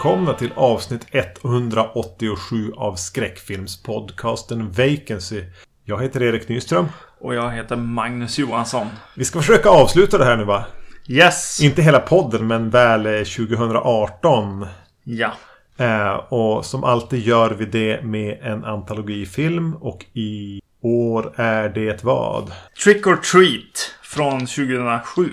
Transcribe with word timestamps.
välkomna 0.00 0.34
till 0.34 0.52
avsnitt 0.54 1.06
187 1.44 2.72
av 2.76 2.94
skräckfilmspodcasten 2.94 4.72
Vacancy. 4.72 5.44
Jag 5.84 6.02
heter 6.02 6.22
Erik 6.22 6.48
Nyström. 6.48 6.86
Och 7.20 7.34
jag 7.34 7.50
heter 7.50 7.76
Magnus 7.76 8.38
Johansson. 8.38 8.86
Vi 9.16 9.24
ska 9.24 9.38
försöka 9.38 9.68
avsluta 9.68 10.18
det 10.18 10.24
här 10.24 10.36
nu 10.36 10.44
va? 10.44 10.64
Yes! 11.08 11.60
Inte 11.62 11.82
hela 11.82 12.00
podden 12.00 12.46
men 12.46 12.70
väl 12.70 13.24
2018. 13.24 14.66
Ja. 15.04 15.32
Eh, 15.76 16.14
och 16.14 16.64
som 16.64 16.84
alltid 16.84 17.20
gör 17.20 17.50
vi 17.50 17.64
det 17.64 18.04
med 18.04 18.38
en 18.42 18.64
antologifilm 18.64 19.74
och 19.74 20.04
i 20.12 20.60
år 20.82 21.32
är 21.36 21.68
det 21.68 22.04
vad? 22.04 22.52
Trick 22.84 23.06
or 23.06 23.16
Treat 23.16 23.94
från 24.02 24.40
2007. 24.40 25.30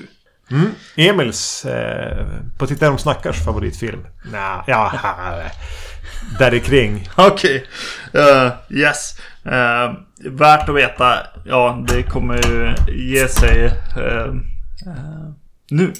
Mm. 0.52 0.72
Emils 0.96 1.66
eh, 1.66 2.28
På 2.58 2.68
Titta 2.68 2.88
de 2.88 2.98
snackars 2.98 3.46
favoritfilm. 3.46 4.08
Nah, 4.32 4.64
ja, 4.68 4.92
där 6.40 6.54
är 6.54 6.60
kring. 6.60 7.10
Okej. 7.16 7.66
Okay. 8.14 8.46
Uh, 8.46 8.52
yes. 8.70 9.20
Uh, 9.46 9.94
värt 10.32 10.70
att 10.70 10.76
veta. 10.76 11.18
Ja, 11.46 11.84
det 11.88 12.04
kommer 12.04 12.36
ju 12.36 12.76
ge 12.88 13.28
sig 13.28 13.66
uh, 13.98 14.34
nu. 15.70 15.94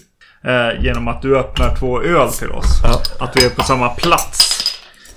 genom 0.80 1.08
att 1.08 1.22
du 1.22 1.38
öppnar 1.38 1.76
två 1.76 2.02
öl 2.02 2.32
till 2.32 2.52
oss. 2.52 2.82
Ja. 2.84 3.02
Att 3.20 3.36
vi 3.36 3.46
är 3.46 3.50
på 3.50 3.64
samma 3.64 3.90
plats. 3.90 4.64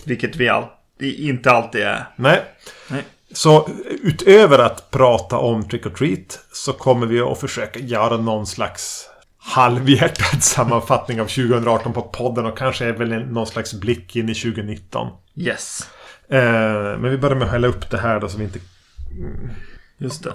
Vilket 0.04 0.36
vi 0.36 0.48
all 0.48 0.64
inte 1.00 1.50
alltid 1.50 1.82
är. 1.82 2.06
Nej. 2.16 2.42
Nej. 2.88 3.04
Så 3.32 3.68
utöver 4.02 4.58
att 4.58 4.90
prata 4.90 5.38
om 5.38 5.68
Trick 5.68 5.86
or 5.86 5.90
Treat 5.90 6.38
så 6.52 6.72
kommer 6.72 7.06
vi 7.06 7.20
att 7.20 7.40
försöka 7.40 7.78
göra 7.78 8.16
någon 8.16 8.46
slags 8.46 9.09
halvhjärtad 9.50 10.42
sammanfattning 10.42 11.20
av 11.20 11.24
2018 11.24 11.92
på 11.92 12.02
podden 12.02 12.46
och 12.46 12.58
kanske 12.58 12.84
är 12.84 12.92
väl 12.92 13.26
någon 13.26 13.46
slags 13.46 13.74
blick 13.74 14.16
in 14.16 14.28
i 14.28 14.34
2019. 14.34 15.08
Yes. 15.34 15.90
Eh, 16.28 16.40
men 16.98 17.10
vi 17.10 17.18
börjar 17.18 17.36
med 17.36 17.44
att 17.44 17.52
hälla 17.52 17.68
upp 17.68 17.90
det 17.90 17.98
här 17.98 18.20
då 18.20 18.28
så 18.28 18.38
vi 18.38 18.44
inte... 18.44 18.58
Just 19.98 20.24
det. 20.24 20.32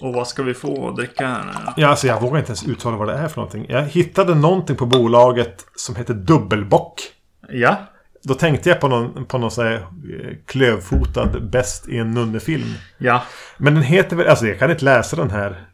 Och 0.00 0.14
vad 0.14 0.28
ska 0.28 0.42
vi 0.42 0.54
få 0.54 0.88
att 0.88 0.96
dricka 0.96 1.26
här 1.26 1.44
nu? 1.44 1.72
Ja, 1.76 1.88
alltså 1.88 2.06
jag 2.06 2.20
vågar 2.20 2.38
inte 2.38 2.50
ens 2.50 2.66
uttala 2.66 2.96
vad 2.96 3.08
det 3.08 3.14
är 3.14 3.28
för 3.28 3.36
någonting. 3.36 3.66
Jag 3.68 3.82
hittade 3.82 4.34
någonting 4.34 4.76
på 4.76 4.86
bolaget 4.86 5.66
som 5.76 5.96
heter 5.96 6.14
Dubbelbock. 6.14 7.02
Ja. 7.48 7.76
Då 8.22 8.34
tänkte 8.34 8.68
jag 8.68 8.80
på 8.80 8.88
någon, 8.88 9.24
på 9.24 9.38
någon 9.38 9.50
sån 9.50 9.66
här 9.66 9.74
eh, 9.74 10.36
klövfotad 10.46 11.40
bäst 11.40 11.88
i 11.88 11.98
en 11.98 12.10
nunnefilm. 12.10 12.74
Ja. 12.98 13.22
Men 13.56 13.74
den 13.74 13.82
heter 13.82 14.16
väl, 14.16 14.26
alltså 14.26 14.46
jag 14.46 14.58
kan 14.58 14.70
inte 14.70 14.84
läsa 14.84 15.16
den 15.16 15.30
här. 15.30 15.64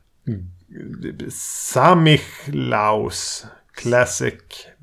Samichlaus 1.30 3.46
Classic. 3.74 4.34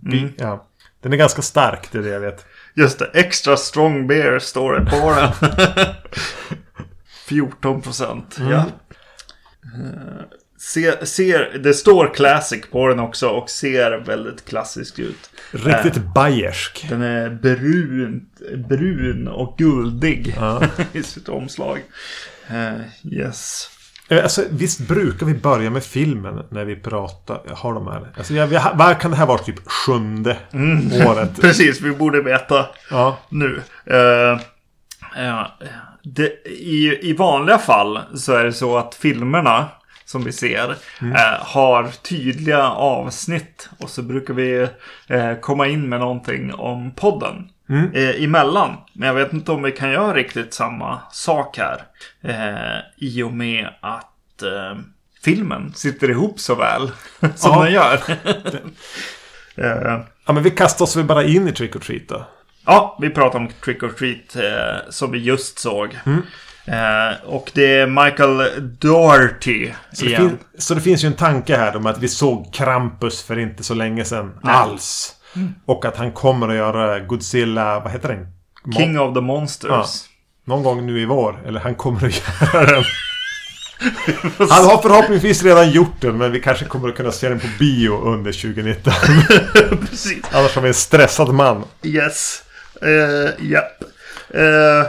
Mm. 0.06 0.30
Ja. 0.38 0.68
Den 1.02 1.14
är 1.14 1.18
ganska 1.18 1.42
stark, 1.42 1.92
det 1.92 1.98
är 1.98 2.02
det 2.02 2.10
jag 2.10 2.20
vet. 2.20 2.46
Just 2.76 3.00
det, 3.00 3.10
extra 3.14 3.58
strong 3.58 4.08
beer 4.08 4.40
står 4.40 4.80
det 4.80 4.86
på 4.92 5.12
den. 5.12 5.32
14 7.26 7.82
procent. 7.82 8.38
Mm. 8.40 8.52
Ja. 8.52 8.66
Ser, 10.60 11.06
ser, 11.06 11.58
det 11.64 11.74
står 11.74 12.14
classic 12.14 12.62
på 12.72 12.88
den 12.88 13.00
också 13.00 13.30
och 13.30 13.50
ser 13.50 13.92
väldigt 13.92 14.46
klassisk 14.46 15.00
ut. 15.00 15.30
Riktigt 15.52 15.98
Eh, 15.98 16.14
bayersk. 16.14 16.86
Den 16.90 17.02
är 17.02 17.30
brun, 17.30 18.26
brun 18.70 19.28
och 19.28 19.58
guldig 19.58 20.34
Ja. 20.38 20.64
i 20.94 21.04
sitt 21.04 21.30
omslag. 21.30 21.84
Eh, 22.48 22.74
yes. 23.04 23.71
Eh, 24.12 24.24
Alltså, 24.24 24.42
visst 24.52 24.80
brukar 24.80 25.26
vi 25.26 25.34
börja 25.34 25.70
med 25.70 25.84
filmen 25.84 26.44
när 26.50 26.66
vi 26.66 26.76
pratar, 26.76 27.42
har 27.56 27.74
de 27.74 27.88
här. 27.88 28.08
Alltså, 28.18 28.34
jag, 28.34 28.48
vad 28.74 29.00
kan 29.00 29.12
det 29.12 29.18
här 29.18 29.26
vara 29.26 29.38
typ 29.38 29.68
sjunde 29.72 30.38
året? 31.08 31.30
Precis, 31.42 31.82
vi 31.82 31.92
borde 31.92 32.22
veta 32.22 32.66
Ja. 32.90 33.18
nu. 33.30 33.62
Eh, 33.86 34.40
ja, 35.24 35.52
det, 36.04 36.28
i, 36.50 37.00
I 37.10 37.14
vanliga 37.14 37.58
fall 37.58 38.00
så 38.16 38.34
är 38.34 38.44
det 38.44 38.54
så 38.54 38.78
att 38.78 38.96
filmerna 38.96 39.66
som 40.06 40.24
vi 40.24 40.32
ser 40.32 40.70
eh, 41.02 41.40
har 41.46 41.88
tydliga 42.04 42.64
avsnitt. 42.70 43.70
Och 43.80 43.90
så 43.90 44.02
brukar 44.02 44.34
vi 44.34 44.68
eh, 45.08 45.34
komma 45.42 45.68
in 45.68 45.90
med 45.90 46.00
någonting 46.00 46.54
om 46.54 46.92
podden. 46.92 47.50
Eh, 47.94 48.24
emellan. 48.24 48.78
Men 48.94 49.08
jag 49.08 49.16
vet 49.16 49.34
inte 49.34 49.52
om 49.52 49.64
vi 49.64 49.72
kan 49.72 49.92
göra 49.92 50.14
riktigt 50.14 50.54
samma 50.54 51.00
sak 51.12 51.58
här. 51.58 51.82
Eh, 52.24 52.80
I 52.98 53.24
och 53.24 53.34
med 53.34 53.70
att 53.82 54.42
eh, 54.42 54.80
filmen 55.24 55.74
sitter 55.76 56.10
ihop 56.10 56.40
så 56.40 56.56
väl 56.56 56.92
som 57.36 57.52
Ja. 57.54 57.64
den 57.64 57.74
gör. 57.74 58.02
eh, 59.56 60.02
ja, 60.26 60.34
men 60.34 60.44
vi 60.44 60.52
kastar 60.52 60.86
oss 60.86 60.96
väl 60.96 61.06
bara 61.06 61.24
in 61.24 61.48
i 61.48 61.52
Trick 61.52 61.76
or 61.76 61.80
Treat 61.80 62.04
då. 62.08 62.26
Ja, 62.66 62.98
vi 63.02 63.10
pratar 63.10 63.40
om 63.40 63.50
Trick 63.66 63.84
or 63.84 63.90
Treat 63.90 64.36
eh, 64.36 64.90
som 64.90 65.12
vi 65.12 65.20
just 65.20 65.60
såg. 65.60 65.98
Eh, 66.66 67.26
och 67.26 67.52
det 67.54 67.78
är 67.80 67.88
Michael 67.88 68.44
Doherty 68.80 69.72
Så 69.92 70.06
det, 70.06 70.10
igen. 70.12 70.30
fin- 70.30 70.38
så 70.58 70.74
det 70.74 70.82
finns 70.82 71.04
ju 71.04 71.08
en 71.08 71.14
tanke 71.14 71.58
här 71.58 71.76
om 71.76 71.86
att 71.86 71.98
vi 72.00 72.08
såg 72.08 72.54
Krampus 72.54 73.24
för 73.24 73.40
inte 73.40 73.64
så 73.64 73.74
länge 73.74 74.06
sedan. 74.06 74.40
Alls. 74.44 75.16
Och 75.66 75.86
att 75.86 75.98
han 75.98 76.12
kommer 76.12 76.50
att 76.50 76.56
göra 76.56 77.00
Godzilla, 77.00 77.80
vad 77.80 77.92
heter 77.92 78.10
den? 78.10 78.28
Mo- 78.66 78.78
King 78.78 79.00
of 79.00 79.14
the 79.16 79.22
Monsters. 79.22 79.70
Ja. 79.72 79.86
Någon 80.46 80.64
gång 80.64 80.86
nu 80.86 81.02
i 81.02 81.06
vår. 81.06 81.44
Eller 81.48 81.60
han 81.60 81.76
kommer 81.76 82.06
att 82.08 82.22
göra 82.54 82.66
den. 82.66 82.84
Han 84.50 84.66
har 84.66 84.82
förhoppningsvis 84.82 85.44
redan 85.44 85.72
gjort 85.72 86.02
den. 86.02 86.18
Men 86.18 86.32
vi 86.32 86.40
kanske 86.40 86.66
kommer 86.66 86.90
att 86.90 86.96
kunna 86.96 87.12
se 87.12 87.30
den 87.30 87.40
på 87.40 87.48
bio 87.60 88.02
under 88.04 88.32
2019. 88.32 88.94
Precis. 89.90 90.26
Annars 90.32 90.56
har 90.56 90.62
vi 90.62 90.68
en 90.68 90.74
stressad 90.74 91.34
man. 91.34 91.64
Yes. 91.84 92.44
Uh, 92.86 93.46
Japp. 93.52 93.84
Eh, 94.30 94.88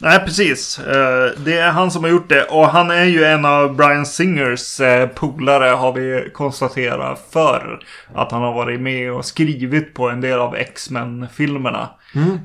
nej, 0.00 0.18
precis. 0.18 0.78
Eh, 0.78 1.30
det 1.44 1.58
är 1.58 1.70
han 1.70 1.90
som 1.90 2.04
har 2.04 2.10
gjort 2.10 2.28
det. 2.28 2.44
Och 2.44 2.68
han 2.68 2.90
är 2.90 3.04
ju 3.04 3.24
en 3.24 3.44
av 3.44 3.76
Brian 3.76 4.06
Singers 4.06 4.80
uh, 4.80 5.06
polare 5.06 5.68
har 5.68 5.92
vi 5.92 6.30
konstaterat 6.32 7.26
förr. 7.32 7.78
Att 8.14 8.32
han 8.32 8.42
har 8.42 8.52
varit 8.52 8.80
med 8.80 9.12
och 9.12 9.24
skrivit 9.24 9.94
på 9.94 10.10
en 10.10 10.20
del 10.20 10.38
av 10.38 10.56
X-Men-filmerna. 10.56 11.88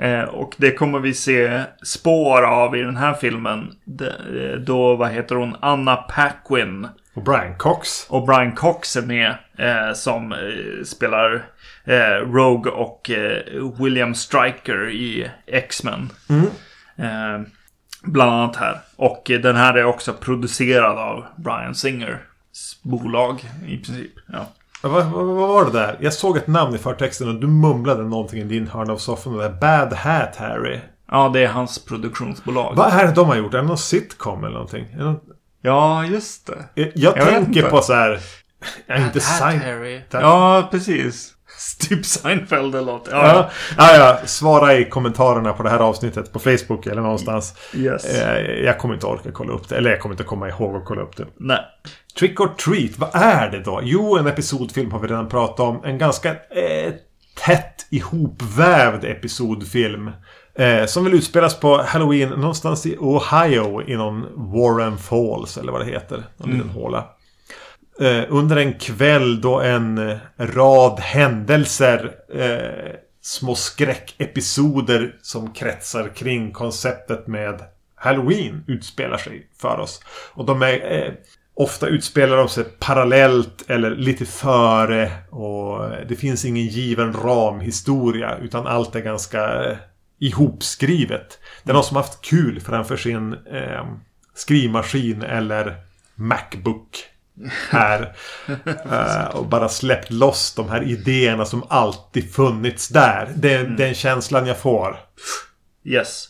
Eh, 0.00 0.22
och 0.22 0.54
det 0.56 0.70
kommer 0.70 0.98
vi 0.98 1.14
se 1.14 1.62
spår 1.82 2.42
av 2.42 2.76
i 2.76 2.82
den 2.82 2.96
här 2.96 3.14
filmen. 3.14 3.72
Eh, 4.00 4.58
då, 4.60 4.96
vad 4.96 5.10
heter 5.10 5.34
hon? 5.34 5.56
Anna 5.60 5.96
Paquin. 5.96 6.88
Och 7.14 7.22
Brian 7.22 7.54
Cox. 7.58 8.06
Och 8.08 8.26
Brian 8.26 8.52
Cox 8.52 8.96
är 8.96 9.02
med 9.02 9.34
eh, 9.58 9.94
som 9.94 10.32
eh, 10.32 10.84
spelar 10.84 11.42
eh, 11.84 12.32
Rogue 12.32 12.72
och 12.72 13.10
eh, 13.10 13.42
William 13.78 14.14
Stryker 14.14 14.90
i 14.90 15.30
X-Men. 15.46 16.10
Eh, 17.00 17.40
bland 18.02 18.30
annat 18.32 18.56
här. 18.56 18.80
Och 18.96 19.22
den 19.26 19.56
här 19.56 19.74
är 19.74 19.84
också 19.84 20.12
producerad 20.12 20.98
av 20.98 21.24
Brian 21.36 21.74
Singers 21.74 22.18
bolag 22.82 23.44
i 23.66 23.76
princip. 23.76 24.12
Ja. 24.32 24.46
Vad, 24.82 24.92
vad, 24.92 25.24
vad 25.26 25.48
var 25.48 25.64
det 25.64 25.70
där? 25.70 25.96
Jag 26.00 26.12
såg 26.12 26.36
ett 26.36 26.46
namn 26.46 26.74
i 26.74 26.78
förtexten 26.78 27.28
och 27.28 27.34
du 27.34 27.46
mumlade 27.46 28.02
någonting 28.02 28.40
i 28.40 28.44
din 28.44 28.68
hörna 28.68 28.92
av 28.92 28.96
soffan. 28.96 29.36
Det 29.36 29.42
där 29.42 29.50
Bad 29.60 29.92
Hat 29.92 30.36
Harry. 30.36 30.78
ja, 31.10 31.28
det 31.28 31.44
är 31.44 31.48
hans 31.48 31.84
produktionsbolag. 31.84 32.74
Vad 32.76 32.92
är 32.92 33.06
det 33.06 33.12
de 33.12 33.28
har 33.28 33.36
gjort? 33.36 33.54
Är 33.54 33.58
det 33.58 33.64
någon 33.64 33.78
sitcom 33.78 34.44
eller 34.44 34.54
någonting? 34.54 34.96
Någon... 34.98 35.20
Ja, 35.62 36.04
just 36.04 36.46
det. 36.46 36.64
Jag, 36.74 36.90
jag 36.94 37.18
Jag 37.18 37.28
tänker 37.28 37.70
på 37.70 37.82
så 37.82 37.92
här... 37.92 38.20
Jag 38.86 38.98
är 38.98 39.04
inte 39.04 39.20
Sein... 39.20 39.60
Harry. 39.60 40.00
Ja, 40.10 40.68
precis. 40.70 41.34
Typ 41.88 42.06
Seinfeld 42.06 42.74
eller 42.74 42.92
något. 42.92 43.08
Ja, 43.10 43.26
Ja, 43.26 43.50
ja, 43.78 43.96
ja. 43.96 44.26
Svara 44.26 44.74
i 44.74 44.84
kommentarerna 44.84 45.52
på 45.52 45.62
det 45.62 45.70
här 45.70 45.78
avsnittet 45.78 46.32
på 46.32 46.38
Facebook 46.38 46.86
eller 46.86 47.02
någonstans. 47.02 47.54
Yes. 47.74 48.04
Eh, 48.04 48.64
Jag 48.64 48.78
kommer 48.78 48.94
inte 48.94 49.06
orka 49.06 49.32
kolla 49.32 49.52
upp 49.52 49.68
det. 49.68 49.76
Eller 49.76 49.90
jag 49.90 50.00
kommer 50.00 50.12
inte 50.14 50.24
komma 50.24 50.48
ihåg 50.48 50.76
att 50.76 50.84
kolla 50.84 51.02
upp 51.02 51.16
det. 51.16 51.26
Nej. 51.36 51.58
Trick 52.18 52.40
or 52.40 52.48
Treat, 52.48 52.98
vad 52.98 53.10
är 53.12 53.50
det 53.50 53.60
då? 53.62 53.80
Jo, 53.82 54.16
en 54.18 54.26
episodfilm 54.26 54.92
har 54.92 54.98
vi 54.98 55.08
redan 55.08 55.28
pratat 55.28 55.60
om. 55.60 55.84
En 55.84 55.98
ganska 55.98 56.30
eh, 56.30 56.92
tätt 57.46 57.86
ihopvävd 57.90 59.04
episodfilm. 59.04 60.10
Eh, 60.54 60.84
som 60.86 61.04
vill 61.04 61.14
utspelas 61.14 61.60
på 61.60 61.82
Halloween 61.82 62.28
någonstans 62.28 62.86
i 62.86 62.96
Ohio 63.00 63.82
i 63.90 63.96
någon 63.96 64.26
Warren 64.52 64.98
Falls 64.98 65.56
eller 65.56 65.72
vad 65.72 65.80
det 65.80 65.86
heter. 65.92 66.24
Någon 66.36 66.50
liten 66.50 66.70
håla. 66.70 67.04
Eh, 68.00 68.24
under 68.28 68.56
en 68.56 68.78
kväll 68.78 69.40
då 69.40 69.60
en 69.60 69.98
eh, 69.98 70.18
rad 70.36 71.00
händelser 71.00 72.14
eh, 72.34 72.94
små 73.22 73.54
skräckepisoder 73.54 75.16
som 75.22 75.52
kretsar 75.52 76.08
kring 76.08 76.52
konceptet 76.52 77.26
med 77.26 77.62
Halloween 77.94 78.64
utspelar 78.66 79.16
sig 79.16 79.46
för 79.56 79.78
oss. 79.78 80.02
Och 80.34 80.44
de 80.44 80.62
är 80.62 80.92
eh, 80.92 81.12
Ofta 81.60 81.86
utspelar 81.86 82.36
de 82.36 82.48
sig 82.48 82.64
parallellt 82.64 83.70
eller 83.70 83.90
lite 83.90 84.26
före 84.26 85.12
och 85.30 85.84
eh, 85.84 86.06
det 86.08 86.16
finns 86.16 86.44
ingen 86.44 86.66
given 86.66 87.12
ramhistoria 87.12 88.38
utan 88.38 88.66
allt 88.66 88.96
är 88.96 89.00
ganska 89.00 89.70
eh, 89.70 89.76
ihopskrivet. 90.18 91.38
Det 91.64 91.70
är 91.70 91.74
någon 91.74 91.84
som 91.84 91.96
haft 91.96 92.20
kul 92.20 92.60
framför 92.60 92.96
sin 92.96 93.32
eh, 93.32 93.86
skrivmaskin 94.34 95.22
eller 95.22 95.74
Macbook 96.14 97.04
här. 97.70 98.12
Eh, 98.90 99.24
och 99.24 99.46
bara 99.46 99.68
släppt 99.68 100.10
loss 100.10 100.54
de 100.54 100.68
här 100.68 100.82
idéerna 100.82 101.44
som 101.44 101.64
alltid 101.68 102.34
funnits 102.34 102.88
där. 102.88 103.28
Det 103.34 103.54
är 103.54 103.64
den 103.64 103.94
känslan 103.94 104.46
jag 104.46 104.58
får. 104.58 104.96
Yes. 105.84 106.28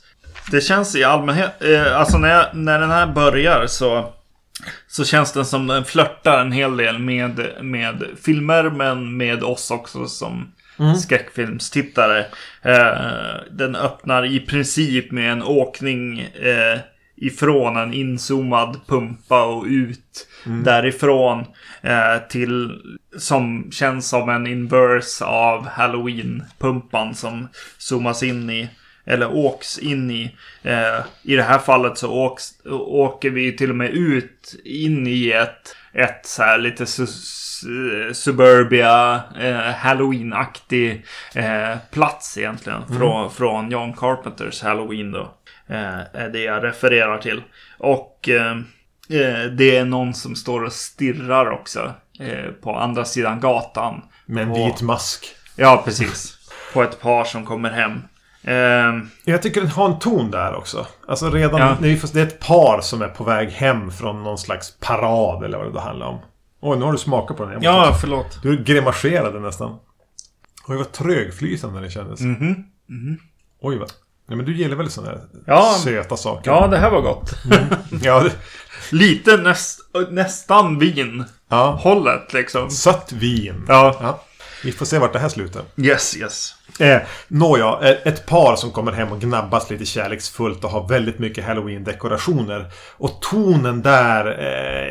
Det 0.50 0.60
känns 0.60 0.96
i 0.96 1.04
allmänhet, 1.04 1.50
eh, 1.60 1.96
alltså 1.96 2.18
när, 2.18 2.28
jag, 2.28 2.46
när 2.54 2.80
den 2.80 2.90
här 2.90 3.06
börjar 3.06 3.66
så 3.66 4.12
så 4.86 5.04
känns 5.04 5.32
den 5.32 5.44
som 5.44 5.66
den 5.66 5.84
flörtar 5.84 6.40
en 6.40 6.52
hel 6.52 6.76
del 6.76 6.98
med, 6.98 7.50
med 7.60 8.04
filmer 8.22 8.70
men 8.70 9.16
med 9.16 9.42
oss 9.42 9.70
också 9.70 10.06
som 10.06 10.52
mm. 10.78 10.94
skräckfilmstittare. 10.94 12.26
Eh, 12.62 13.40
den 13.50 13.76
öppnar 13.76 14.24
i 14.26 14.40
princip 14.40 15.10
med 15.10 15.32
en 15.32 15.42
åkning 15.42 16.20
eh, 16.20 16.78
ifrån 17.20 17.76
en 17.76 17.94
inzoomad 17.94 18.80
pumpa 18.86 19.44
och 19.44 19.64
ut 19.64 20.28
mm. 20.46 20.64
därifrån 20.64 21.44
eh, 21.82 22.28
till 22.28 22.80
som 23.18 23.70
känns 23.72 24.08
som 24.08 24.28
en 24.28 24.46
inverse 24.46 25.24
av 25.24 25.66
Halloween-pumpan 25.66 27.14
som 27.14 27.48
zoomas 27.78 28.22
in 28.22 28.50
i 28.50 28.68
eller 29.04 29.36
åks 29.36 29.78
in 29.78 30.10
i. 30.10 30.36
Eh, 30.62 31.04
I 31.22 31.36
det 31.36 31.42
här 31.42 31.58
fallet 31.58 31.98
så 31.98 32.12
åks, 32.12 32.50
åker 32.70 33.30
vi 33.30 33.56
till 33.56 33.70
och 33.70 33.76
med 33.76 33.90
ut 33.90 34.54
in 34.64 35.06
i 35.06 35.30
ett, 35.30 35.76
ett 35.92 36.26
så 36.26 36.42
här 36.42 36.58
lite 36.58 36.86
su 36.86 37.06
suburbia, 38.12 39.22
eh, 39.40 39.74
halloween-aktig 39.74 41.04
eh, 41.34 41.76
plats 41.90 42.38
egentligen. 42.38 42.82
Mm. 42.82 42.98
Från, 42.98 43.30
från 43.30 43.70
John 43.70 43.92
Carpenters 43.92 44.62
Halloween 44.62 45.12
då. 45.12 45.34
Eh, 45.70 46.00
är 46.12 46.28
det 46.28 46.40
jag 46.40 46.64
refererar 46.64 47.18
till. 47.18 47.42
Och 47.78 48.28
eh, 48.28 48.56
eh, 49.08 49.44
det 49.52 49.76
är 49.76 49.84
någon 49.84 50.14
som 50.14 50.36
står 50.36 50.64
och 50.64 50.72
stirrar 50.72 51.50
också. 51.50 51.92
Eh, 52.20 52.52
på 52.62 52.76
andra 52.76 53.04
sidan 53.04 53.40
gatan. 53.40 54.02
Med 54.26 54.42
en 54.42 54.52
vit 54.52 54.82
mask. 54.82 55.26
Ja, 55.56 55.82
precis. 55.84 56.38
På 56.72 56.82
ett 56.82 57.00
par 57.00 57.24
som 57.24 57.46
kommer 57.46 57.70
hem. 57.70 58.02
Uh, 58.48 59.04
jag 59.24 59.42
tycker 59.42 59.60
den 59.60 59.70
har 59.70 59.86
en 59.86 59.98
ton 59.98 60.30
där 60.30 60.54
också. 60.54 60.86
Alltså 61.08 61.30
redan... 61.30 61.60
Ja. 61.60 61.76
Det, 61.80 61.88
är, 61.88 62.12
det 62.12 62.20
är 62.20 62.26
ett 62.26 62.40
par 62.40 62.80
som 62.80 63.02
är 63.02 63.08
på 63.08 63.24
väg 63.24 63.48
hem 63.48 63.90
från 63.90 64.22
någon 64.22 64.38
slags 64.38 64.76
parad 64.80 65.44
eller 65.44 65.58
vad 65.58 65.74
det 65.74 65.80
handlar 65.80 66.06
om. 66.06 66.18
Oj, 66.60 66.78
nu 66.78 66.84
har 66.84 66.92
du 66.92 66.98
smakat 66.98 67.36
på 67.36 67.44
den. 67.44 67.62
Ja, 67.62 67.96
förlåt. 68.00 68.42
Du 68.42 68.64
grimaserade 68.64 69.40
nästan. 69.40 69.78
Oj, 70.68 70.76
vad 70.76 70.92
trögflytande 70.92 71.80
det 71.80 71.90
kändes. 71.90 72.20
Mm 72.20 72.36
-hmm. 72.36 72.42
Mm 72.44 72.66
-hmm. 72.88 73.16
Oj, 73.60 73.78
vad... 73.78 73.92
Nej, 74.30 74.36
men 74.36 74.46
du 74.46 74.56
gillar 74.56 74.76
väl 74.76 74.90
sådana 74.90 75.10
här 75.10 75.20
ja. 75.46 75.76
söta 75.84 76.16
saker? 76.16 76.50
Ja, 76.50 76.66
det 76.66 76.78
här 76.78 76.90
var 76.90 77.00
gott. 77.00 77.44
Mm. 77.44 77.64
Ja, 78.02 78.20
det... 78.20 78.32
Lite 78.90 79.36
näst, 79.36 79.80
nästan 80.10 80.78
vin. 80.78 81.24
Ja. 81.48 81.78
Hållet 81.82 82.32
liksom. 82.32 82.70
Sött 82.70 83.12
vin. 83.12 83.64
Ja. 83.68 83.96
ja. 84.00 84.22
Vi 84.64 84.72
får 84.72 84.86
se 84.86 84.98
vart 84.98 85.12
det 85.12 85.18
här 85.18 85.28
slutar. 85.28 85.62
Yes, 85.76 86.16
yes. 86.16 86.54
Eh, 86.80 87.00
Nåja, 87.28 87.78
eh, 87.82 87.96
ett 88.04 88.26
par 88.26 88.56
som 88.56 88.70
kommer 88.70 88.92
hem 88.92 89.12
och 89.12 89.20
gnabbas 89.20 89.70
lite 89.70 89.84
kärleksfullt 89.84 90.64
och 90.64 90.70
har 90.70 90.88
väldigt 90.88 91.18
mycket 91.18 91.44
halloween-dekorationer. 91.44 92.70
Och 92.96 93.20
tonen 93.20 93.82
där, 93.82 94.26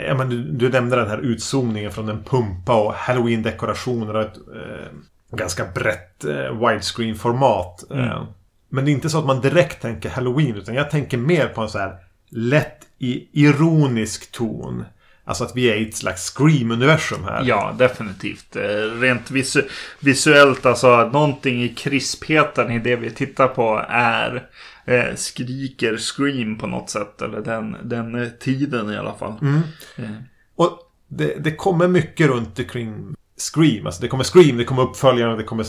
eh, 0.10 0.18
men 0.18 0.30
du, 0.30 0.44
du 0.44 0.70
nämnde 0.70 0.96
den 0.96 1.10
här 1.10 1.18
utzoomningen 1.18 1.92
från 1.92 2.10
en 2.10 2.24
pumpa 2.24 2.76
och 2.76 2.94
halloween-dekorationer 2.94 4.16
och 4.16 4.22
ett 4.22 4.38
eh, 4.38 5.38
ganska 5.38 5.66
brett 5.66 6.24
eh, 6.24 6.68
widescreen-format. 6.68 7.84
Mm. 7.92 8.26
Men 8.69 8.86
det 8.86 8.92
är 8.92 8.94
inte 8.94 9.10
så 9.10 9.19
att 9.19 9.25
man 9.25 9.42
direkt 9.42 9.81
tänker 9.81 10.10
halloween 10.10 10.56
utan 10.56 10.75
jag 10.75 10.89
tänker 10.89 11.18
mer 11.18 11.48
på 11.48 11.62
en 11.62 11.69
så 11.69 11.77
här 11.77 11.95
lätt 12.30 12.86
ironisk 13.31 14.31
ton. 14.31 14.83
Alltså 15.24 15.44
att 15.44 15.56
vi 15.56 15.69
är 15.69 15.75
i 15.75 15.89
ett 15.89 15.95
slags 15.95 16.33
Scream-universum 16.38 17.24
här. 17.24 17.44
Ja, 17.45 17.75
definitivt. 17.77 18.56
Eh, 18.56 19.00
rent 19.00 19.31
visu 19.31 19.62
visuellt, 20.00 20.66
alltså 20.66 21.10
någonting 21.13 21.63
i 21.63 21.69
krispheten 21.69 22.71
i 22.71 22.80
det 22.80 22.95
vi 22.95 23.10
tittar 23.10 23.48
på 23.48 23.86
är 23.89 24.50
eh, 24.86 25.16
skriker 25.16 25.98
Scream 25.98 26.57
på 26.57 26.68
något 26.68 26.89
sätt. 26.89 27.21
Eller 27.21 27.42
den, 27.42 27.75
den 27.83 28.16
eh, 28.16 28.27
tiden 28.27 28.89
i 28.92 28.98
alla 28.98 29.13
fall. 29.13 29.33
Mm. 29.42 29.62
Eh. 29.98 30.21
Och 30.56 30.80
det, 31.07 31.36
det, 31.39 31.51
kommer 31.51 31.88
mycket 31.88 32.27
runt 32.27 32.71
kring 32.71 33.16
Scream. 33.42 33.86
Alltså 33.86 34.02
det 34.02 34.08
kommer 34.08 34.24
Scream, 34.24 34.58
det 34.58 34.64
kommer 34.64 34.82
uppföljare, 34.82 35.36
det 35.36 35.44
kommer 35.44 35.66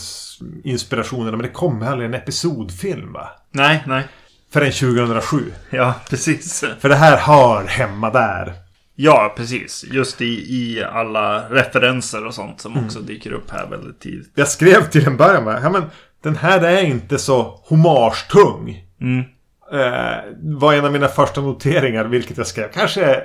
inspirationer. 0.65 1.31
Men 1.31 1.43
det 1.43 1.49
kommer 1.49 1.87
aldrig 1.87 2.09
en 2.09 2.15
episodfilm 2.15 3.13
va? 3.13 3.29
Nej, 3.53 3.85
nej. 3.87 4.05
Förrän 4.53 4.73
2007. 4.73 5.53
Ja, 5.71 5.95
precis. 6.11 6.65
För 6.81 6.89
det 6.89 6.95
här 6.95 7.17
hör 7.17 7.65
hemma 7.65 8.11
där. 8.11 8.55
Ja, 8.95 9.35
precis. 9.37 9.85
Just 9.91 10.21
i, 10.21 10.25
i 10.27 10.85
alla 10.85 11.49
referenser 11.49 12.27
och 12.27 12.35
sånt 12.35 12.61
som 12.61 12.73
mm. 12.73 12.85
också 12.85 13.01
dyker 13.01 13.33
upp 13.33 13.51
här 13.51 13.67
väldigt 13.67 14.01
tidigt. 14.01 14.33
Jag 14.35 14.49
skrev 14.49 14.91
till 14.91 15.07
en 15.07 15.17
början 15.17 15.45
med, 15.45 15.61
ja 15.63 15.71
men 15.71 15.83
den 16.23 16.37
här 16.37 16.61
är 16.61 16.83
inte 16.83 17.19
så 17.19 17.43
hommagetung. 17.43 18.85
Mm. 19.01 19.25
Eh, 19.73 20.17
var 20.43 20.75
en 20.75 20.85
av 20.85 20.93
mina 20.93 21.09
första 21.09 21.41
noteringar, 21.41 22.05
vilket 22.05 22.37
jag 22.37 22.47
skrev. 22.47 22.73
Kanske 22.73 23.23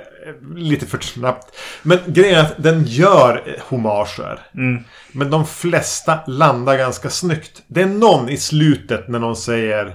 lite 0.56 0.86
för 0.86 0.98
snabbt. 0.98 1.56
Men 1.82 1.98
grejen 2.06 2.38
är 2.38 2.42
att 2.42 2.62
den 2.62 2.84
gör 2.84 3.56
hommager. 3.68 4.40
Mm. 4.54 4.84
Men 5.12 5.30
de 5.30 5.46
flesta 5.46 6.18
landar 6.26 6.78
ganska 6.78 7.10
snyggt. 7.10 7.62
Det 7.66 7.82
är 7.82 7.86
någon 7.86 8.28
i 8.28 8.36
slutet 8.36 9.08
när 9.08 9.18
någon 9.18 9.36
säger 9.36 9.86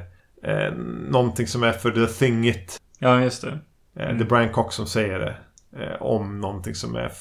eh, 0.43 0.73
någonting 1.09 1.47
som 1.47 1.63
är 1.63 1.71
för 1.71 1.91
the 1.91 2.13
thing 2.13 2.47
it. 2.47 2.79
Ja, 2.99 3.21
just 3.21 3.41
det. 3.41 3.47
Mm. 3.47 3.61
Eh, 3.95 4.17
det 4.17 4.23
är 4.23 4.27
Brian 4.27 4.49
Cox 4.49 4.75
som 4.75 4.87
säger 4.87 5.19
det 5.19 5.35
eh, 5.83 6.01
om 6.01 6.41
någonting 6.41 6.75
som 6.75 6.95
är 6.95 7.11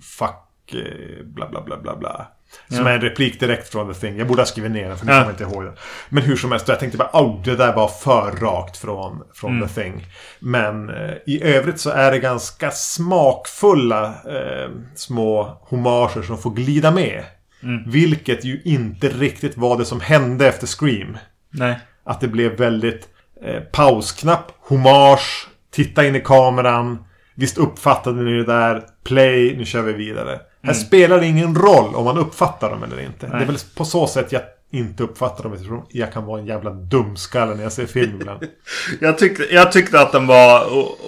fuck 0.00 0.74
eh, 0.74 1.24
bla 1.24 1.48
bla 1.48 1.62
bla 1.62 1.80
bla 1.80 1.96
bla. 1.96 2.28
Som 2.68 2.86
ja. 2.86 2.90
är 2.90 2.94
en 2.94 3.00
replik 3.00 3.40
direkt 3.40 3.68
från 3.68 3.94
The 3.94 4.00
Thing. 4.00 4.18
Jag 4.18 4.26
borde 4.26 4.40
ha 4.40 4.46
skrivit 4.46 4.70
ner 4.70 4.88
den 4.88 4.98
för 4.98 5.06
nu 5.06 5.12
ja. 5.12 5.18
kommer 5.18 5.32
jag 5.32 5.48
inte 5.48 5.54
ihåg 5.54 5.64
det. 5.64 5.72
Men 6.08 6.22
hur 6.22 6.36
som 6.36 6.52
helst, 6.52 6.68
jag 6.68 6.80
tänkte 6.80 6.98
bara 6.98 7.10
oh, 7.12 7.42
det 7.42 7.56
där 7.56 7.72
var 7.72 7.88
för 7.88 8.30
rakt 8.40 8.76
från, 8.76 9.22
från 9.34 9.56
mm. 9.56 9.68
The 9.68 9.82
Thing. 9.82 10.06
Men 10.38 10.90
eh, 10.90 11.14
i 11.26 11.42
övrigt 11.42 11.80
så 11.80 11.90
är 11.90 12.10
det 12.10 12.18
ganska 12.18 12.70
smakfulla 12.70 14.06
eh, 14.06 14.70
små 14.94 15.60
hommager 15.62 16.22
som 16.22 16.38
får 16.38 16.50
glida 16.50 16.90
med. 16.90 17.24
Mm. 17.62 17.90
Vilket 17.90 18.44
ju 18.44 18.60
inte 18.64 19.08
riktigt 19.08 19.56
var 19.56 19.78
det 19.78 19.84
som 19.84 20.00
hände 20.00 20.48
efter 20.48 20.66
Scream. 20.66 21.18
Nej. 21.50 21.78
Att 22.04 22.20
det 22.20 22.28
blev 22.28 22.56
väldigt 22.56 23.08
eh, 23.42 23.60
pausknapp, 23.60 24.52
hommage, 24.60 25.48
titta 25.70 26.06
in 26.06 26.16
i 26.16 26.20
kameran. 26.20 27.04
Visst 27.34 27.58
uppfattade 27.58 28.22
ni 28.22 28.32
det 28.32 28.44
där? 28.44 28.82
Play, 29.04 29.56
nu 29.56 29.64
kör 29.64 29.82
vi 29.82 29.92
vidare. 29.92 30.40
Mm. 30.66 30.76
Här 30.76 30.84
spelar 30.84 31.20
det 31.20 31.26
ingen 31.26 31.54
roll 31.54 31.94
om 31.94 32.04
man 32.04 32.18
uppfattar 32.18 32.70
dem 32.70 32.82
eller 32.82 33.00
inte. 33.00 33.28
Nej. 33.28 33.38
Det 33.38 33.44
är 33.44 33.46
väl 33.46 33.58
på 33.74 33.84
så 33.84 34.06
sätt 34.06 34.32
jag 34.32 34.42
inte 34.70 35.02
uppfattar 35.02 35.44
dem. 35.44 35.86
Jag 35.88 36.12
kan 36.12 36.24
vara 36.24 36.40
en 36.40 36.46
jävla 36.46 36.70
dumskalle 36.70 37.54
när 37.54 37.62
jag 37.62 37.72
ser 37.72 37.86
film 37.86 38.20
ibland. 38.20 38.40
jag, 39.00 39.18
tyckte, 39.18 39.54
jag 39.54 39.72
tyckte 39.72 40.00
att 40.00 40.12
den 40.12 40.26
var 40.26 40.64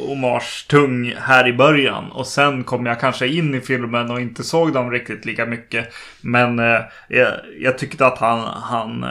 hommage-tung 0.06 1.14
här 1.18 1.48
i 1.48 1.52
början. 1.52 2.12
Och 2.12 2.26
sen 2.26 2.64
kom 2.64 2.86
jag 2.86 3.00
kanske 3.00 3.26
in 3.28 3.54
i 3.54 3.60
filmen 3.60 4.10
och 4.10 4.20
inte 4.20 4.44
såg 4.44 4.72
dem 4.72 4.90
riktigt 4.90 5.24
lika 5.24 5.46
mycket. 5.46 5.92
Men 6.20 6.58
eh, 6.58 6.80
jag, 7.08 7.32
jag, 7.60 7.78
tyckte 7.78 8.06
att 8.06 8.18
han, 8.18 8.40
han 8.62 9.02
eh, 9.02 9.10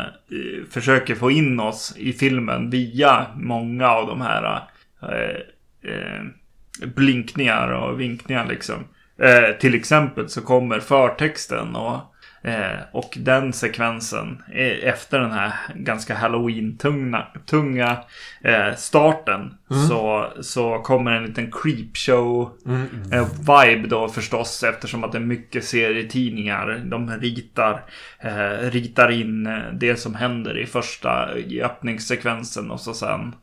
försöker 0.70 1.16
få 1.16 1.32
in 1.32 1.60
oss 1.60 1.94
i 1.98 2.14
filmen 2.14 2.70
via 2.70 3.26
många 3.36 3.90
av 3.90 4.08
de 4.08 4.22
här 4.22 4.62
eh, 5.02 5.90
eh 5.92 6.24
blinkningar 6.96 7.72
och 7.72 8.00
vinkningar 8.00 8.48
liksom. 8.48 8.84
Eh, 9.20 9.52
till 9.60 9.76
exempel 9.76 10.30
så 10.30 10.42
kommer 10.42 10.80
förtexten 10.80 11.76
och, 11.76 12.16
eh, 12.44 12.80
och 12.92 13.18
den 13.22 13.54
sekvensen 13.54 14.44
eh, 14.54 14.90
efter 14.90 15.20
den 15.20 15.32
här 15.32 15.54
ganska 15.76 16.16
halloween-tunga 16.16 17.28
tunga, 17.46 17.98
eh, 18.42 18.76
starten 18.76 19.58
mm. 19.72 19.88
så, 19.88 20.34
så 20.42 20.80
kommer 20.80 21.12
en 21.12 21.26
liten 21.26 21.52
creepshow-vibe 21.52 23.74
mm. 23.74 23.90
då 23.90 24.08
förstås 24.08 24.64
eftersom 24.64 25.04
att 25.04 25.12
det 25.12 25.18
är 25.18 25.22
mycket 25.22 25.64
serietidningar. 25.64 26.82
De 26.86 27.12
ritar, 27.12 27.84
eh, 28.20 28.70
ritar 28.70 29.12
in 29.12 29.50
det 29.74 29.96
som 29.96 30.16
händer 30.16 30.58
i 30.58 30.66
första 30.66 31.38
i 31.38 31.62
öppningssekvensen 31.62 32.72
och 32.72 32.80
så 32.80 32.94
sen 32.94 33.36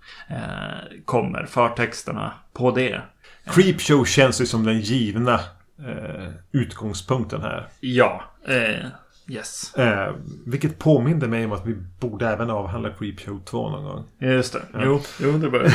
kommer 1.05 1.47
förtexterna 1.47 2.33
på 2.53 2.71
det. 2.71 3.01
Creepshow 3.47 4.05
känns 4.05 4.41
ju 4.41 4.47
som 4.47 4.65
den 4.65 4.81
givna 4.81 5.41
eh, 5.79 6.29
utgångspunkten 6.53 7.43
här. 7.43 7.69
Ja. 7.81 8.23
Eh, 8.49 8.87
yes. 9.29 9.75
Eh, 9.75 10.15
vilket 10.47 10.79
påminner 10.79 11.27
mig 11.27 11.45
om 11.45 11.53
att 11.53 11.67
vi 11.67 11.75
borde 12.01 12.29
även 12.29 12.51
avhandla 12.51 12.91
Creepshow 12.91 13.41
2 13.45 13.71
någon 13.71 13.85
gång. 13.85 14.05
Just 14.19 14.53
det. 14.53 14.63
Ja. 14.73 14.81
Jo, 14.85 15.01
jo, 15.21 15.33
det 15.33 15.51
bör 15.51 15.73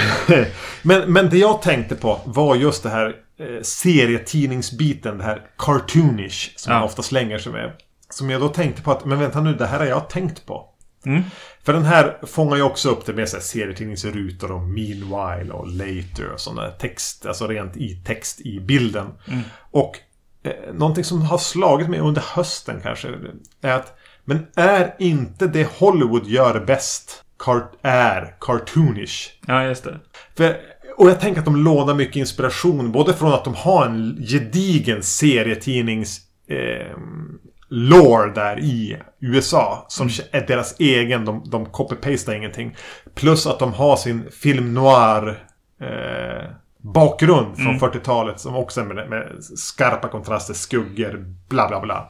men, 0.88 1.14
men 1.14 1.30
det 1.30 1.38
jag 1.38 1.62
tänkte 1.62 1.96
på 1.96 2.22
var 2.26 2.56
just 2.56 2.84
det 2.84 2.90
här 2.90 3.16
eh, 3.40 3.62
serietidningsbiten. 3.62 5.18
Det 5.18 5.24
här 5.24 5.42
cartoonish. 5.58 6.54
Som 6.56 6.72
ja. 6.72 6.80
man 6.80 6.86
ofta 6.86 7.02
slänger 7.02 7.38
sig 7.38 7.52
med. 7.52 7.72
Som 8.10 8.30
jag 8.30 8.42
då 8.42 8.50
tänkte 8.50 8.82
på 8.82 8.92
att, 8.92 9.06
men 9.06 9.20
vänta 9.20 9.42
nu, 9.42 9.54
det 9.54 9.66
här 9.66 9.80
har 9.80 9.86
jag 9.86 10.10
tänkt 10.10 10.46
på. 10.46 10.69
Mm. 11.06 11.22
För 11.64 11.74
den 11.74 11.86
här 11.86 12.18
fångar 12.24 12.56
ju 12.56 12.62
också 12.62 12.90
upp 12.90 13.06
det 13.06 13.14
med 13.14 13.30
serietidningsrutor 13.30 14.52
och 14.52 14.62
meanwhile 14.62 15.54
och 15.54 15.68
later 15.68 16.34
och 16.34 16.40
sådana 16.40 16.70
text. 16.70 17.26
Alltså 17.26 17.48
rent 17.48 17.78
i 17.78 17.96
text 17.96 18.42
i 18.42 18.60
bilden. 18.60 19.08
Och 19.72 19.98
eh, 20.44 20.74
någonting 20.74 21.04
som 21.04 21.22
har 21.22 21.38
slagit 21.38 21.90
mig 21.90 22.00
under 22.00 22.24
hösten 22.36 22.82
kanske 22.84 23.08
är 23.62 23.74
att 23.74 24.00
men 24.26 24.48
är 24.56 24.96
inte 25.00 25.48
det 25.48 25.68
Hollywood 25.78 26.28
gör 26.28 26.66
bäst 26.66 27.24
kart 27.40 27.72
är 27.82 28.36
cartoonish? 28.40 29.30
Ja, 29.48 29.64
just 29.64 29.84
det. 29.84 30.00
För, 30.38 30.58
och 30.98 31.10
jag 31.10 31.20
tänker 31.20 31.40
att 31.40 31.46
de 31.46 31.64
lånar 31.64 31.94
mycket 31.94 32.16
inspiration 32.16 32.92
både 32.92 33.14
från 33.14 33.34
att 33.34 33.44
de 33.44 33.56
har 33.56 33.86
en 33.86 34.26
gedigen 34.30 35.04
serietidnings 35.04 36.22
eh, 36.48 36.98
lore 37.70 38.34
där 38.34 38.60
i 38.60 38.98
USA. 39.20 39.86
Som 39.88 40.10
är 40.32 40.48
deras 40.48 40.80
egen. 40.80 41.26
De, 41.26 41.44
de 41.50 41.66
copy-pastar 41.66 42.34
ingenting. 42.34 42.76
Plus 43.16 43.48
att 43.48 43.60
de 43.60 43.74
har 43.74 43.96
sin 43.96 44.32
film 44.32 44.74
noir 44.74 45.44
eh, 45.82 46.52
bakgrund 46.78 47.58
från 47.58 47.80
40-talet. 47.80 48.40
Som 48.40 48.56
också 48.56 48.82
är 48.82 48.86
med, 48.86 49.10
med 49.10 49.44
skarpa 49.58 50.08
kontraster, 50.08 50.54
skuggor, 50.54 51.26
bla 51.50 51.68
bla 51.68 51.80
bla. 51.80 52.10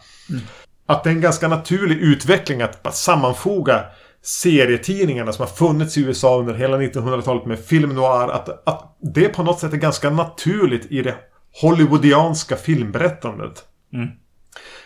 Att 0.85 1.03
det 1.03 1.09
är 1.09 1.13
en 1.13 1.21
ganska 1.21 1.47
naturlig 1.47 1.97
utveckling 1.97 2.61
att 2.61 2.95
sammanfoga 2.95 3.85
serietidningarna 4.21 5.33
som 5.33 5.43
har 5.43 5.53
funnits 5.53 5.97
i 5.97 6.01
USA 6.01 6.39
under 6.39 6.53
hela 6.53 6.77
1900-talet 6.77 7.45
med 7.45 7.59
film 7.59 7.95
noir. 7.95 8.29
Att, 8.29 8.67
att 8.67 8.97
det 9.15 9.29
på 9.29 9.43
något 9.43 9.59
sätt 9.59 9.73
är 9.73 9.77
ganska 9.77 10.09
naturligt 10.09 10.91
i 10.91 11.01
det 11.01 11.15
Hollywoodianska 11.61 12.55
filmberättandet. 12.55 13.63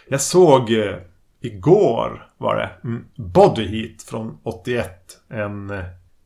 Jag 0.07 0.21
såg 0.21 0.71
eh, 0.71 0.95
igår 1.41 2.27
var 2.37 2.55
det 2.55 2.69
mm, 2.83 3.05
Body 3.15 3.67
Heat 3.67 4.03
från 4.03 4.37
81. 4.43 4.89
En 5.29 5.69
eh, 5.69 5.83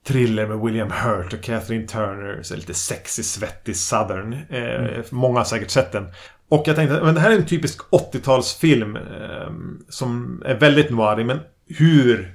thriller 0.08 0.48
med 0.48 0.60
William 0.60 0.92
Hurt 0.92 1.34
och 1.34 1.42
Kathleen 1.42 1.88
Turner. 1.88 2.44
Så 2.44 2.56
lite 2.56 2.74
sexy, 2.74 3.24
svettig 3.24 3.76
southern. 3.76 4.34
Eh, 4.50 5.04
Många 5.10 5.40
har 5.40 5.46
säkert 5.46 5.70
sett 5.70 5.92
den. 5.92 6.08
Och 6.50 6.64
jag 6.66 6.76
tänkte 6.76 7.02
men 7.04 7.16
det 7.16 7.22
här 7.22 7.32
är 7.32 7.36
en 7.36 7.46
typisk 7.46 7.82
80-talsfilm. 7.92 8.98
Eh, 8.98 9.52
som 9.90 10.42
är 10.46 10.56
väldigt 10.56 10.90
noirig. 10.90 11.26
Men 11.26 11.40
hur 11.68 12.34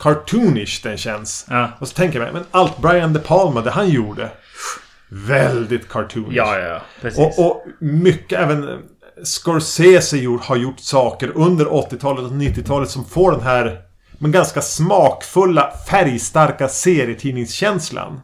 cartoonish 0.00 0.82
den 0.82 0.96
känns. 0.96 1.46
Ja. 1.50 1.68
Och 1.78 1.88
så 1.88 1.94
tänker 1.94 2.18
jag 2.18 2.24
mig, 2.24 2.32
men 2.32 2.44
allt 2.50 2.78
Brian 2.78 3.12
De 3.12 3.20
Palma, 3.20 3.60
det 3.60 3.70
han 3.70 3.88
gjorde. 3.88 4.30
Väldigt 5.08 5.88
cartoonish. 5.88 6.36
Ja, 6.36 6.58
ja, 6.58 6.66
ja. 6.66 6.82
Precis. 7.00 7.38
Och, 7.38 7.46
och 7.46 7.66
mycket 7.80 8.38
även 8.38 8.82
Scorsese 9.22 10.16
gjort, 10.16 10.44
har 10.44 10.56
gjort 10.56 10.80
saker 10.80 11.32
under 11.34 11.64
80-talet 11.64 12.24
och 12.24 12.32
90-talet 12.32 12.90
som 12.90 13.04
får 13.04 13.32
den 13.32 13.40
här 13.40 13.80
men 14.18 14.32
ganska 14.32 14.60
smakfulla, 14.60 15.72
färgstarka 15.90 16.68
serietidningskänslan. 16.68 18.20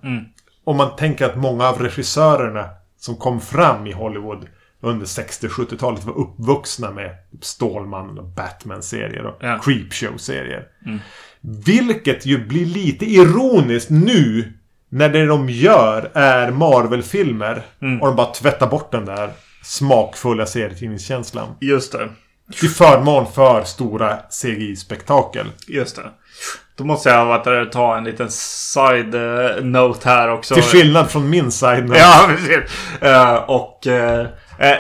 Om 0.65 0.77
man 0.77 0.97
tänker 0.97 1.25
att 1.25 1.37
många 1.37 1.69
av 1.69 1.79
regissörerna 1.79 2.65
som 2.99 3.17
kom 3.17 3.41
fram 3.41 3.87
i 3.87 3.93
Hollywood 3.93 4.47
under 4.81 5.07
60-70-talet 5.07 6.05
var 6.05 6.19
uppvuxna 6.19 6.91
med 6.91 7.11
Stålmannen 7.41 8.19
och 8.19 8.25
Batman-serier 8.29 9.27
och 9.27 9.37
Ja. 9.41 9.59
Creepshow-serier. 9.65 10.67
Vilket 11.41 12.27
ju 12.27 12.47
blir 12.47 12.67
lite 12.67 13.05
ironiskt 13.07 13.91
nu 13.91 14.53
när 14.89 15.09
det 15.09 15.27
de 15.27 15.49
gör 15.49 16.11
är 16.15 16.51
Marvel-filmer. 16.51 17.63
Och 18.01 18.07
de 18.07 18.17
bara 18.17 18.35
tvättar 18.35 18.67
bort 18.67 18.93
den 18.93 19.05
där 19.05 19.31
smakfulla 19.71 20.47
serietidningskänslan. 20.47 21.57
Just 21.61 21.93
det. 21.93 22.09
Till 22.61 22.69
förmån 22.69 23.33
för 23.33 23.65
stora 23.65 24.19
CGI-spektakel. 24.31 25.47
Just 25.67 25.97
det. 25.97 26.03
Då 26.77 26.85
måste 26.85 27.09
jag 27.09 27.73
ta 27.73 27.97
en 27.97 28.05
liten 28.05 28.31
side-note 28.31 30.09
här 30.09 30.29
också. 30.29 30.55
Till 30.55 30.63
skillnad 30.63 31.11
från 31.11 31.31
min 31.31 31.51
side 31.51 31.85
note. 31.85 31.99
Ja, 31.99 32.25
precis. 32.29 32.59
Eh, 33.01 33.35
och 33.35 33.87
uh, 33.87 34.27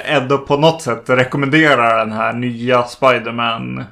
ändå 0.04 0.38
på 0.38 0.56
något 0.56 0.82
sätt 0.82 1.02
rekommendera 1.06 1.99
den 1.99 2.12
här 2.12 2.32
nya 2.32 2.82
Spiderman 2.82 3.78
uh, 3.78 3.85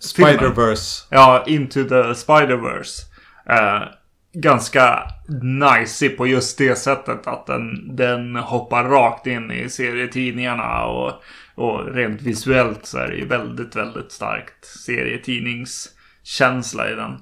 Spider-Verse. 0.00 1.04
Ja, 1.10 1.44
Into 1.46 1.84
the 1.84 2.02
Spider-Verse. 2.14 3.00
Eh, 3.50 3.82
ganska 4.40 5.02
nice 5.42 6.08
på 6.08 6.26
just 6.26 6.58
det 6.58 6.78
sättet 6.78 7.26
att 7.26 7.46
den, 7.46 7.96
den 7.96 8.36
hoppar 8.36 8.84
rakt 8.84 9.26
in 9.26 9.50
i 9.50 9.68
serietidningarna 9.70 10.84
och, 10.84 11.12
och 11.54 11.94
rent 11.94 12.22
visuellt 12.22 12.86
så 12.86 12.98
är 12.98 13.08
det 13.08 13.16
ju 13.16 13.26
väldigt, 13.26 13.76
väldigt 13.76 14.12
starkt 14.12 14.64
serietidningskänsla 14.64 16.90
i 16.90 16.94
den. 16.94 17.12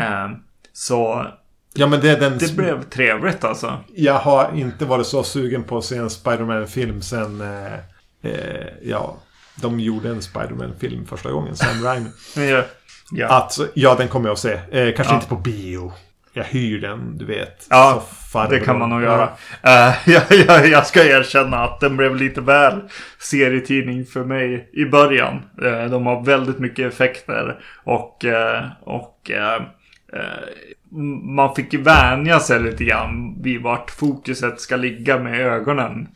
Eh, 0.00 0.30
så 0.72 1.26
Ja 1.74 1.86
men 1.86 2.00
det 2.00 2.10
är 2.10 2.20
den... 2.20 2.38
det 2.38 2.56
blev 2.56 2.82
trevligt 2.82 3.44
alltså. 3.44 3.78
Jag 3.94 4.18
har 4.18 4.50
inte 4.54 4.84
varit 4.84 5.06
så 5.06 5.22
sugen 5.22 5.64
på 5.64 5.78
att 5.78 5.84
se 5.84 5.96
en 5.96 6.10
Spider-Man-film 6.10 7.02
sen... 7.02 7.40
Eh, 7.40 7.72
eh, 8.22 8.66
ja, 8.82 9.16
de 9.56 9.80
gjorde 9.80 10.08
en 10.08 10.22
Spider-Man-film 10.22 11.06
första 11.06 11.30
gången, 11.30 11.56
Sam 11.56 11.82
Raimi. 11.84 12.10
Ja, 12.50 12.64
ja. 13.12 13.28
Att, 13.36 13.58
ja, 13.74 13.94
den 13.94 14.08
kommer 14.08 14.28
jag 14.28 14.32
att 14.32 14.38
se. 14.38 14.52
Eh, 14.52 14.94
kanske 14.94 15.12
Ja. 15.12 15.14
inte 15.14 15.28
på 15.28 15.36
bio. 15.36 15.92
Jag 16.32 16.44
hyr 16.44 16.80
den, 16.80 17.18
du 17.18 17.24
vet. 17.24 17.66
Ja, 17.70 18.02
det 18.50 18.60
kan 18.60 18.78
man 18.78 18.90
nog 18.90 19.02
göra. 19.02 19.22
Eh, 19.62 19.94
jag, 20.10 20.22
jag, 20.48 20.68
jag 20.68 20.86
ska 20.86 21.04
erkänna 21.04 21.64
att 21.64 21.80
den 21.80 21.96
blev 21.96 22.16
lite 22.16 22.40
väl 22.40 22.80
serietidning 23.18 24.06
för 24.06 24.24
mig 24.24 24.70
i 24.72 24.84
början. 24.84 25.42
Eh, 25.62 25.84
de 25.84 26.06
har 26.06 26.24
väldigt 26.24 26.58
mycket 26.58 26.92
effekter 26.92 27.60
och, 27.84 28.24
eh, 28.24 28.64
och 28.80 29.30
man 31.22 31.54
fick 31.54 31.74
vänja 31.74 32.40
sig 32.40 32.60
lite 32.60 32.84
grann 32.84 33.42
vid 33.42 33.62
vart 33.62 33.90
fokuset 33.90 34.60
ska 34.60 34.76
ligga 34.76 35.18
med 35.18 35.40
ögonen. 35.40 36.08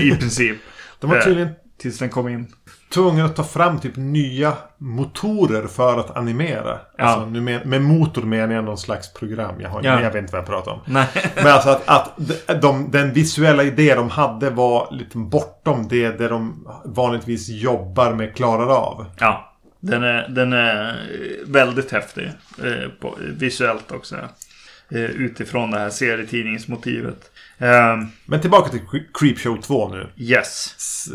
I 0.00 0.10
princip. 0.20 0.56
De 1.00 1.10
var 1.10 1.20
tydligen 1.20 1.48
Tills 1.78 1.98
den 1.98 2.08
kom 2.08 2.28
in. 2.28 2.46
Tvungna 2.94 3.24
att 3.24 3.36
ta 3.36 3.44
fram 3.44 3.80
typ 3.80 3.96
nya 3.96 4.52
motorer 4.78 5.66
för 5.66 6.00
att 6.00 6.16
animera. 6.16 6.78
Alltså, 6.98 7.26
nu 7.26 7.40
med, 7.40 7.66
med 7.66 7.82
motor 7.82 8.22
menar 8.22 8.54
jag 8.54 8.64
någon 8.64 8.78
slags 8.78 9.12
program. 9.12 9.60
Jag, 9.60 9.68
har, 9.70 9.82
Ja. 9.84 10.02
jag 10.02 10.10
vet 10.10 10.22
inte 10.22 10.32
vad 10.32 10.40
jag 10.40 10.46
pratar 10.46 10.72
om. 10.72 10.80
Nej. 10.86 11.06
Men 11.36 11.46
alltså 11.46 11.68
att, 11.70 11.82
att 11.88 12.12
de, 12.46 12.54
de, 12.60 12.90
den 12.90 13.12
visuella 13.12 13.62
idé 13.62 13.94
de 13.94 14.10
hade 14.10 14.50
var 14.50 14.88
lite 14.92 15.18
bortom 15.18 15.88
det 15.88 16.18
där 16.18 16.30
de 16.30 16.68
vanligtvis 16.84 17.48
jobbar 17.48 18.14
med 18.14 18.34
klarar 18.36 18.76
av. 18.76 19.06
Ja. 19.18 19.52
Den 19.80 20.02
är, 20.02 20.28
den 20.28 20.52
är 20.52 20.96
väldigt 21.46 21.92
häftig. 21.92 22.26
Eh, 22.64 22.88
på, 23.00 23.14
visuellt 23.20 23.92
också. 23.92 24.16
Eh, 24.90 25.00
utifrån 25.00 25.70
det 25.70 25.78
här 25.78 25.90
serietidningsmotivet. 25.90 27.30
Eh, 27.58 27.96
Men 28.24 28.40
tillbaka 28.40 28.70
till 28.70 28.80
Cre- 28.80 29.06
Creepshow 29.14 29.56
2 29.62 29.88
nu. 29.88 30.06
yes. 30.16 30.74
S- 30.78 31.08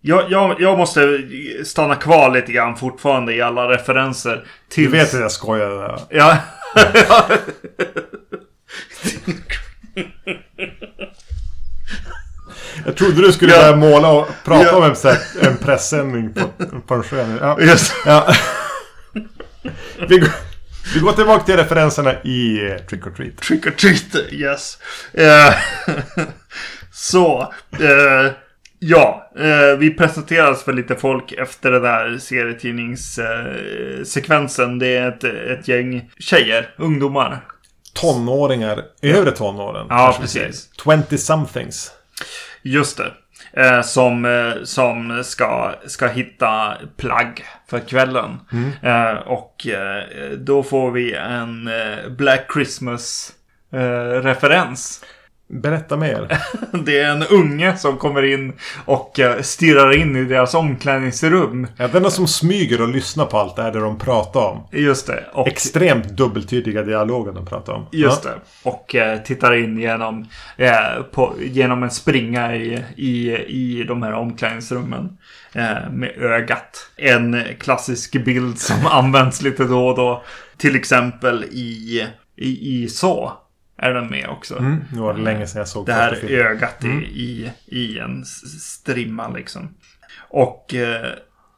Jag, 0.00 0.30
jag, 0.30 0.60
jag 0.60 0.78
måste 0.78 1.18
stanna 1.64 1.94
kvar 1.94 2.30
lite 2.30 2.52
grann 2.52 2.76
fortfarande 2.76 3.34
i 3.34 3.40
alla 3.42 3.68
referenser. 3.68 4.36
Du 4.36 4.44
Tills... 4.74 4.92
vet 4.94 5.14
att 5.14 5.20
jag 5.20 5.32
skojar. 5.32 5.70
där. 5.70 6.00
Ja. 6.10 6.36
Jag 12.86 12.96
trodde 12.96 13.22
du 13.22 13.32
skulle 13.32 13.52
Ja. 13.52 13.58
börja 13.60 13.76
måla 13.76 14.08
och 14.08 14.28
prata 14.44 14.64
Ja. 14.64 14.76
om 14.76 14.84
en, 14.84 14.94
en 15.48 15.56
pressändning 15.56 16.34
på, 16.34 16.48
på 16.86 16.94
en 16.94 17.02
sjö. 17.02 17.36
Ja. 17.40 17.60
Just. 17.60 17.94
Ja. 18.06 18.34
Vi, 20.08 20.18
går, 20.18 20.30
vi 20.94 21.00
går 21.00 21.12
tillbaka 21.12 21.44
till 21.44 21.56
referenserna 21.56 22.22
i 22.22 22.70
eh, 22.70 22.76
Trick 22.78 23.06
or 23.06 23.10
Treat. 23.10 23.36
Trick 23.36 23.66
or 23.66 23.70
treat, 23.70 24.32
yes. 24.32 24.78
Eh, 25.12 25.54
så, 26.92 27.52
eh, 27.72 28.32
ja. 28.78 29.30
Eh, 29.38 29.76
vi 29.78 29.94
presenteras 29.94 30.62
för 30.62 30.72
lite 30.72 30.94
folk 30.94 31.32
efter 31.32 31.70
den 31.70 31.82
där 31.82 32.18
serietidningssekvensen. 32.18 34.72
Eh, 34.72 34.78
det 34.78 34.96
är 34.96 35.08
ett, 35.08 35.24
ett 35.24 35.68
gäng 35.68 36.10
tjejer, 36.18 36.74
ungdomar. 36.76 37.40
Tonåringar, 37.94 38.82
övre 39.02 39.30
tonåren. 39.30 39.86
Ja, 39.90 40.16
precis. 40.20 40.70
säger. 40.84 40.96
20-somethings. 40.96 41.90
Just 42.62 42.96
det. 42.96 43.12
Eh, 43.52 43.82
som 43.82 44.24
eh, 44.24 44.52
som 44.64 45.24
ska, 45.24 45.74
ska 45.86 46.06
hitta 46.06 46.76
plagg 46.96 47.44
för 47.70 47.80
kvällen. 47.80 48.40
Eh, 48.82 49.12
och 49.12 49.66
eh, 49.66 50.02
då 50.38 50.62
får 50.62 50.90
vi 50.90 51.14
en 51.14 51.70
Black 52.16 52.50
Christmas 52.52 53.32
eh, 53.72 54.22
referens. 54.22 55.04
Berätta 55.50 55.96
mer. 55.96 56.38
Det 56.84 56.98
är 56.98 57.10
en 57.10 57.22
unge 57.22 57.76
som 57.76 57.96
kommer 57.96 58.22
in 58.22 58.52
och 58.84 59.20
eh, 59.20 59.40
stirrar 59.42 59.96
in 59.96 60.16
i 60.16 60.24
deras 60.24 60.54
omklädningsrum. 60.54 61.66
Ja, 61.76 61.88
den 61.88 62.10
som 62.10 62.26
smyger 62.28 62.82
och 62.82 62.88
lyssnar 62.88 63.26
på 63.26 63.38
allt 63.38 63.56
det 63.56 63.70
det 63.70 63.80
de 63.80 63.98
pratar 63.98 64.40
om. 64.40 64.66
Just 64.72 65.06
det. 65.06 65.24
Och, 65.32 65.48
Extremt 65.48 66.08
dubbeltydiga 66.08 66.82
dialoger 66.82 67.32
de 67.32 67.46
pratar 67.46 67.72
om. 67.72 67.86
just 67.92 68.24
ja. 68.24 68.30
det. 68.30 68.68
Och 68.70 68.94
eh, 68.94 69.18
tittar 69.18 69.54
in 69.54 69.78
genom, 69.78 70.28
eh, 70.56 71.02
på, 71.12 71.34
genom 71.40 71.82
en 71.82 71.90
springa 71.90 72.56
i, 72.56 72.84
i, 72.96 73.36
i 73.36 73.84
de 73.88 74.02
här 74.02 74.12
omklädningsrummen. 74.12 75.18
Eh, 75.52 75.90
med 75.90 76.10
ögat. 76.18 76.90
En 76.96 77.42
klassisk 77.58 78.24
bild 78.24 78.58
som 78.58 78.86
används 78.90 79.42
lite 79.42 79.64
då 79.64 79.88
och 79.88 79.96
då. 79.96 80.22
Till 80.56 80.76
exempel 80.76 81.44
i, 81.44 82.06
i, 82.36 82.82
i 82.82 82.88
så 82.88 83.32
är 83.78 83.94
den 83.94 84.06
med 84.06 84.28
också. 84.28 84.58
Mm, 84.58 84.84
nu 84.92 85.00
var 85.00 85.14
det 85.14 85.20
länge 85.20 85.46
sedan 85.46 85.58
jag 85.58 85.68
såg 85.68 85.86
Det 85.86 85.92
här 85.92 86.10
ögat 86.30 86.84
i, 86.84 86.88
i, 86.88 87.52
i 87.66 87.98
en 87.98 88.24
strimma 88.60 89.28
liksom. 89.28 89.74
Och 90.30 90.74
eh, 90.74 91.10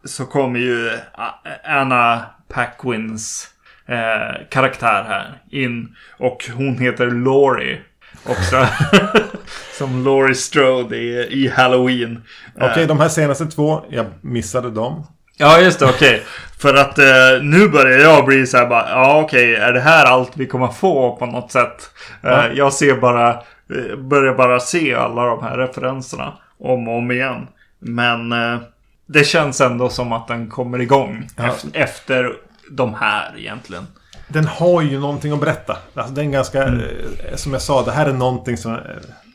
så 0.04 0.26
kommer 0.26 0.58
ju 0.60 0.90
A- 1.12 1.34
Anna 1.64 2.22
Paquins 2.48 3.48
eh, 3.86 4.46
karaktär 4.50 5.04
här 5.08 5.42
in. 5.50 5.96
Och 6.18 6.50
hon 6.54 6.78
heter 6.78 7.10
Laurie 7.10 7.78
också. 8.26 8.66
Som 9.78 10.04
Laurie 10.04 10.34
Strode 10.34 10.96
i, 10.96 11.44
i 11.44 11.48
Halloween. 11.48 12.22
Okej, 12.56 12.82
Eh, 12.82 12.88
de 12.88 13.00
här 13.00 13.08
senaste 13.08 13.46
två, 13.46 13.84
jag 13.90 14.06
missade 14.20 14.70
dem. 14.70 15.06
Ja, 15.40 15.60
just 15.60 15.78
det. 15.78 15.86
Okej. 15.86 16.22
För 16.58 16.74
att 16.74 16.98
eh, 16.98 17.42
nu 17.42 17.68
börjar 17.68 17.98
jag 17.98 18.24
bli 18.26 18.46
så 18.46 18.56
här 18.56 18.66
bara. 18.66 18.90
Ja, 18.90 19.20
okej. 19.24 19.54
är 19.54 19.72
det 19.72 19.80
här 19.80 20.04
allt 20.06 20.30
vi 20.34 20.46
kommer 20.46 20.68
få 20.68 21.16
på 21.16 21.26
något 21.26 21.52
sätt? 21.52 21.90
Eh, 22.22 22.30
Ja. 22.30 22.46
Jag 22.54 22.72
ser 22.72 22.94
bara. 22.96 23.30
Eh, 23.30 23.96
börjar 23.98 24.34
bara 24.34 24.60
se 24.60 24.94
alla 24.94 25.24
de 25.24 25.42
här 25.42 25.56
referenserna. 25.56 26.32
Om 26.58 26.88
och 26.88 26.96
om 26.98 27.10
igen. 27.10 27.46
Men 27.78 28.32
eh, 28.32 28.58
det 29.06 29.24
känns 29.24 29.60
ändå 29.60 29.88
som 29.88 30.12
att 30.12 30.28
den 30.28 30.50
kommer 30.50 30.80
igång. 30.80 31.26
Ja. 31.36 31.44
Efter, 31.46 31.70
efter 31.80 32.32
de 32.70 32.94
här 32.94 33.34
egentligen. 33.38 33.86
Den 34.28 34.44
har 34.46 34.82
ju 34.82 34.98
någonting 35.00 35.32
att 35.32 35.40
berätta. 35.40 35.76
Alltså, 35.94 36.14
den 36.14 36.26
är 36.28 36.32
ganska, 36.32 36.62
Mm. 36.62 36.80
eh, 36.80 37.36
som 37.36 37.52
jag 37.52 37.62
sa, 37.62 37.82
det 37.82 37.92
här 37.92 38.06
är 38.06 38.12
någonting 38.12 38.56
som 38.56 38.78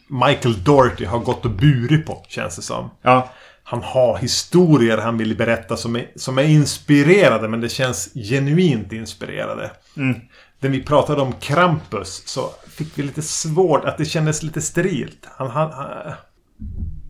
Michael 0.07 0.63
Doherty 0.63 1.05
har 1.05 1.19
gått 1.19 1.45
och 1.45 1.51
burit 1.51 2.05
på, 2.05 2.25
känns 2.27 2.55
det 2.55 2.61
som. 2.61 2.89
Ja. 3.01 3.29
Han 3.67 3.83
har 3.83 4.17
historier 4.17 4.97
han 4.97 5.17
vill 5.17 5.37
berätta 5.37 5.77
som 5.77 5.95
är, 5.95 6.07
som 6.15 6.37
är 6.37 6.43
inspirerade, 6.43 7.47
men 7.47 7.61
det 7.61 7.69
känns 7.69 8.13
genuint 8.13 8.91
inspirerade. 8.91 9.71
Mm. 9.97 10.19
När 10.59 10.69
vi 10.69 10.83
pratade 10.83 11.21
om 11.21 11.33
Krampus 11.33 12.23
så 12.25 12.49
fick 12.69 12.97
vi 12.99 13.03
lite 13.03 13.21
svårt, 13.21 13.85
att 13.85 13.97
det 13.97 14.05
kändes 14.05 14.43
lite 14.43 14.61
sterilt. 14.61 15.27
Han, 15.37 15.49
han, 15.49 15.71
han, 15.71 16.13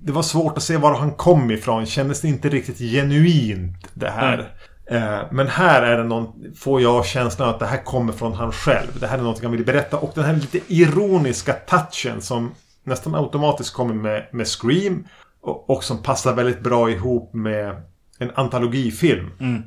det 0.02 0.12
var 0.12 0.24
svårt 0.24 0.58
att 0.58 0.64
se 0.64 0.78
var 0.78 0.94
han 0.94 1.12
kom 1.12 1.52
ifrån. 1.52 1.86
Kändes 1.86 2.22
det 2.22 2.28
inte 2.28 2.50
riktigt 2.50 2.78
genuint 2.80 3.88
det 3.94 4.10
här. 4.10 4.54
Eh, 4.92 5.20
Men 5.32 5.48
här 5.48 5.82
är 5.82 5.98
det 5.98 6.04
någon, 6.04 6.54
får 6.56 6.82
jag 6.82 7.06
känslan 7.06 7.50
att 7.50 7.60
det 7.60 7.66
här 7.66 7.84
kommer 7.84 8.14
från 8.14 8.34
han 8.34 8.52
själv. 8.52 9.00
Det 9.00 9.08
här 9.08 9.18
är 9.18 9.22
något 9.24 9.44
han 9.44 9.52
vill 9.52 9.66
berätta. 9.66 9.98
Och 9.98 10.12
den 10.16 10.24
här 10.24 10.34
lite 10.34 10.60
ironiska 10.68 11.54
touchen 11.54 12.22
som 12.22 12.52
nästan 12.84 13.16
automatiskt 13.16 13.74
kommer 13.74 13.94
med, 13.94 14.28
med 14.32 14.48
Scream. 14.48 15.08
Och, 15.46 15.84
som 15.84 16.04
passar 16.04 16.34
väldigt 16.34 16.64
bra 16.64 16.90
ihop 16.90 17.34
med 17.34 17.82
en 18.20 18.32
antologifilm. 18.36 19.32
Mm. 19.40 19.62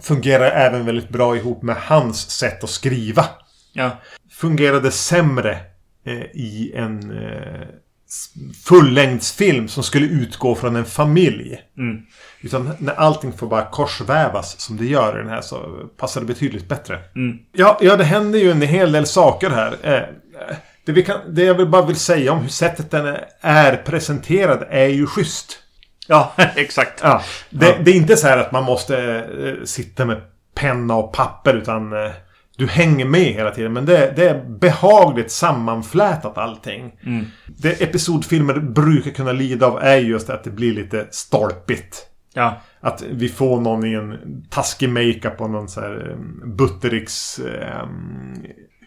Fungerar 0.00 0.50
även 0.50 0.86
väldigt 0.86 1.08
bra 1.08 1.36
ihop 1.36 1.62
med 1.62 1.76
hans 1.76 2.30
sätt 2.30 2.64
att 2.64 2.70
skriva. 2.70 3.24
Ja. 3.72 3.90
Fungerade 4.30 4.90
sämre 4.90 5.58
eh, 6.04 6.22
i 6.22 6.72
en 6.74 7.10
eh, 7.10 7.68
fullängdsfilm 8.64 9.68
som 9.68 9.82
skulle 9.82 10.06
utgå 10.06 10.54
från 10.54 10.76
en 10.76 10.84
familj. 10.84 11.60
Mm. 11.78 12.02
Utan 12.40 12.70
när 12.78 12.94
allting 12.94 13.32
får 13.32 13.46
bara 13.46 13.70
korsvävas 13.70 14.60
som 14.60 14.76
det 14.76 14.86
gör 14.86 15.18
i 15.18 15.22
den 15.22 15.30
här 15.30 15.40
så 15.40 15.88
passar 15.96 16.20
det 16.20 16.26
betydligt 16.26 16.68
bättre. 16.68 17.00
Mm. 17.14 17.38
Ja, 17.52 17.78
ja, 17.80 17.96
det 17.96 18.04
händer 18.04 18.38
ju 18.38 18.50
en 18.50 18.62
hel 18.62 18.92
del 18.92 19.06
saker 19.06 19.50
här. 19.50 19.76
Eh, 19.82 20.02
det, 20.88 20.92
vi 20.92 21.02
kan, 21.02 21.34
det 21.34 21.44
jag 21.44 21.54
vill 21.54 21.66
bara 21.66 21.86
vill 21.86 21.96
säga 21.96 22.32
om 22.32 22.38
hur 22.38 22.48
sättet 22.48 22.90
den 22.90 23.16
är 23.40 23.76
presenterad 23.76 24.66
är 24.70 24.86
ju 24.86 25.06
schysst. 25.06 25.58
Ja, 26.06 26.32
exakt. 26.56 27.00
Ja, 27.02 27.22
det, 27.50 27.66
Ja. 27.68 27.74
det 27.84 27.90
är 27.90 27.94
inte 27.94 28.16
så 28.16 28.26
här 28.26 28.38
att 28.38 28.52
man 28.52 28.64
måste 28.64 28.98
eh, 28.98 29.64
sitta 29.64 30.04
med 30.04 30.20
penna 30.54 30.94
och 30.94 31.12
papper 31.12 31.54
utan 31.54 31.92
eh, 31.92 32.10
du 32.56 32.66
hänger 32.66 33.04
med 33.04 33.24
hela 33.24 33.50
tiden. 33.50 33.72
Men 33.72 33.86
det, 33.86 34.12
det 34.16 34.28
är 34.28 34.44
behagligt 34.44 35.30
sammanflätat 35.30 36.38
allting. 36.38 36.92
Mm. 37.06 37.26
Det 37.46 37.82
episodfilmer 37.82 38.54
brukar 38.54 39.10
kunna 39.10 39.32
lida 39.32 39.66
av 39.66 39.78
är 39.82 39.96
just 39.96 40.30
att 40.30 40.44
det 40.44 40.50
blir 40.50 40.74
lite 40.74 41.06
stolpigt. 41.10 42.06
Ja. 42.34 42.60
Att 42.80 43.02
vi 43.10 43.28
får 43.28 43.60
någon 43.60 43.84
i 43.86 43.94
en 43.94 44.42
taskig 44.50 44.88
makeup 44.88 45.40
och 45.40 45.50
någon 45.50 45.68
så 45.68 45.80
här 45.80 46.10
um, 46.12 46.56
Buttericks 46.56 47.40
um, 47.82 48.34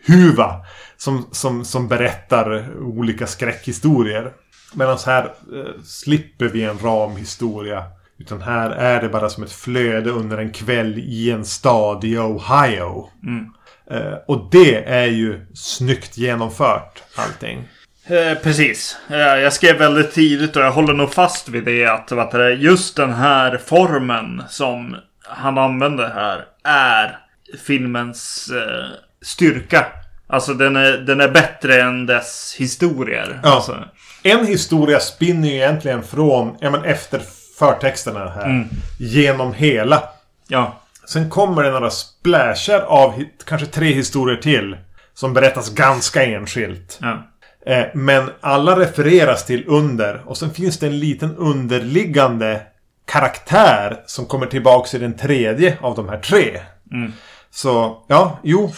huva. 0.05 0.65
Som, 0.97 1.27
som, 1.31 1.65
som 1.65 1.87
berättar 1.87 2.75
olika 2.81 3.27
skräckhistorier. 3.27 4.31
Medan 4.73 4.97
här 5.05 5.23
eh, 5.23 5.81
slipper 5.83 6.45
vi 6.45 6.63
en 6.63 6.79
ramhistoria. 6.79 7.83
Utan 8.19 8.41
här 8.41 8.69
är 8.69 9.01
det 9.01 9.09
bara 9.09 9.29
som 9.29 9.43
ett 9.43 9.51
flöde 9.51 10.09
under 10.09 10.37
en 10.37 10.51
kväll 10.51 10.99
i 10.99 11.31
en 11.31 11.45
stad 11.45 12.03
i 12.03 12.17
Ohio. 12.17 13.09
Mm. 13.23 13.45
Eh, 13.91 14.17
och 14.27 14.49
det 14.51 14.83
är 14.85 15.07
ju 15.07 15.45
snyggt 15.53 16.17
genomfört 16.17 17.03
allting. 17.15 17.67
Eh, 18.05 18.37
precis. 18.43 18.97
Eh, 19.09 19.17
jag 19.17 19.53
skrev 19.53 19.77
väldigt 19.77 20.11
tidigt 20.13 20.55
och 20.55 20.61
jag 20.61 20.71
håller 20.71 20.93
nog 20.93 21.13
fast 21.13 21.49
vid 21.49 21.63
det 21.63 21.85
att 21.85 22.07
det 22.07 22.15
är, 22.15 22.49
just 22.49 22.95
den 22.95 23.13
här 23.13 23.57
formen 23.57 24.43
som 24.49 24.95
han 25.23 25.57
använder 25.57 26.07
här 26.07 26.45
är 26.63 27.19
filmens 27.65 28.51
eh, 28.53 28.87
styrka. 29.25 29.85
Alltså 30.27 30.53
den 30.53 30.75
är, 30.75 30.91
den 30.91 31.21
är 31.21 31.27
bättre 31.27 31.81
än 31.81 32.05
dess 32.05 32.55
historier. 32.57 33.39
Ja. 33.43 33.49
Alltså, 33.55 33.83
En 34.23 34.45
historia 34.47 34.99
spinner 34.99 35.47
ju 35.47 35.55
egentligen 35.55 36.03
från, 36.03 36.57
ja 36.61 36.69
men 36.69 36.83
efter 36.85 37.21
förtexterna 37.59 38.29
här. 38.29 38.45
Mm. 38.45 38.67
Genom 38.99 39.53
hela. 39.53 40.03
ja. 40.47 40.77
Sen 41.07 41.29
kommer 41.29 41.63
det 41.63 41.71
några 41.71 41.89
splashar 41.89 42.79
av 42.79 43.23
kanske 43.45 43.67
tre 43.67 43.93
historier 43.93 44.37
till. 44.37 44.77
Som 45.13 45.33
berättas 45.33 45.69
ganska 45.69 46.25
enskilt. 46.25 46.99
ja. 47.01 47.27
Eh, 47.65 47.85
men 47.93 48.29
alla 48.41 48.79
refereras 48.79 49.45
till 49.45 49.63
under. 49.67 50.21
Och 50.25 50.37
sen 50.37 50.53
finns 50.53 50.79
det 50.79 50.87
en 50.87 50.99
liten 50.99 51.35
underliggande 51.35 52.61
karaktär 53.05 54.03
som 54.05 54.25
kommer 54.25 54.45
tillbaks 54.45 54.93
i 54.93 54.97
den 54.97 55.17
tredje 55.17 55.77
av 55.81 55.95
de 55.95 56.09
här 56.09 56.17
tre. 56.17 56.59
Mm. 56.91 57.13
Så, 57.51 58.03
ja, 58.07 58.39
jo. 58.43 58.71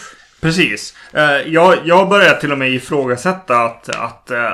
Precis. 0.44 0.94
Eh, 1.12 1.52
jag, 1.52 1.78
jag 1.84 2.08
börjar 2.08 2.34
till 2.34 2.52
och 2.52 2.58
med 2.58 2.70
ifrågasätta 2.70 3.56
att, 3.56 3.88
att 3.88 4.30
eh, 4.30 4.50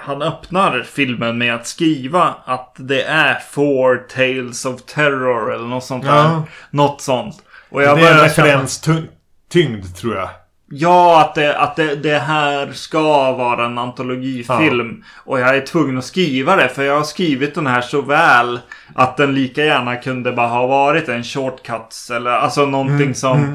han 0.00 0.22
öppnar 0.22 0.86
filmen 0.92 1.38
med 1.38 1.54
att 1.54 1.66
skriva 1.66 2.34
att 2.44 2.74
det 2.78 3.02
är 3.02 3.38
Four 3.50 3.96
Tales 3.96 4.64
of 4.64 4.82
Terror 4.82 5.54
eller 5.54 5.66
något 5.66 5.84
sånt 5.84 6.04
där. 6.04 6.14
Ja. 6.14 6.44
Något 6.70 7.00
sånt. 7.00 7.34
Och 7.70 7.80
det 7.80 7.86
jag 7.86 8.00
är 8.00 8.12
en 8.12 8.20
referenstyngd, 8.20 9.96
tror 9.96 10.16
jag. 10.16 10.28
Ja, 10.72 11.20
att, 11.20 11.34
det, 11.34 11.58
att 11.58 11.76
det, 11.76 11.94
det 11.94 12.18
här 12.18 12.72
ska 12.72 13.32
vara 13.32 13.64
en 13.64 13.78
antologifilm. 13.78 15.04
Och 15.24 15.40
jag 15.40 15.56
är 15.56 15.60
tvungen 15.60 15.98
att 15.98 16.04
skriva 16.04 16.56
det. 16.56 16.68
För 16.68 16.82
jag 16.82 16.96
har 16.96 17.04
skrivit 17.04 17.54
den 17.54 17.66
här 17.66 17.80
så 17.80 18.02
väl 18.02 18.60
att 18.94 19.16
den 19.16 19.34
lika 19.34 19.64
gärna 19.64 19.96
kunde 19.96 20.32
bara 20.32 20.48
ha 20.48 20.66
varit 20.66 21.08
en 21.08 21.24
shortcuts. 21.24 22.10
Eller 22.10 22.30
alltså 22.30 22.66
någonting 22.66 23.14
som, 23.14 23.44
eh, 23.44 23.50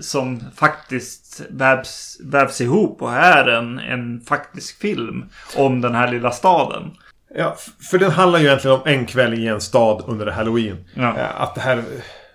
som 0.00 0.40
faktiskt 0.56 1.42
vävs, 1.50 2.16
vävs 2.24 2.60
ihop 2.60 3.02
och 3.02 3.12
är 3.12 3.46
en, 3.48 3.78
en 3.78 4.20
faktisk 4.20 4.80
film 4.80 5.24
om 5.56 5.80
den 5.80 5.94
här 5.94 6.10
lilla 6.12 6.30
staden. 6.30 6.90
Ja, 7.34 7.56
för 7.90 7.98
den 7.98 8.10
handlar 8.10 8.38
ju 8.38 8.46
egentligen 8.46 8.76
om 8.76 8.82
en 8.86 9.06
kväll 9.06 9.34
i 9.34 9.46
en 9.46 9.60
stad 9.60 10.04
under 10.06 10.26
Halloween. 10.26 10.84
Ja. 10.94 11.16
Eh, 11.18 11.40
Att 11.40 11.54
det 11.54 11.60
här... 11.60 11.82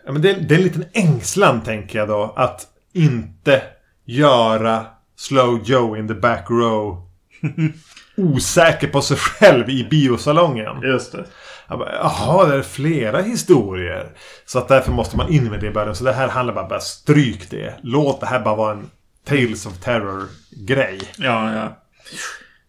Ja, 0.05 0.11
men 0.11 0.21
det, 0.21 0.33
det 0.33 0.53
är 0.55 0.57
en 0.59 0.63
liten 0.63 0.85
ängslan, 0.93 1.61
tänker 1.61 1.99
jag 1.99 2.07
då. 2.07 2.33
Att 2.35 2.67
inte 2.93 3.61
göra 4.05 4.85
Slow 5.15 5.61
Joe 5.63 5.97
in 5.97 6.07
the 6.07 6.13
back 6.13 6.45
row 6.49 7.01
osäker 8.17 8.87
på 8.87 9.01
sig 9.01 9.17
själv 9.17 9.69
i 9.69 9.87
biosalongen. 9.89 10.81
Just 10.81 11.11
det. 11.11 11.25
Bara, 11.77 11.93
Jaha, 11.95 12.45
det 12.45 12.55
är 12.55 12.61
flera 12.61 13.21
historier. 13.21 14.09
Så 14.45 14.59
att 14.59 14.67
därför 14.67 14.91
måste 14.91 15.17
man 15.17 15.29
in 15.29 15.49
med 15.49 15.59
det 15.59 15.67
i 15.67 15.71
början. 15.71 15.95
Så 15.95 16.03
det 16.03 16.13
här 16.13 16.27
handlar 16.27 16.53
bara, 16.53 16.67
bara 16.67 16.79
stryk 16.79 17.49
det. 17.49 17.73
Låt 17.83 18.19
det 18.19 18.25
här 18.25 18.39
bara 18.39 18.55
vara 18.55 18.71
en 18.71 18.89
Tales 19.25 19.65
of 19.65 19.77
Terror-grej. 19.79 20.99
Ja, 21.17 21.53
ja. 21.53 21.77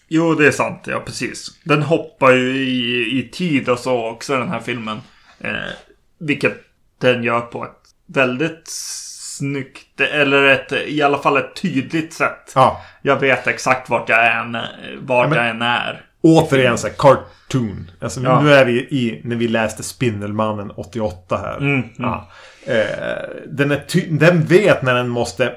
Jo, 0.09 0.35
det 0.35 0.47
är 0.47 0.51
sant. 0.51 0.83
Ja, 0.87 1.01
precis. 1.07 1.47
Den 1.64 1.83
hoppar 1.83 2.33
ju 2.33 2.57
i, 2.57 3.19
i 3.19 3.29
tid 3.33 3.69
och 3.69 3.79
så 3.79 4.07
också, 4.11 4.38
den 4.38 4.49
här 4.49 4.61
filmen. 4.61 5.01
Eh, 5.40 5.51
vilket 6.21 6.55
den 7.01 7.25
gör 7.25 7.40
på 7.40 7.64
ett 7.64 7.81
väldigt 8.07 8.62
snyggt, 8.67 10.01
eller 10.01 10.43
ett, 10.43 10.73
i 10.73 11.03
alla 11.03 11.19
fall 11.19 11.37
ett 11.37 11.57
tydligt 11.62 12.12
sätt. 12.12 12.53
Ja. 12.55 12.83
Jag 13.03 13.21
vet 13.21 13.47
exakt 13.47 13.90
vart 13.90 14.09
jag 14.09 14.37
än, 14.37 14.59
vart 15.01 15.29
men- 15.29 15.38
jag 15.38 15.49
än 15.49 15.62
är. 15.62 16.05
Återigen 16.25 16.79
så 16.79 16.87
här, 16.87 16.95
cartoon. 16.95 17.91
Alltså, 18.01 18.21
Ja. 18.21 18.41
Nu 18.41 18.53
är 18.55 18.65
vi 18.65 18.73
i 18.73 19.21
när 19.25 19.37
vi 19.37 19.49
läste 19.49 19.83
Spindelmannen 19.83 20.71
88 20.71 21.37
här. 21.37 21.57
Mm, 21.57 21.73
mm. 21.75 21.91
Ja. 21.99 22.29
Eh, 22.67 23.45
den, 23.47 23.71
är 23.71 24.19
den 24.19 24.45
vet 24.45 24.83
när 24.83 24.95
den 24.95 25.09
måste 25.09 25.53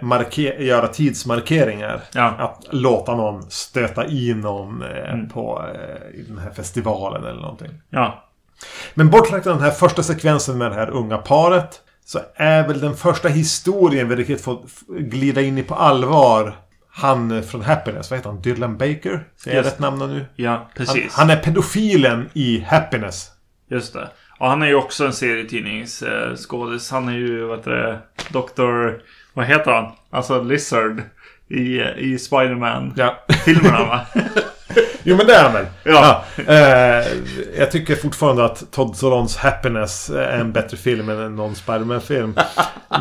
göra 0.59 0.87
tidsmarkeringar. 0.87 2.01
Ja. 2.13 2.23
Att 2.37 2.65
låta 2.71 3.15
någon 3.15 3.51
stöta 3.51 4.05
i 4.07 4.33
någon 4.33 4.81
eh, 4.81 5.13
Mm. 5.13 5.29
på 5.29 5.65
eh, 5.73 6.25
den 6.27 6.37
här 6.37 6.51
festivalen 6.51 7.23
eller 7.23 7.41
någonting. 7.41 7.71
Ja. 7.89 8.23
Men 8.93 9.09
borträknat 9.09 9.43
den 9.55 9.59
här 9.63 9.71
första 9.71 10.03
sekvensen 10.03 10.57
med 10.57 10.71
det 10.71 10.75
här 10.75 10.89
unga 10.89 11.17
paret. 11.17 11.81
Så 12.05 12.19
är 12.35 12.67
väl 12.67 12.79
den 12.79 12.95
första 12.95 13.27
historien 13.27 14.09
vi 14.09 14.15
riktigt 14.15 14.41
får 14.41 14.59
glida 14.99 15.41
in 15.41 15.57
i 15.57 15.63
på 15.63 15.75
allvar. 15.75 16.55
Han 16.97 17.43
från 17.43 17.61
Happiness, 17.61 18.09
vad 18.11 18.19
heter 18.19 18.29
han? 18.29 18.41
Dylan 18.41 18.77
Baker? 18.77 19.27
Säger 19.37 19.57
jag 19.57 19.65
rätt 19.65 19.79
namn 19.79 19.99
nu? 19.99 20.25
Ja, 20.35 20.51
Han, 20.51 20.59
precis. 20.75 21.13
han 21.15 21.29
är 21.29 21.35
pedofilen 21.37 22.29
i 22.33 22.59
Happiness. 22.67 23.31
Just 23.69 23.93
det. 23.93 24.09
Och 24.39 24.49
han 24.49 24.61
är 24.61 24.67
ju 24.67 24.75
också 24.75 25.05
en 25.05 25.13
serietidningsskådis. 25.13 26.91
Han 26.91 27.07
är 27.09 27.13
ju, 27.13 27.43
vad 27.45 27.57
heter 27.57 27.71
det, 27.71 27.99
Dr... 28.29 29.01
Vad 29.33 29.45
heter 29.45 29.71
han? 29.71 29.91
Alltså 30.09 30.43
Lizard. 30.43 31.01
I, 31.49 31.81
i 31.81 32.17
Spiderman-filmerna 32.19 33.77
Ja. 33.79 33.85
va? 33.85 34.05
Jo 35.03 35.15
men 35.17 35.27
det 35.27 35.35
är 35.35 35.43
han 35.43 35.53
väl? 35.53 35.65
Ja. 35.83 36.23
Eh, 36.47 37.05
jag 37.57 37.71
tycker 37.71 37.95
fortfarande 37.95 38.45
att 38.45 38.71
Todd 38.71 38.95
Solondz 38.97 39.37
Happiness 39.37 40.09
är 40.09 40.37
en 40.39 40.51
bättre 40.51 40.77
film 40.77 41.09
än 41.09 41.35
någon 41.35 41.55
Spiderman-film. 41.55 42.33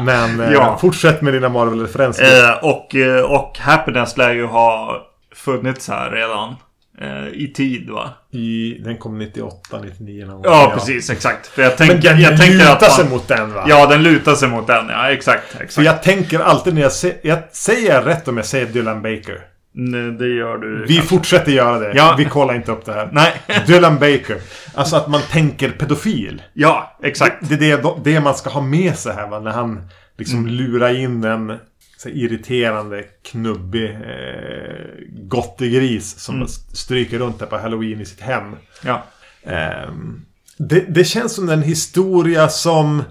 Men 0.01 0.41
eh, 0.41 0.53
Ja. 0.53 0.79
fortsätt 0.81 1.23
med 1.23 1.33
dina 1.35 1.49
Marvel-referenser. 1.49 2.49
Eh, 2.51 2.65
och, 2.65 2.95
eh, 2.95 3.21
och 3.25 3.59
Happiness 3.59 4.17
lär 4.17 4.31
ju 4.31 4.47
ha 4.47 4.97
funnits 5.35 5.89
här 5.89 6.11
redan. 6.11 6.55
Eh, 7.01 7.29
I 7.33 7.53
tid 7.57 7.91
va? 7.91 8.11
I, 8.33 8.79
den 8.85 8.97
kom 8.99 9.19
98, 9.19 9.79
99 9.85 10.27
någon 10.27 10.35
gång. 10.43 10.45
Ja, 10.53 10.71
precis. 10.75 11.11
Exakt. 11.11 11.47
För 11.47 11.63
jag 11.63 11.73
Men 11.79 11.89
tänker, 11.89 12.09
den 12.11 12.21
jag 12.21 12.39
lutar 12.49 12.73
att 12.87 12.93
sig 12.93 13.05
man, 13.05 13.13
mot 13.13 13.29
den 13.29 13.53
va? 13.55 13.65
Ja, 13.69 13.87
den 13.87 14.03
lutar 14.03 14.35
sig 14.35 14.49
mot 14.49 14.67
den. 14.67 14.89
Ja, 14.89 15.11
exakt. 15.11 15.49
För 15.53 15.65
exakt. 15.65 15.85
jag 15.87 16.03
tänker 16.03 16.39
alltid 16.41 16.75
när 16.75 16.83
jag, 16.83 16.93
se, 16.93 17.13
jag 17.23 17.39
säger 17.53 17.95
jag 17.95 18.07
rätt 18.07 18.29
om 18.29 18.37
jag 18.37 18.47
säger 18.47 18.67
Dylan 18.67 19.03
Baker. 19.03 19.41
Nej, 19.79 20.11
det 20.13 20.29
gör 20.29 20.59
du. 20.59 20.85
Vi 20.89 20.95
kanske. 20.97 21.15
fortsätter 21.17 21.53
göra 21.53 21.79
det. 21.79 21.93
Ja. 21.97 22.15
Vi 22.19 22.25
kollar 22.25 22.55
inte 22.55 22.73
upp 22.73 22.85
det 22.85 22.93
här. 22.93 23.09
Nej. 23.13 23.33
Dylan 23.67 23.95
Baker. 23.95 24.37
Alltså 24.75 24.97
att 24.97 25.09
man 25.09 25.21
tänker 25.31 25.71
pedofil. 25.71 26.43
Ja, 26.53 26.97
exakt. 27.03 27.37
Det 27.49 27.55
är 27.71 27.77
det, 27.83 27.95
det 28.05 28.21
man 28.21 28.35
ska 28.35 28.51
ha 28.51 28.61
med 28.61 28.99
sig 28.99 29.15
här 29.15 29.29
va. 29.29 29.41
När 29.41 29.51
han 29.51 29.89
liksom 30.19 30.47
lurar 30.47 30.95
in 30.95 31.25
en 31.25 31.59
så 31.99 32.09
irriterande, 32.09 33.03
knubbig 33.25 33.91
eh, 33.91 34.87
gottegris 35.29 36.19
som 36.19 36.35
Mm. 36.35 36.49
stryker 36.73 37.19
runt 37.19 37.39
där 37.39 37.47
på 37.47 37.57
halloween 37.59 38.01
i 38.01 38.07
sitt 38.07 38.21
hem. 38.21 38.57
Ja. 38.85 39.05
Ehm, 39.45 40.25
det, 40.59 40.81
det 40.81 41.05
känns 41.05 41.35
som 41.35 41.49
en 41.49 41.63
historia 41.63 42.49
som... 42.49 43.03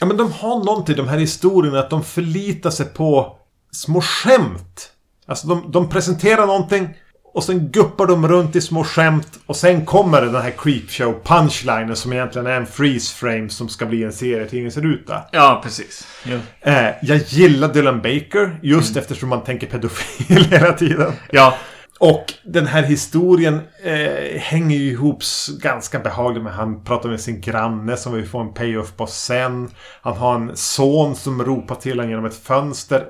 Ja 0.00 0.06
men 0.06 0.16
de 0.16 0.32
har 0.32 0.64
någonting, 0.64 0.96
de 0.96 1.08
här 1.08 1.18
historierna, 1.18 1.78
att 1.80 1.90
de 1.90 2.04
förlitar 2.04 2.70
sig 2.70 2.86
på 2.86 3.38
små 3.72 4.00
skämt. 4.00 4.90
Alltså 5.26 5.46
de, 5.46 5.70
de 5.70 5.88
presenterar 5.88 6.46
någonting 6.46 6.88
och 7.34 7.44
sen 7.44 7.68
guppar 7.68 8.06
de 8.06 8.28
runt 8.28 8.56
i 8.56 8.60
små 8.60 8.84
skämt 8.84 9.28
och 9.46 9.56
sen 9.56 9.84
kommer 9.84 10.22
den 10.22 10.34
här 10.34 10.52
creepshow 10.58 11.14
punchlinen 11.24 11.96
som 11.96 12.12
egentligen 12.12 12.46
är 12.46 12.56
en 12.56 12.66
freeze 12.66 13.14
frame 13.14 13.48
som 13.48 13.68
ska 13.68 13.86
bli 13.86 14.04
en 14.04 14.12
serietidningsruta. 14.12 15.22
Ja, 15.32 15.60
precis. 15.62 16.06
Ja. 16.24 16.36
Eh, 16.72 16.94
jag 17.02 17.18
gillar 17.18 17.68
Dylan 17.68 18.02
Baker 18.02 18.58
just 18.62 18.96
eftersom 18.96 19.28
man 19.28 19.44
tänker 19.44 19.66
pedofil 19.66 20.44
hela 20.50 20.72
tiden. 20.72 21.12
ja. 21.30 21.54
Och 21.98 22.24
den 22.44 22.66
här 22.66 22.82
historien 22.82 23.60
eh, 23.84 24.40
hänger 24.40 24.76
ju 24.76 24.90
ihop 24.90 25.22
ganska 25.62 25.98
behagligt 25.98 26.44
med 26.44 26.52
han 26.52 26.84
pratar 26.84 27.08
med 27.08 27.20
sin 27.20 27.40
granne 27.40 27.96
som 27.96 28.12
vi 28.12 28.26
får 28.26 28.40
en 28.40 28.54
payoff 28.54 28.96
på 28.96 29.06
sen. 29.06 29.70
Han 30.02 30.16
har 30.16 30.34
en 30.34 30.56
son 30.56 31.16
som 31.16 31.44
ropar 31.44 31.74
till 31.74 31.92
honom 31.92 32.10
genom 32.10 32.24
ett 32.24 32.42
fönster. 32.44 33.04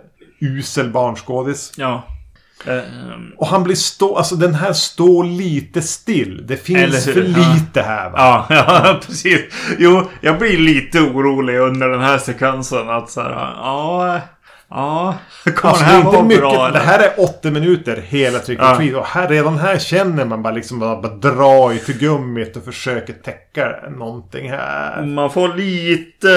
Usel 0.45 0.91
barnskådis. 0.91 1.73
Ja. 1.77 2.03
Ehm, 2.67 3.33
Och 3.37 3.47
han 3.47 3.63
blir 3.65 3.75
stå... 3.77 4.17
Alltså 4.17 4.37
den 4.37 4.55
här 4.55 4.73
står 4.73 5.25
lite 5.25 5.83
still. 5.83 6.45
Det 6.47 6.57
finns 6.57 7.05
för 7.05 7.23
lite 7.23 7.83
här 7.83 8.11
va? 8.11 8.17
Ja, 8.19 8.47
ja, 8.85 9.01
precis. 9.07 9.41
Jo, 9.79 10.09
jag 10.21 10.39
blir 10.39 10.59
lite 10.59 11.01
orolig 11.01 11.59
under 11.59 11.89
den 11.89 12.01
här 12.01 12.19
sekvensen. 12.19 12.91
Att 12.91 13.11
så 13.11 13.21
här, 13.21 13.31
ja, 13.31 14.21
ja, 14.71 15.15
kommer 15.45 15.75
Alltså, 15.75 15.85
det 15.85 15.91
det, 15.91 15.97
här 15.97 16.03
vara 16.03 16.23
mycket, 16.23 16.41
bra? 16.41 16.63
det 16.63 16.69
eller? 16.69 16.81
här 16.81 16.99
är 16.99 17.13
80 17.25 17.51
minuter 17.51 18.05
hela 18.07 18.39
Trick 18.39 18.59
or 18.59 18.65
Ja. 18.65 18.77
Treat. 18.77 18.95
Och 18.97 19.07
här, 19.07 19.29
redan 19.29 19.59
här 19.59 19.79
känner 19.79 20.25
man 20.25 20.43
bara 20.43 20.55
liksom 20.55 20.79
bara, 20.79 21.01
bara 21.01 21.15
dra 21.15 21.75
i 21.75 21.79
tuggummit 21.79 22.57
och 22.57 22.65
försöker 22.65 23.13
täcka 23.13 23.69
någonting 23.99 24.51
här. 24.51 25.03
Man 25.07 25.31
får 25.31 25.49
lite 25.49 26.29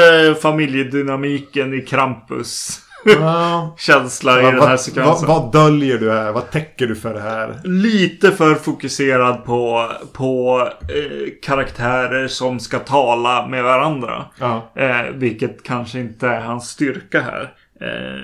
familjedynamiken 0.41 1.73
i 1.73 1.81
Krampus. 1.81 2.79
Ja. 3.11 3.75
Känsla 3.77 4.41
i 4.41 4.43
den 4.43 4.61
här 4.61 4.77
sekvensen. 4.77 5.27
vad, 5.27 5.43
vad 5.43 5.51
döljer 5.51 5.97
du 5.97 6.11
här? 6.11 6.31
Vad 6.31 6.51
täcker 6.51 6.87
du 6.87 6.95
för 6.95 7.13
det 7.13 7.21
här? 7.21 7.59
Lite 7.63 8.31
för 8.31 8.55
fokuserad 8.55 9.45
på, 9.45 9.91
på 10.13 10.61
eh, 10.81 11.33
karaktärer 11.43 12.27
som 12.27 12.59
ska 12.59 12.79
tala 12.79 13.47
med 13.47 13.63
varandra. 13.63 14.25
Ja. 14.39 14.71
Eh, 14.75 15.01
vilket 15.13 15.63
kanske 15.63 15.99
inte 15.99 16.27
är 16.27 16.41
hans 16.41 16.69
styrka 16.69 17.21
här. 17.21 17.53
Eh, 17.81 18.21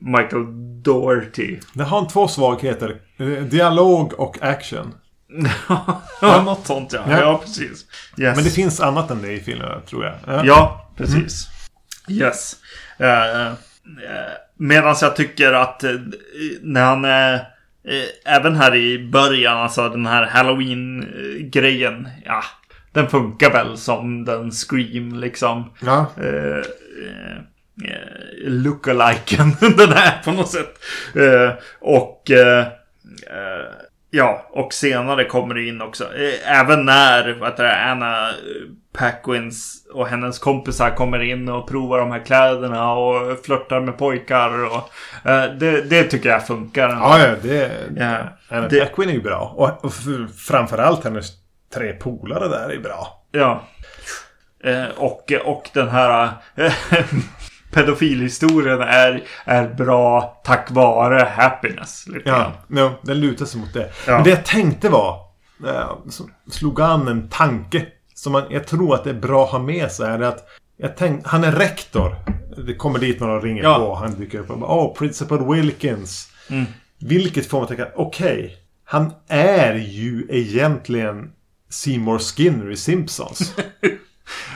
Michael 0.00 0.44
Doherty. 0.82 1.58
Det 1.72 1.84
har 1.84 1.98
en 1.98 2.08
två 2.08 2.28
svagheter. 2.28 2.96
Eh, 3.16 3.26
Dialog 3.26 4.12
och 4.20 4.42
action. 4.42 4.94
ja, 6.20 6.42
något 6.42 6.66
sånt 6.66 6.92
ja. 6.92 7.00
Ja. 7.08 7.20
Ja, 7.20 7.38
precis. 7.38 7.86
Yes. 8.18 8.36
Men 8.36 8.44
det 8.44 8.50
finns 8.50 8.80
annat 8.80 9.10
än 9.10 9.22
det 9.22 9.32
i 9.32 9.40
filmen, 9.40 9.82
tror 9.88 10.04
jag. 10.04 10.14
Ja. 10.26 10.44
Ja, 10.44 10.90
precis. 10.96 11.48
Yes. 12.08 12.56
Uh, 13.00 13.52
Medan 14.56 14.94
jag 15.00 15.16
tycker 15.16 15.52
att 15.52 15.84
eh, 15.84 15.90
när 16.60 16.84
han 16.84 17.04
är... 17.04 17.34
eh, 17.34 18.34
även 18.36 18.56
här 18.56 18.74
i 18.74 19.08
början, 19.08 19.56
alltså 19.56 19.88
den 19.88 20.06
här 20.06 20.26
Halloween-grejen. 20.26 22.08
Ja, 22.24 22.42
den 22.92 23.08
funkar 23.08 23.52
väl 23.52 23.76
som 23.76 24.24
den 24.24 24.50
Scream 24.50 25.14
liksom. 25.14 25.70
Ja. 25.80 26.06
Uh, 26.18 26.26
uh, 26.26 27.38
lookaliken 28.44 29.56
den 29.60 29.92
är 29.92 30.22
på 30.24 30.32
något 30.32 30.50
sätt. 30.50 30.78
Eh, 31.14 31.52
och... 31.80 32.30
eh, 32.30 32.66
eh, 33.26 33.66
Ja, 34.16 34.46
och 34.50 34.72
senare 34.72 35.24
kommer 35.24 35.54
det 35.54 35.66
in 35.68 35.82
också. 35.82 36.04
Eh, 36.04 36.60
Även 36.60 36.84
när 36.84 37.44
heter 37.44 37.62
det, 37.64 37.76
Anna 37.84 38.28
eh, 38.28 38.34
Paquins 38.98 39.86
och 39.92 40.08
hennes 40.08 40.38
kompisar 40.38 40.90
kommer 40.90 41.22
in 41.22 41.48
och 41.48 41.68
provar 41.68 41.98
de 41.98 42.10
här 42.10 42.24
kläderna 42.24 42.92
och 42.92 43.44
flörtar 43.44 43.80
med 43.80 43.98
pojkar. 43.98 44.64
Och, 44.64 44.90
eh, 45.30 45.44
det, 45.52 45.82
det 45.82 46.04
tycker 46.04 46.28
jag 46.28 46.46
funkar. 46.46 46.88
Ja, 46.88 47.18
ja, 47.18 47.34
det... 47.42 47.70
Ja, 47.96 48.16
Anna 48.48 48.68
det- 48.68 48.80
Paquin 48.80 49.08
är 49.08 49.12
ju 49.12 49.22
bra. 49.22 49.52
Och, 49.56 49.84
och 49.84 49.92
framförallt 50.48 51.04
hennes 51.04 51.26
tre 51.74 51.92
polare 51.92 52.48
där 52.48 52.72
är 52.72 52.78
bra. 52.78 53.22
Ja. 53.32 53.62
Eh, 54.64 54.84
och, 54.96 55.32
och 55.44 55.70
den 55.74 55.88
här 55.88 56.30
pedofilhistorien 57.74 58.80
är, 58.80 59.22
är 59.44 59.68
bra 59.74 60.40
tack 60.44 60.70
vare 60.70 61.28
happiness. 61.36 62.06
Lite 62.06 62.28
Ja, 62.28 62.52
no, 62.68 62.90
den 63.02 63.20
lutar 63.20 63.44
sig 63.46 63.60
mot 63.60 63.72
det. 63.74 63.90
Ja. 64.06 64.12
Men 64.14 64.22
det 64.24 64.30
jag 64.30 64.44
tänkte 64.44 64.88
var... 64.88 65.20
Eh, 65.66 65.90
slog 66.50 66.80
an 66.80 67.08
en 67.08 67.28
tanke. 67.28 67.86
Som 68.14 68.32
man, 68.32 68.42
jag 68.50 68.66
tror 68.66 68.94
att 68.94 69.04
det 69.04 69.10
är 69.10 69.14
bra 69.14 69.44
att 69.44 69.50
ha 69.50 69.58
med 69.58 69.90
sig. 69.92 70.10
Är 70.10 70.20
att 70.22 70.48
jag 70.76 70.96
tänk, 70.96 71.26
han 71.26 71.44
är 71.44 71.52
rektor. 71.52 72.16
Det 72.66 72.74
kommer 72.74 72.98
dit 72.98 73.20
några 73.20 73.36
och 73.36 73.42
ringer 73.42 73.62
Ja. 73.62 73.78
på. 73.78 73.94
Han 73.94 74.14
dyker 74.14 74.38
upp 74.38 74.50
och 74.50 74.58
bara 74.58 74.70
Åh, 74.70 74.94
Principal 74.94 75.54
Wilkins. 75.54 76.28
Mm. 76.50 76.64
Vilket 77.00 77.46
får 77.46 77.58
man 77.58 77.68
tänka, 77.68 77.88
okej. 77.96 78.56
han 78.84 79.12
är 79.28 79.74
ju 79.74 80.26
egentligen 80.30 81.30
Seymour 81.70 82.18
Skinner 82.18 82.70
i 82.70 82.76
Simpsons. 82.76 83.54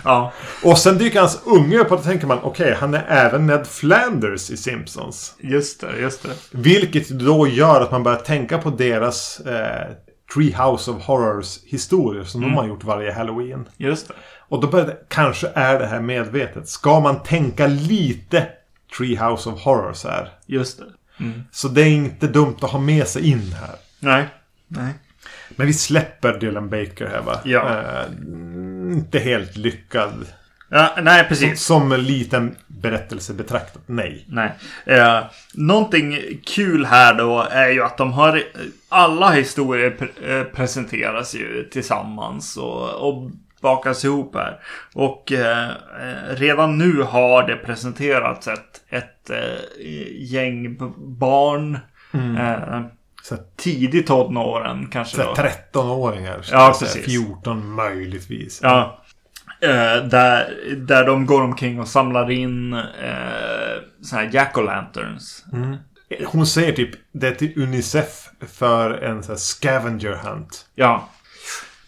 Ja, 0.04 0.32
och 0.64 0.78
sen 0.78 0.98
dyker 0.98 1.20
hans 1.20 1.40
unge 1.44 1.78
upp 1.78 1.90
och 1.90 1.96
då 1.96 2.02
tänker 2.02 2.26
man, 2.26 2.38
okej, 2.42 2.74
han 2.74 2.94
är 2.94 3.04
även 3.08 3.46
Ned 3.46 3.66
Flanders 3.66 4.50
i 4.50 4.56
Simpsons. 4.56 5.34
just 5.40 5.80
det, 5.80 5.98
just 6.00 6.22
det. 6.22 6.30
Vilket 6.50 7.08
då 7.08 7.46
gör 7.48 7.80
att 7.80 7.90
man 7.90 8.02
börjar 8.02 8.18
tänka 8.18 8.58
på 8.58 8.70
deras 8.70 9.40
eh, 9.40 9.86
Treehouse 10.34 10.90
of 10.90 11.02
Horrors 11.02 11.58
historier 11.64 12.24
som 12.24 12.40
de 12.40 12.54
har 12.54 12.66
gjort 12.66 12.84
varje 12.84 13.12
Halloween. 13.12 13.68
Just 13.76 14.08
det. 14.08 14.14
Och 14.48 14.60
då 14.60 14.66
börjar 14.66 14.86
det, 14.86 14.96
kanske 15.08 15.48
är 15.54 15.78
det 15.78 15.86
här 15.86 16.00
medvetet. 16.00 16.68
Ska 16.68 17.00
man 17.00 17.22
tänka 17.22 17.66
lite 17.66 18.46
Treehouse 18.98 19.48
of 19.48 19.60
Horrors 19.60 20.04
här? 20.04 20.30
Just 20.46 20.78
det. 20.78 20.84
Så 21.50 21.68
det 21.68 21.82
är 21.82 21.88
inte 21.90 22.26
dumt 22.26 22.56
att 22.60 22.70
ha 22.70 22.78
med 22.78 23.06
sig 23.08 23.30
in 23.30 23.52
här. 23.60 23.74
Nej. 24.00 24.28
Nej. 24.68 24.92
Men 25.58 25.66
vi 25.66 25.72
släpper 25.72 26.38
Dylan 26.38 26.68
Baker 26.70 27.06
här 27.06 27.22
va? 27.22 27.40
Ja. 27.44 27.68
Eh, 27.68 28.04
inte 28.92 29.18
helt 29.18 29.56
lyckad. 29.56 30.26
Ja, 30.68 30.90
nej, 31.02 31.18
Som, 31.20 31.28
precis. 31.28 31.62
som 31.64 31.92
en 31.92 32.02
liten 32.02 32.56
berättelse 32.66 33.34
betraktat. 33.34 33.82
Nej. 33.86 34.24
Nej. 34.28 34.52
Eh, 34.86 35.20
någonting 35.54 36.18
kul 36.46 36.84
här 36.84 37.14
då 37.14 37.46
är 37.50 37.68
ju 37.68 37.82
att 37.82 37.96
de 37.96 38.12
har 38.12 38.42
alla 38.88 39.30
historier 39.30 39.90
pre- 39.90 40.38
eh, 40.40 40.44
presenteras 40.44 41.34
ju 41.34 41.68
tillsammans 41.72 42.56
och, 42.56 43.08
och 43.08 43.30
bakas 43.60 44.04
ihop 44.04 44.34
här. 44.34 44.60
Och 44.94 45.32
eh, 45.32 45.68
eh, 45.68 46.34
redan 46.36 46.78
nu 46.78 47.02
har 47.02 47.46
det 47.46 47.56
presenterats 47.56 48.48
ett, 48.48 48.80
ett 48.88 49.30
eh, 49.30 49.60
gäng 50.18 50.76
barn. 51.18 51.78
Eh, 52.14 52.80
Så, 53.28 53.36
tidigt 53.56 54.06
tonåren 54.06 54.88
kanske 54.92 55.16
så 55.16 55.22
då. 55.22 55.34
13-åringar. 55.34 56.42
ska 56.42 56.56
Ja, 56.56 56.76
precis. 56.80 57.04
14 57.04 57.74
möjligtvis. 57.74 58.60
Ja. 58.62 59.04
Eh, 59.60 60.04
där, 60.04 60.58
där 60.76 61.06
de 61.06 61.26
går 61.26 61.42
omkring 61.42 61.80
och 61.80 61.88
samlar 61.88 62.30
in 62.30 62.72
eh, 62.72 62.80
såna 64.02 64.22
här 64.22 64.30
jack-o'-lanterns. 64.32 65.44
Hon 66.26 66.46
säger 66.46 66.72
typ 66.72 66.90
det 67.12 67.28
är 67.28 67.34
till 67.34 67.62
Unicef 67.62 68.28
för 68.48 68.90
en 68.90 69.22
sån 69.22 69.32
här 69.32 69.38
scavenger 69.38 70.12
hunt. 70.12 70.66
Ja. 70.74 71.08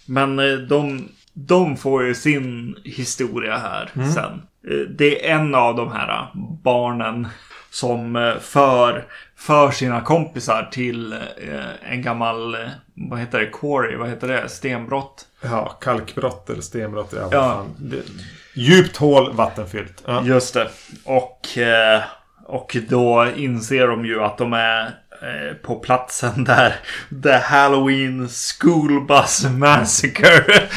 Men 0.06 0.38
eh, 0.38 0.52
de, 0.54 1.08
de 1.34 1.76
får 1.76 2.04
ju 2.04 2.14
sin 2.14 2.76
historia 2.84 3.56
här 3.56 3.90
sen. 4.14 4.42
Eh, 4.70 4.88
Det 4.96 5.30
är 5.30 5.34
en 5.36 5.54
av 5.54 5.76
de 5.76 5.92
här 5.92 6.30
barnen 6.64 7.28
som 7.70 8.16
eh, 8.16 8.38
för, 8.38 9.04
för 9.40 9.70
sina 9.70 10.00
kompisar 10.00 10.68
till 10.72 11.12
eh, 11.12 11.92
en 11.92 12.02
gammal, 12.02 12.54
eh, 12.54 12.60
vad 12.94 13.18
heter 13.20 13.38
det, 13.40 13.46
quarry, 13.46 13.96
vad 13.96 14.08
heter 14.08 14.28
det, 14.28 14.48
stenbrott. 14.48 15.26
Ja, 15.42 15.68
kalkbrott 15.80 16.50
eller 16.50 16.62
stenbrott. 16.62 17.12
Ja, 17.16 17.28
Ja. 17.32 17.40
fan. 17.54 17.74
Det, 17.78 18.02
djupt 18.54 18.96
hål, 18.96 19.32
vattenfyllt. 19.32 20.02
Ja. 20.06 20.22
Just 20.24 20.54
det. 20.54 20.68
Och, 21.04 21.58
eh, 21.58 22.02
och 22.46 22.76
då 22.88 23.26
inser 23.36 23.86
de 23.86 24.06
ju 24.06 24.22
att 24.22 24.38
de 24.38 24.52
är 24.52 24.94
på 25.62 25.76
platsen 25.76 26.44
där 26.44 26.74
The 27.22 27.36
Halloween 27.36 28.28
School 28.28 29.06
Bus 29.06 29.44
Massacre 29.50 30.68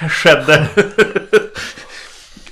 skedde. 0.10 0.66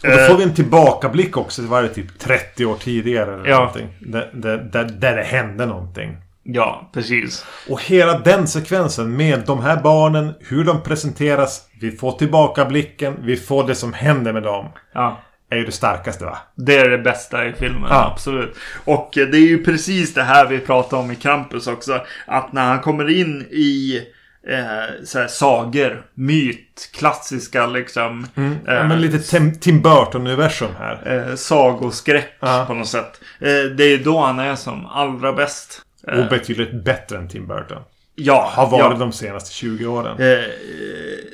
Och 0.03 0.09
då 0.11 0.17
får 0.19 0.37
vi 0.37 0.43
en 0.43 0.55
tillbakablick 0.55 1.37
också. 1.37 1.63
Det 1.63 1.69
var 1.69 1.83
det 1.83 1.89
typ 1.89 2.19
30 2.19 2.67
år 2.67 2.77
tidigare. 2.77 3.35
Eller 3.35 3.49
Ja. 3.49 3.57
någonting. 3.59 3.89
Där, 4.01 4.31
där, 4.35 4.85
där, 4.85 5.17
det 5.17 5.23
hände 5.23 5.67
någonting. 5.67 6.17
ja, 6.43 6.91
precis. 6.95 7.45
Och 7.69 7.83
hela 7.83 8.19
den 8.19 8.47
sekvensen 8.47 9.17
med 9.17 9.43
de 9.47 9.61
här 9.63 9.77
barnen, 9.83 10.35
hur 10.41 10.65
de 10.65 10.83
presenteras, 10.83 11.63
vi 11.81 11.91
får 11.91 12.13
tillbakablicken, 12.13 13.17
vi 13.23 13.37
får 13.37 13.67
det 13.67 13.75
som 13.75 13.93
händer 13.93 14.33
med 14.33 14.43
dem. 14.43 14.67
Ja. 14.95 15.21
Är 15.51 15.57
ju 15.57 15.65
det 15.67 15.73
starkaste 15.73 16.25
va? 16.25 16.39
Det 16.55 16.77
är 16.77 16.89
det 16.91 16.99
bästa 16.99 17.47
i 17.47 17.53
filmen, 17.53 17.87
Ja. 17.91 18.11
absolut. 18.13 18.57
Och 18.85 19.19
eh, 19.19 19.27
det 19.27 19.37
är 19.37 19.49
ju 19.49 19.65
precis 19.65 20.15
det 20.15 20.23
här 20.23 20.47
vi 20.47 20.59
pratade 20.59 21.03
om 21.03 21.11
i 21.11 21.15
Krampus 21.17 21.67
också. 21.67 22.01
Att 22.27 22.53
när 22.53 22.65
han 22.67 22.81
kommer 22.81 23.11
in 23.21 23.41
i 23.51 24.01
eh, 24.49 25.05
så 25.05 25.19
här, 25.19 25.27
sagor, 25.29 26.07
myt, 26.15 26.91
klassiska 26.95 27.67
liksom. 27.67 28.27
Ja, 28.35 28.73
eh, 28.73 28.89
men 28.89 29.01
lite 29.01 29.19
Tim, 29.19 29.59
Tim 29.59 29.83
Burton-universum 29.83 30.71
här. 30.79 31.27
eh, 31.31 31.35
sagoskräck 31.35 32.33
Ja. 32.41 32.65
på 32.67 32.75
något 32.75 32.89
sätt. 32.89 33.21
Eh, 33.41 33.49
det 33.77 33.85
är 33.85 34.05
då 34.05 34.21
han 34.21 34.39
är 34.39 34.55
som 34.55 34.87
allra 34.87 35.33
bäst. 35.33 35.83
Eh, 36.09 36.19
Och 36.19 36.29
betydligt 36.31 36.85
bättre 36.85 37.19
än 37.19 37.29
Tim 37.29 37.47
Burton. 37.47 37.83
ja, 38.15 38.51
Har 38.55 38.67
varit 38.71 38.93
ja, 38.93 38.99
de 38.99 39.13
senaste 39.13 39.53
20 39.55 39.87
åren. 39.87 40.17
eh, 40.21 40.45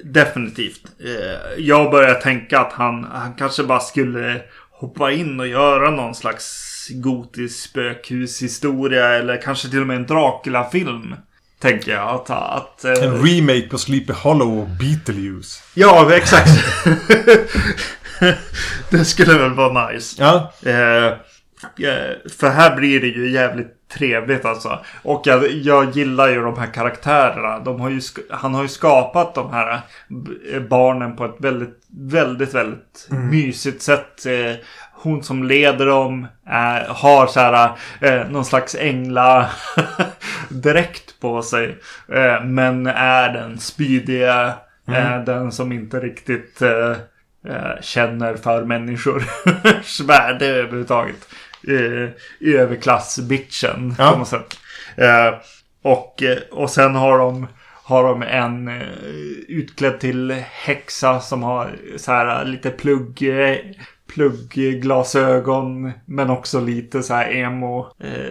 definitivt. 0.04 0.80
Eh, 1.04 1.62
jag 1.64 1.90
börjar 1.90 2.14
tänka 2.14 2.60
att 2.60 2.72
han, 2.72 3.04
han 3.12 3.34
kanske 3.34 3.62
bara 3.64 3.80
skulle 3.80 4.40
hoppa 4.70 5.10
in 5.12 5.40
och 5.40 5.46
göra 5.48 5.90
någon 5.90 6.14
slags 6.14 6.68
gotisk 6.94 7.70
spökhushistoria 7.70 9.08
eller 9.08 9.42
kanske 9.42 9.68
till 9.68 9.80
och 9.80 9.86
med 9.86 9.96
en 9.96 10.06
Dracula-film. 10.06 11.14
Tänker 11.62 11.92
jag. 11.92 12.08
Att, 12.08 12.30
att, 12.30 12.84
eh, 12.84 13.04
En 13.04 13.26
remake 13.26 13.68
på 13.68 13.78
Sleepy 13.78 14.12
Hollow 14.12 14.58
och 14.58 14.68
Beetlejuice. 14.68 15.62
ja, 15.74 16.14
exakt. 16.14 16.50
det 18.90 19.04
skulle 19.04 19.38
väl 19.38 19.54
vara 19.54 19.90
nice. 19.90 20.16
Ja. 20.22 20.52
Eh, 20.66 21.06
eh, 21.06 22.12
för 22.38 22.48
här 22.48 22.76
blir 22.76 23.00
det 23.00 23.06
ju 23.06 23.30
jävligt 23.30 23.88
trevligt 23.92 24.44
alltså. 24.44 24.78
Och 25.02 25.22
jag, 25.24 25.50
jag 25.50 25.96
gillar 25.96 26.28
ju 26.28 26.42
de 26.42 26.58
här 26.58 26.66
karaktärerna. 26.74 27.58
De 27.58 27.80
har 27.80 27.90
ju, 27.90 28.00
han 28.30 28.54
har 28.54 28.62
ju 28.62 28.68
skapat 28.68 29.34
de 29.34 29.50
här 29.52 29.80
eh, 30.52 30.60
barnen 30.60 31.16
på 31.16 31.24
ett 31.24 31.36
väldigt, 31.38 31.78
väldigt, 32.10 32.54
väldigt 32.54 33.06
mysigt 33.10 33.82
sätt. 33.82 34.26
Eh, 34.26 34.56
hon 35.02 35.22
som 35.22 35.44
leder 35.44 35.86
dem 35.86 36.26
är, 36.46 36.84
har 36.88 37.26
så 37.26 37.40
här 37.40 37.70
eh, 38.00 38.28
någon 38.30 38.44
slags 38.44 38.74
ängla 38.74 39.50
dräkt 40.48 41.20
på 41.20 41.42
sig. 41.42 41.78
Eh, 42.12 42.44
men 42.44 42.86
är 42.86 43.32
den 43.32 43.58
spydiga. 43.58 44.52
Eh, 44.88 45.24
den 45.24 45.52
som 45.52 45.72
inte 45.72 46.00
riktigt 46.00 46.62
känner 47.80 48.34
för 48.36 48.64
människors 48.64 49.22
värde 50.06 50.46
överhuvudtaget. 50.46 51.28
Eh, 51.68 52.08
överklass-bitchen 52.40 53.94
Ja. 53.98 54.12
på 54.12 54.18
något 54.18 54.28
sätt. 54.28 54.56
Och, 55.82 56.22
och 56.50 56.70
sen 56.70 56.94
har 56.94 57.18
de, 57.18 57.46
har 57.84 58.04
de 58.04 58.22
en 58.22 58.82
utklädd 59.48 60.00
till 60.00 60.30
häxa 60.50 61.20
som 61.20 61.42
har 61.42 61.70
så 61.96 62.12
här 62.12 62.44
lite 62.44 62.70
plugg, 62.70 63.22
pluggglasögon. 64.14 65.92
Men 66.06 66.30
också 66.30 66.60
lite 66.60 67.02
så 67.02 67.14
här 67.14 67.30
emo. 67.32 67.86
Eh, 68.04 68.30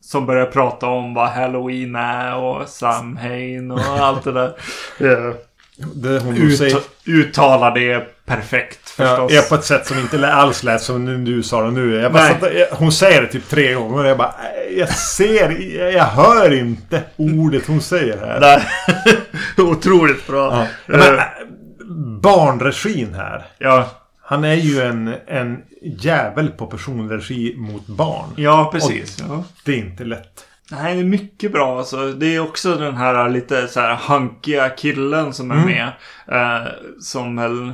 som 0.00 0.26
börjar 0.26 0.46
prata 0.46 0.86
om 0.86 1.14
vad 1.14 1.28
halloween 1.28 1.96
är 1.96 2.36
och 2.36 2.68
Samhain 2.68 3.70
och 3.70 3.80
allt 3.80 4.24
det 4.24 4.32
där. 4.32 4.52
Eh, 5.00 5.34
Det 5.94 6.18
hon 6.20 6.36
ut, 6.36 6.58
säger. 6.58 6.78
uttalar 7.06 7.74
det 7.74 8.06
perfekt 8.26 8.94
Ja, 8.98 9.04
förstås. 9.06 9.32
är 9.32 9.48
på 9.48 9.54
ett 9.54 9.64
sätt 9.64 9.86
som 9.86 9.98
inte 9.98 10.32
alls 10.32 10.62
lät 10.62 10.82
som 10.82 11.04
nu 11.04 11.18
du 11.18 11.42
sa 11.42 11.62
det 11.62 11.70
nu. 11.70 11.94
Jag 11.94 12.12
bara 12.12 12.28
satt, 12.28 12.44
hon 12.72 12.92
säger 12.92 13.22
det 13.22 13.28
typ 13.28 13.48
tre 13.48 13.74
gånger 13.74 13.98
och 13.98 14.06
jag 14.06 14.18
bara... 14.18 14.34
"Nej, 14.42 14.78
Jag 14.78 14.88
ser... 14.88 15.50
Jag, 15.92 16.04
hör 16.04 16.52
inte 16.54 17.02
ordet 17.16 17.66
hon 17.66 17.80
säger 17.80 18.16
här. 18.18 18.62
Otroligt 19.62 20.26
bra. 20.26 20.52
Ja. 20.54 20.66
Ja. 20.86 20.96
Men, 20.98 21.18
äh, 21.18 21.24
barnregin 22.22 23.14
här. 23.14 23.46
ja. 23.58 23.88
Han 24.30 24.44
är 24.44 24.54
ju 24.54 24.80
en, 24.80 25.14
en 25.26 25.62
jävel 25.82 26.48
på 26.48 26.66
personregi 26.66 27.54
mot 27.58 27.86
barn. 27.86 28.26
ja, 28.36 28.68
precis. 28.72 29.16
Ja. 29.28 29.44
Det 29.64 29.72
är 29.72 29.76
inte 29.78 30.04
lätt. 30.04 30.44
Nej, 30.70 30.94
det 30.94 31.00
är 31.00 31.04
mycket 31.04 31.52
bra. 31.52 31.78
Alltså, 31.78 32.12
det 32.12 32.34
är 32.34 32.40
också 32.40 32.74
den 32.74 32.96
här 32.96 33.28
lite 33.28 33.68
så 33.68 33.80
här 33.80 33.94
hunkiga 34.08 34.68
killen 34.68 35.32
som 35.32 35.50
är 35.50 35.54
Mm. 35.54 35.66
med. 35.66 35.86
Eh, 36.28 36.68
som 37.00 37.36
väl 37.36 37.72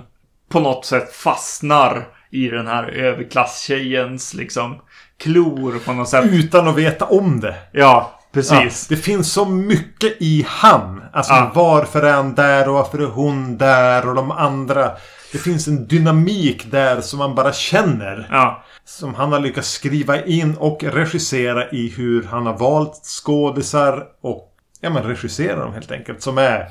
på 0.48 0.60
något 0.60 0.86
sätt 0.86 1.12
fastnar 1.12 2.06
i 2.30 2.48
den 2.48 2.66
här 2.66 2.84
överklasstjejens 2.84 4.34
liksom 4.34 4.80
klor 5.18 5.78
på 5.84 5.92
något 5.92 6.08
sätt. 6.08 6.24
Utan 6.32 6.68
att 6.68 6.76
veta 6.76 7.04
om 7.04 7.40
det. 7.40 7.54
Ja, 7.72 7.80
Ja, 7.80 8.20
precis. 8.32 8.86
det 8.88 8.96
finns 8.96 9.32
så 9.32 9.44
mycket 9.44 10.12
i 10.20 10.46
han. 10.48 11.02
Alltså 11.12 11.32
Ja. 11.32 11.50
varför 11.54 12.02
är 12.02 12.12
han 12.12 12.34
där 12.34 12.68
och 12.68 12.74
varför 12.74 12.98
är 12.98 13.06
hon 13.06 13.58
där 13.58 14.08
och 14.08 14.14
de 14.14 14.30
andra. 14.30 14.90
Det 15.34 15.40
finns 15.40 15.68
en 15.68 15.86
dynamik 15.88 16.70
där 16.70 17.00
som 17.00 17.18
man 17.18 17.34
bara 17.34 17.52
känner. 17.52 18.26
Ja. 18.30 18.64
Som 18.84 19.14
han 19.14 19.32
har 19.32 19.40
lyckats 19.40 19.70
skriva 19.70 20.24
in 20.24 20.56
och 20.56 20.82
regissera 20.84 21.70
i 21.70 21.88
hur 21.96 22.22
han 22.22 22.46
har 22.46 22.58
valt 22.58 23.04
skådisar 23.04 24.06
och 24.20 24.54
ja, 24.80 24.90
men 24.90 25.02
regissera 25.02 25.56
dem 25.56 25.72
helt 25.72 25.90
enkelt. 25.92 26.22
Som 26.22 26.38
är 26.38 26.68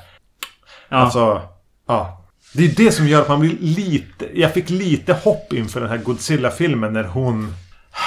Ja. 0.90 0.98
alltså... 0.98 1.42
Ja. 1.88 2.26
Det 2.54 2.66
är 2.66 2.76
det 2.86 2.92
som 2.92 3.08
gör 3.08 3.22
att 3.22 3.28
man 3.28 3.40
blir 3.40 3.58
lite... 3.60 4.40
Jag 4.40 4.54
fick 4.54 4.70
lite 4.70 5.14
hopp 5.14 5.54
inför 5.54 5.80
den 5.82 5.90
här 5.90 5.98
Godzilla-filmen 5.98 6.94
när 6.94 7.04
hon... 7.04 7.54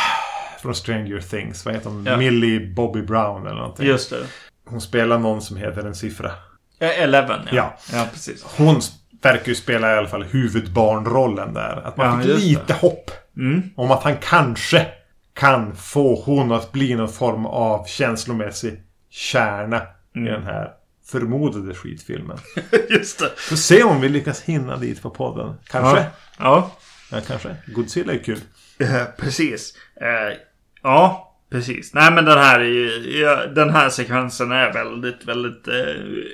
Från 0.62 0.74
Stranger 0.74 1.20
Things. 1.20 1.64
Vad 1.64 1.74
heter 1.74 1.90
hon? 1.90 2.04
Ja. 2.06 2.16
Millie 2.16 2.74
Bobby 2.74 3.02
Brown 3.02 3.46
eller 3.46 3.56
någonting. 3.60 3.86
Just 3.86 4.10
det. 4.10 4.26
Hon 4.68 4.80
spelar 4.80 5.18
någon 5.18 5.42
som 5.42 5.56
heter 5.56 5.84
en 5.86 5.94
siffra. 5.94 6.30
Eh, 6.78 7.02
Eleven, 7.02 7.40
ja. 7.44 7.54
Ja. 7.54 7.76
Ja, 7.92 8.06
precis. 8.12 8.44
Hon 8.56 8.80
verkar 9.26 9.48
ju 9.48 9.54
spela 9.54 9.94
i 9.94 9.98
alla 9.98 10.08
fall 10.08 10.24
huvudbarnrollen 10.24 11.54
där. 11.54 11.82
Att 11.84 11.96
man 11.96 12.06
Ja, 12.06 12.18
fick 12.20 12.28
just 12.28 12.42
det. 12.42 12.48
lite 12.48 12.72
hopp. 12.74 13.10
Mm. 13.36 13.62
Om 13.76 13.90
att 13.90 14.02
han 14.02 14.16
kanske 14.16 14.86
kan 15.34 15.76
få 15.76 16.22
hon 16.22 16.52
att 16.52 16.72
bli 16.72 16.94
någon 16.94 17.12
form 17.12 17.46
av 17.46 17.84
känslomässig 17.86 18.82
kärna 19.10 19.82
Mm. 20.16 20.28
i 20.28 20.30
den 20.30 20.42
här 20.44 20.70
förmodade 21.10 21.74
skitfilmen. 21.74 22.38
Just 22.90 23.18
det. 23.18 23.30
Får 23.36 23.56
se 23.56 23.82
om 23.82 24.00
vi 24.00 24.08
lyckas 24.08 24.42
hinna 24.42 24.76
dit 24.76 25.02
på 25.02 25.10
podden. 25.10 25.54
Kanske. 25.66 25.98
Ja. 26.00 26.06
ja. 26.38 26.70
Ja, 27.12 27.18
kanske. 27.26 27.56
Godzilla 27.66 28.12
är 28.12 28.18
kul. 28.18 28.38
Eh, 28.78 29.02
precis. 29.18 29.74
Eh, 30.00 30.36
ja, 30.82 31.34
precis. 31.50 31.94
Nej 31.94 32.12
men 32.12 32.24
den 32.24 32.38
här, 32.38 32.60
är 32.60 32.64
ju- 32.64 33.18
ja, 33.20 33.46
den 33.46 33.70
här 33.70 33.88
sekvensen 33.90 34.52
är 34.52 34.72
väldigt, 34.72 35.24
väldigt 35.24 35.68
eh, 35.68 35.74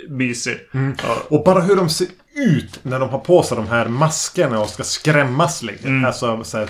mysig. 0.08 0.58
Ja, 0.72 1.16
Och 1.28 1.44
bara 1.44 1.60
hur 1.60 1.76
de 1.76 1.88
ser... 1.88 2.06
ut 2.34 2.80
när 2.82 2.98
de 2.98 3.08
har 3.08 3.18
på 3.18 3.42
sig 3.42 3.56
de 3.56 3.68
här 3.68 3.88
maskerna 3.88 4.60
och 4.60 4.68
ska 4.68 4.82
skrämmas 4.82 5.62
lite. 5.62 5.88
Mm. 5.88 6.04
Alltså, 6.04 6.44
så 6.44 6.58
här, 6.58 6.68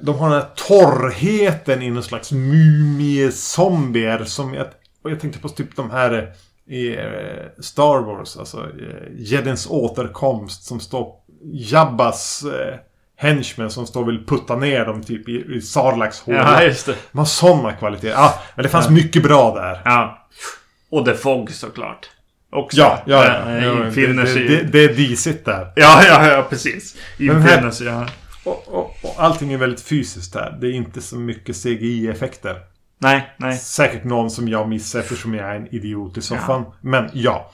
de 0.00 0.18
har 0.18 0.30
den 0.30 0.40
här 0.40 0.48
torrheten 0.54 1.82
i 1.82 1.90
någon 1.90 2.02
slags 2.02 2.32
mumiezombier 2.32 4.24
som 4.24 4.54
jag, 4.54 4.66
och 5.04 5.10
jag 5.10 5.20
tänkte 5.20 5.40
på 5.40 5.48
typ 5.48 5.76
de 5.76 5.90
här 5.90 6.32
i 6.66 6.96
eh, 6.96 7.62
Star 7.62 8.02
Wars, 8.02 8.36
alltså 8.36 8.58
eh, 8.58 9.12
Jedins 9.16 9.66
återkomst 9.70 10.64
som 10.64 10.80
står 10.80 11.12
Jabbas 11.52 12.42
eh, 12.42 12.74
henchmen 13.16 13.70
som 13.70 13.86
står 13.86 14.02
och 14.02 14.08
vill 14.08 14.26
putta 14.26 14.56
ner 14.56 14.84
dem 14.84 15.02
typ 15.02 15.28
i, 15.28 15.44
i 15.56 15.60
Sarlacks 15.60 16.20
håla. 16.20 16.38
Ja, 16.38 16.62
just 16.62 16.86
det. 16.86 16.94
De 17.12 17.18
har 17.18 17.24
sådana 17.24 17.72
kvaliteter. 17.72 18.14
Ja, 18.14 18.34
men 18.54 18.62
det 18.62 18.68
fanns 18.68 18.90
mycket 18.90 19.22
bra 19.22 19.54
där. 19.54 19.80
Ja. 19.84 20.28
Och 20.90 21.04
The 21.04 21.14
Fog 21.14 21.50
såklart. 21.50 22.10
Också. 22.52 22.80
Ja, 22.80 23.02
ja, 23.06 23.24
ja. 23.26 23.50
Äh, 23.50 23.64
ja 23.64 23.86
infinner 23.86 24.22
det, 24.22 24.28
sig 24.28 24.48
det, 24.48 24.56
det, 24.56 24.62
det 24.72 24.84
är 24.84 24.94
disigt 24.94 25.44
där. 25.44 25.72
Ja, 25.76 26.02
ja, 26.08 26.26
ja, 26.30 26.46
precis. 26.50 26.96
Här- 27.18 27.24
Infinner 27.26 27.70
sig, 27.70 27.86
ja. 27.86 28.06
Och, 28.44 28.68
och, 28.68 28.96
och 29.02 29.14
allting 29.18 29.52
är 29.52 29.58
väldigt 29.58 29.82
fysiskt 29.82 30.34
här. 30.34 30.58
Det 30.60 30.66
är 30.66 30.72
inte 30.72 31.00
så 31.00 31.16
mycket 31.16 31.56
CGI-effekter. 31.56 32.56
Nej, 32.98 33.34
nej. 33.36 33.56
Säkert 33.56 34.04
någon 34.04 34.30
som 34.30 34.48
jag 34.48 34.68
missar 34.68 34.98
eftersom 35.00 35.34
jag 35.34 35.48
är 35.50 35.54
en 35.54 35.74
idiot 35.74 36.16
i 36.16 36.22
soffan. 36.22 36.64
Men 36.80 37.10
ja. 37.12 37.50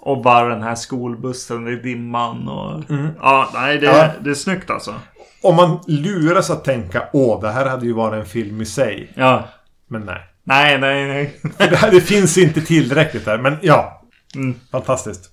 Och 0.00 0.22
bara 0.22 0.48
den 0.48 0.62
här 0.62 0.74
skolbussen 0.74 1.68
i 1.68 1.76
dimman 1.76 2.48
och... 2.48 2.90
Mm. 2.90 3.08
Ja, 3.20 3.50
nej, 3.54 3.78
det, 3.78 3.86
Ja. 3.86 4.08
det 4.20 4.30
är 4.30 4.34
snyggt 4.34 4.70
alltså. 4.70 4.94
Om 5.42 5.56
man 5.56 5.80
luras 5.86 6.50
att 6.50 6.64
tänka 6.64 7.02
åh, 7.12 7.40
det 7.40 7.50
här 7.50 7.66
hade 7.66 7.86
ju 7.86 7.92
varit 7.92 8.20
en 8.20 8.26
film 8.26 8.60
i 8.60 8.66
sig. 8.66 9.12
Ja. 9.14 9.48
Men 9.88 10.00
nej. 10.02 10.20
Nej, 10.44 10.78
nej, 10.78 11.06
nej. 11.06 11.36
Det, 11.70 11.76
här, 11.76 11.90
det 11.90 12.00
finns 12.00 12.38
inte 12.38 12.60
tillräckligt 12.60 13.24
där. 13.24 13.38
Men 13.38 13.56
ja. 13.62 13.97
Mm. 14.34 14.54
Fantastiskt. 14.72 15.30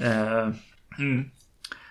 Eh, 0.00 0.48
mm. 0.98 1.30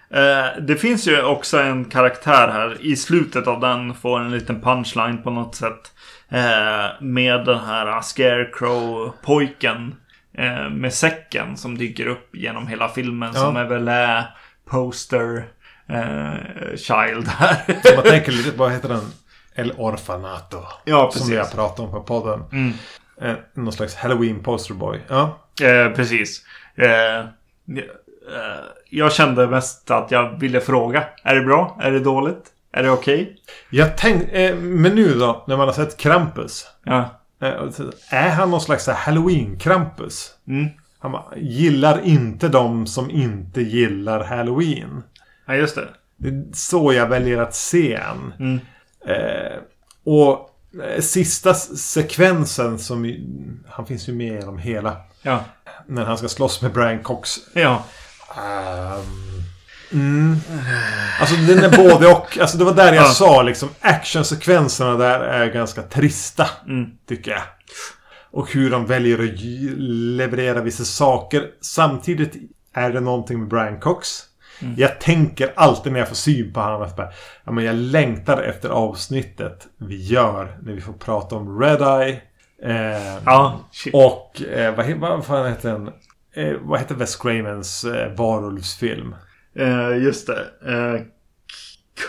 Eh, 0.10 0.62
det 0.62 0.76
finns 0.76 1.08
ju 1.08 1.24
också 1.24 1.60
en 1.60 1.86
karaktär 1.86 2.48
här. 2.48 2.78
I 2.82 2.96
slutet 2.96 3.48
av 3.48 3.60
den 3.60 3.94
får 3.94 4.20
en 4.20 4.32
liten 4.32 4.62
punchline 4.62 5.24
på 5.24 5.30
något 5.30 5.56
sätt. 5.56 5.92
Eh, 6.30 7.02
med 7.02 7.46
den 7.46 7.60
här 7.60 8.02
Scarecrow-pojken. 8.02 9.96
Eh, 10.38 10.70
med 10.70 10.94
säcken 10.94 11.58
som 11.58 11.78
dyker 11.78 12.08
upp 12.08 12.36
genom 12.36 12.68
hela 12.68 12.90
filmen. 12.90 13.32
Ja. 13.34 13.40
Som 13.42 13.56
är 13.58 13.66
väl 13.66 13.88
är 13.88 14.38
poster 14.70 15.48
eh, 15.90 16.76
child 16.76 17.28
här. 17.28 17.64
Om 17.68 17.96
man 17.96 18.04
tänker 18.04 18.32
lite, 18.32 18.58
vad 18.58 18.72
heter 18.72 18.90
den? 18.90 19.12
El 19.56 19.72
Orfanato. 19.78 20.58
Ja, 20.86 21.12
Som 21.14 21.30
vi 21.30 21.36
har 21.36 21.44
precis. 21.44 21.56
pratat 21.56 21.80
om 21.80 21.92
på 21.92 22.02
podden. 22.02 22.44
Mm. 22.52 22.74
Eh, 23.22 23.36
någon 23.54 23.74
slags 23.74 23.96
Halloween 23.96 24.44
posterboy. 24.44 25.02
Ja. 25.08 25.43
Eh, 25.62 25.90
precis. 25.96 26.46
Eh, 26.76 27.20
eh, 27.20 27.26
jag 28.90 29.14
kände 29.14 29.48
mest 29.48 29.92
att 29.92 30.12
jag 30.12 30.40
ville 30.40 30.62
fråga. 30.62 31.04
Är 31.24 31.36
det 31.36 31.42
bra? 31.42 31.78
Är 31.82 31.92
det 31.92 32.00
dåligt? 32.00 32.46
Är 32.72 32.84
det 32.84 32.90
okej? 32.90 33.36
Jag 33.70 33.98
tänkte, 33.98 34.42
eh, 34.42 34.56
men 34.56 34.96
nu 34.96 35.14
då, 35.14 35.44
när 35.48 35.58
man 35.58 35.68
har 35.68 35.74
sett 35.74 35.98
Krampus. 35.98 36.68
Ja. 36.84 37.20
Är 38.10 38.30
han 38.30 38.52
någon 38.52 38.62
slags 38.62 38.88
Halloween-Krampus? 38.88 40.32
Mm. 40.48 40.70
Han 41.00 41.22
gillar 41.36 42.02
inte 42.06 42.48
de 42.48 42.88
som 42.88 43.12
inte 43.12 43.62
gillar 43.62 44.24
Halloween. 44.24 45.04
ja, 45.46 45.56
just 45.56 45.76
det. 45.76 45.88
Det 46.18 46.30
är 46.30 46.44
så 46.54 46.94
jag 46.94 47.08
väljer 47.08 47.38
att 47.38 47.56
se 47.56 48.00
han. 48.04 48.34
Mm. 48.40 48.60
Eh, 49.08 49.58
och 50.04 50.50
sista 51.00 51.54
sekvensen 51.54 52.80
som... 52.80 53.16
Han 53.70 53.86
finns 53.86 54.10
ju 54.10 54.14
med 54.14 54.34
genom 54.34 54.58
hela. 54.58 54.98
Ja. 55.24 55.44
När 55.88 56.06
han 56.06 56.18
ska 56.18 56.28
slåss 56.28 56.62
med 56.62 56.72
Brian 56.74 57.04
Cox. 57.04 57.38
Ja. 57.54 57.84
Ehm, 58.38 59.02
mm. 59.92 60.38
Alltså 61.20 61.36
den 61.36 61.64
är 61.64 61.78
både 61.78 62.08
och. 62.08 62.38
Alltså 62.38 62.58
det 62.58 62.64
var 62.64 62.74
där 62.74 62.94
jag 62.94 63.06
Ja. 63.06 63.10
sa 63.10 63.42
liksom. 63.42 63.70
Actionsekvenserna 63.82 64.96
där 64.98 65.20
är 65.20 65.54
ganska 65.54 65.82
trista. 65.82 66.48
Mm. 66.68 66.90
Tycker 67.08 67.32
jag. 67.32 67.42
Och 68.32 68.52
hur 68.52 68.72
de 68.72 68.86
väljer 68.86 69.24
att 69.24 69.40
leverera 70.18 70.62
vissa 70.62 70.84
saker. 70.84 71.46
Samtidigt 71.62 72.36
är 72.74 72.90
det 72.90 73.00
någonting 73.00 73.40
med 73.40 73.48
Brian 73.48 73.80
Cox. 73.80 74.10
Mm. 74.62 74.76
Jag 74.78 75.00
tänker 75.00 75.54
alltid 75.56 75.92
när 75.92 76.00
jag 76.00 76.08
får 76.08 76.16
syn 76.16 76.54
på 76.54 76.60
honom 76.60 76.82
att 76.82 76.96
bara, 76.96 77.10
ja, 77.44 77.52
men 77.52 77.64
jag 77.66 77.76
längtar 77.76 78.42
efter 78.42 78.70
avsnittet 78.70 79.68
vi 79.78 80.04
gör 80.06 80.58
när 80.62 80.74
vi 80.74 80.82
får 80.82 80.94
prata 80.94 81.36
om 81.36 81.60
Red 81.62 81.82
Eye. 81.82 82.22
Eh, 82.64 83.18
Ja. 83.26 83.60
Shit. 83.72 83.94
och 83.94 84.42
eh, 84.42 84.76
vad, 84.76 84.92
vad 85.00 85.26
fan 85.26 85.50
heter 85.50 85.72
den? 85.72 85.88
Eh, 86.36 86.58
vad 86.62 86.80
heter 86.80 86.96
Wes 86.96 87.16
Cravens 87.16 87.84
eh, 87.84 88.12
varulvsfilm? 88.16 89.16
Eh, 89.56 89.98
just 90.04 90.28
det. 90.28 90.40
Eh, 90.72 91.02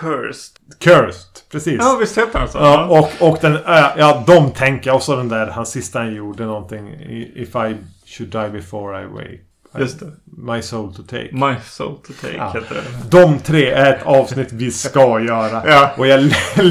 cursed. 0.01 0.57
Cursed, 0.81 1.51
precis. 1.53 1.77
Ja, 1.79 1.97
visst 2.01 2.19
heter 2.19 2.39
den 2.39 2.49
så? 2.49 2.59
Ja, 2.59 2.87
och, 3.21 3.29
och 3.31 3.39
den, 3.41 3.53
äh, 3.55 3.87
ja, 3.97 4.25
de 4.27 4.51
tänker. 4.51 4.95
Och 4.95 5.03
så 5.03 5.17
den 5.17 5.29
där, 5.29 5.47
hans 5.47 5.71
sista 5.71 5.99
han 5.99 6.15
gjorde 6.15 6.45
någonting. 6.45 6.95
If 7.35 7.49
I 7.57 7.77
should 8.07 8.31
die 8.33 8.49
before 8.49 9.03
I 9.03 9.07
wake. 9.07 9.39
Just 9.79 10.01
det. 10.01 10.07
My 10.25 10.63
soul 10.63 10.95
to 10.95 11.03
take. 11.03 11.29
My 11.33 11.55
soul 11.65 11.97
to 11.97 12.13
take 12.23 12.37
Ja. 12.37 12.51
heter 12.55 12.75
det. 12.75 13.09
De 13.11 13.39
tre 13.39 13.71
är 13.71 13.93
ett 13.95 14.07
avsnitt 14.07 14.53
vi 14.53 14.71
ska 14.71 15.21
göra. 15.21 15.63
Ja. 15.67 15.91
Och 15.97 16.07
jag 16.07 16.21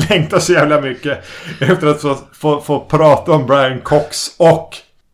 längtar 0.09 0.39
så 0.39 0.53
jävla 0.53 0.81
mycket 0.81 1.19
efter 1.59 1.87
att 1.87 2.01
få, 2.01 2.17
få, 2.33 2.61
få 2.61 2.79
prata 2.79 3.31
om 3.31 3.45
Brian 3.45 3.81
Cox 3.81 4.27
och, 4.37 4.69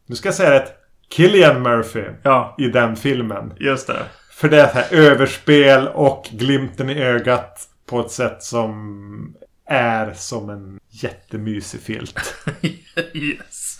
nu 0.07 0.15
ska 0.15 0.27
jag 0.27 0.35
säga 0.35 0.49
det, 0.49 0.67
Killian 1.11 1.61
Murphy 1.61 2.03
Ja, 2.23 2.55
i 2.57 2.67
den 2.67 2.95
filmen. 2.95 3.53
just 3.59 3.87
det. 3.87 3.99
För 4.31 4.49
det 4.49 4.61
är 4.61 4.67
här 4.67 4.85
överspel 4.91 5.87
och 5.87 6.27
glimten 6.31 6.89
i 6.89 7.03
ögat 7.03 7.59
på 7.89 7.99
ett 7.99 8.11
sätt 8.11 8.43
som 8.43 9.33
är 9.69 10.13
som 10.13 10.49
en 10.49 10.79
jättemysig 10.89 11.81
filt. 11.81 12.35
yes. 13.13 13.79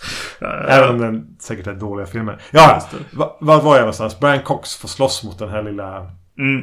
Även 0.68 0.88
om 0.88 0.98
den 0.98 1.36
säkert 1.40 1.66
är 1.66 1.74
dåliga 1.74 2.06
filmer. 2.06 2.38
Ja, 2.50 2.74
Just 2.74 2.90
det. 3.10 3.16
va- 3.16 3.36
var 3.40 3.74
jag 3.76 3.80
någonstans? 3.80 4.20
Brian 4.20 4.42
Cox 4.42 4.76
får 4.76 4.88
slåss 4.88 5.24
mot 5.24 5.38
den 5.38 5.48
här 5.48 5.62
lilla 5.62 6.10
Mm. 6.38 6.62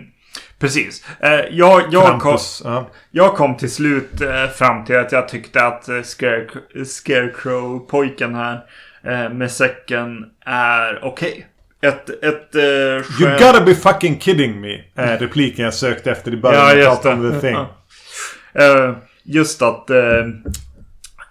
Precis. 0.60 1.06
Eh, 1.20 1.30
jag, 1.52 1.82
jag, 1.92 2.04
kom, 2.04 2.20
Krampus. 2.20 2.62
Ja. 2.66 2.90
jag 3.12 3.36
kom 3.36 3.58
till 3.58 3.72
slut 3.72 4.22
eh, 4.22 4.48
fram 4.48 4.86
till 4.86 4.98
att 4.98 5.12
jag 5.12 5.28
tyckte 5.30 5.63
att 5.66 5.90
eh, 5.90 5.96
Scare- 5.96 6.50
Scarecrow-pojken 6.86 8.36
här 8.36 8.66
med 9.30 9.52
säcken 9.52 10.26
är 10.46 11.00
okej. 11.04 11.48
Ett, 11.82 12.10
ett 12.24 12.56
eh, 12.56 12.62
You 12.62 13.32
gotta 13.40 13.62
be 13.66 13.76
fucking 13.76 14.20
kidding 14.20 14.62
me. 14.62 14.84
Är 14.96 15.18
repliken 15.18 15.66
jag 15.66 15.74
sökte 15.74 16.12
efter 16.12 16.34
i 16.34 16.38
början. 16.38 16.80
Ja, 16.80 17.00
det. 17.04 17.32
The 17.32 17.42
Thing. 17.42 17.58
Eh, 18.54 18.96
just 19.28 19.62
att 19.62 19.90
eh, 19.90 20.20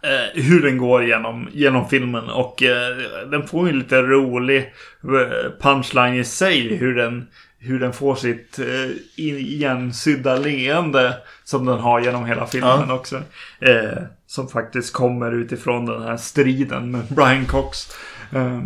eh, 0.02 0.32
hur 0.42 0.62
den 0.62 0.78
går 0.78 1.04
genom, 1.04 1.48
genom 1.52 1.88
filmen 1.88 2.30
och 2.30 2.62
eh, 2.62 2.96
den 3.30 3.46
får 3.46 3.66
ju 3.66 3.72
en 3.72 3.78
lite 3.78 4.02
rolig 4.02 4.58
eh, 5.04 5.50
punchline 5.60 6.14
i 6.14 6.24
sig. 6.24 6.76
Hur 6.76 6.94
den, 6.94 7.26
hur 7.58 7.80
den 7.80 7.92
får 7.92 8.14
sitt 8.14 8.58
eh, 8.58 8.90
igensydda 9.16 10.36
leende 10.36 11.14
som 11.44 11.66
den 11.66 11.78
har 11.78 12.00
genom 12.00 12.26
hela 12.26 12.46
filmen 12.46 12.84
Ja. 12.88 12.94
också. 12.94 13.16
Eh, 13.60 13.98
som 14.26 14.48
faktiskt 14.48 14.92
kommer 14.92 15.32
utifrån 15.32 15.86
den 15.86 16.02
här 16.02 16.16
striden 16.16 16.90
med 16.90 17.00
Brian 17.08 17.46
Cox. 17.46 17.88
Eh, 18.32 18.60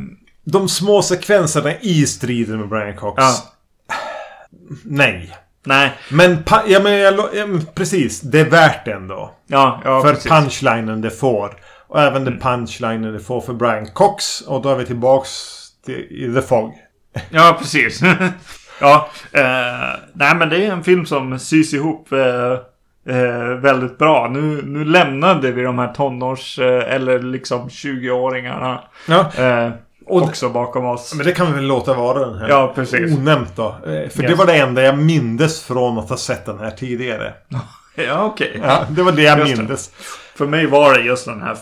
De 0.45 0.69
små 0.69 1.03
sekvenserna 1.03 1.73
i 1.81 2.07
striden 2.07 2.59
med 2.59 2.69
Brian 2.69 2.97
Cox. 2.97 3.23
Ja. 3.23 3.33
Nej. 4.85 5.33
Nej, 5.65 5.93
Men, 6.11 6.45
ja, 6.67 6.81
men, 6.83 6.99
jag, 6.99 7.15
ja, 7.35 7.47
men 7.47 7.67
precis. 7.75 8.21
Det 8.21 8.41
är 8.41 8.51
värt 8.51 8.85
det 8.85 8.93
ändå. 8.93 9.35
ja, 9.47 9.81
ja 9.85 10.03
för 10.03 10.15
precis. 10.15 10.31
Mm. 10.31 10.43
punchlinen 10.43 11.01
det 11.01 11.11
får. 11.11 11.57
Och 11.87 12.01
även 12.01 12.25
den 12.25 12.39
punchlinen 12.41 13.13
det 13.13 13.21
får 13.21 13.41
för 13.41 13.53
Brian 13.53 13.87
Cox. 13.87 14.41
Och 14.41 14.63
då 14.63 14.69
är 14.69 14.77
vi 14.77 14.87
tillbaks 14.87 15.31
till 15.87 15.95
i 16.11 16.35
The 16.35 16.43
Fog. 16.43 16.75
Ja, 17.31 17.57
precis. 17.59 18.01
ja, 18.81 19.09
eh, 19.33 19.99
nej 20.13 20.35
men 20.35 20.49
det 20.49 20.67
är 20.67 20.73
en 20.73 20.85
film 20.85 21.07
som 21.07 21.39
sys 21.39 21.75
ihop 21.75 22.13
eh, 22.13 22.53
eh, 23.17 23.49
väldigt 23.61 23.99
bra. 23.99 24.29
Nu, 24.29 24.63
nu 24.65 24.85
lämnade 24.85 25.53
vi 25.53 25.63
de 25.63 25.79
här 25.79 25.93
tonårs 25.93 26.59
eh, 26.59 26.95
eller 26.95 27.19
liksom 27.19 27.69
20-åringarna 27.69 28.79
Ja. 29.09 29.31
Eh, 30.11 30.17
Och- 30.17 30.23
också 30.29 30.49
bakom 30.49 30.85
oss. 30.87 31.15
Men 31.15 31.27
det 31.27 31.33
kan 31.33 31.47
vi 31.47 31.53
väl 31.53 31.65
låta 31.67 31.95
vara 31.95 32.27
den 32.27 32.39
här. 32.39 32.49
Ja, 32.49 32.73
precis. 32.75 33.17
Onämnt 33.19 33.57
då. 33.57 33.69
Eh, 33.69 34.09
För 34.11 34.23
det 34.23 34.29
Yes. 34.29 34.39
var 34.39 34.47
det 34.47 34.57
enda 34.57 34.83
jag 34.83 34.99
mindes 34.99 35.63
från 35.63 35.99
att 35.99 36.09
ha 36.11 36.17
sett 36.17 36.47
den 36.47 36.59
här 36.59 36.71
tidigare. 36.71 37.33
Ja, 37.95 38.23
okej. 38.25 38.61
Ja, 38.65 38.87
det 38.91 39.03
var 39.03 39.13
det 39.13 39.23
jag 39.23 39.39
Just 39.39 39.51
det. 39.53 39.59
mindes. 39.59 39.91
För 40.35 40.47
mig 40.47 40.67
var 40.67 40.95
det 40.95 41.01
just 41.01 41.25
den 41.25 41.43
här 41.43 41.55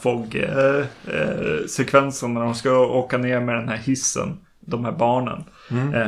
Fog-sekvensen 1.13 2.35
när 2.35 2.41
de 2.41 2.55
ska 2.55 2.71
åka 2.79 3.19
ner 3.19 3.41
med 3.41 3.55
den 3.55 3.69
här 3.69 3.77
hissen. 3.77 4.37
De 4.61 4.85
här 4.85 4.93
barnen. 4.93 5.45
Mm. 5.71 5.95
Eh, 5.95 6.03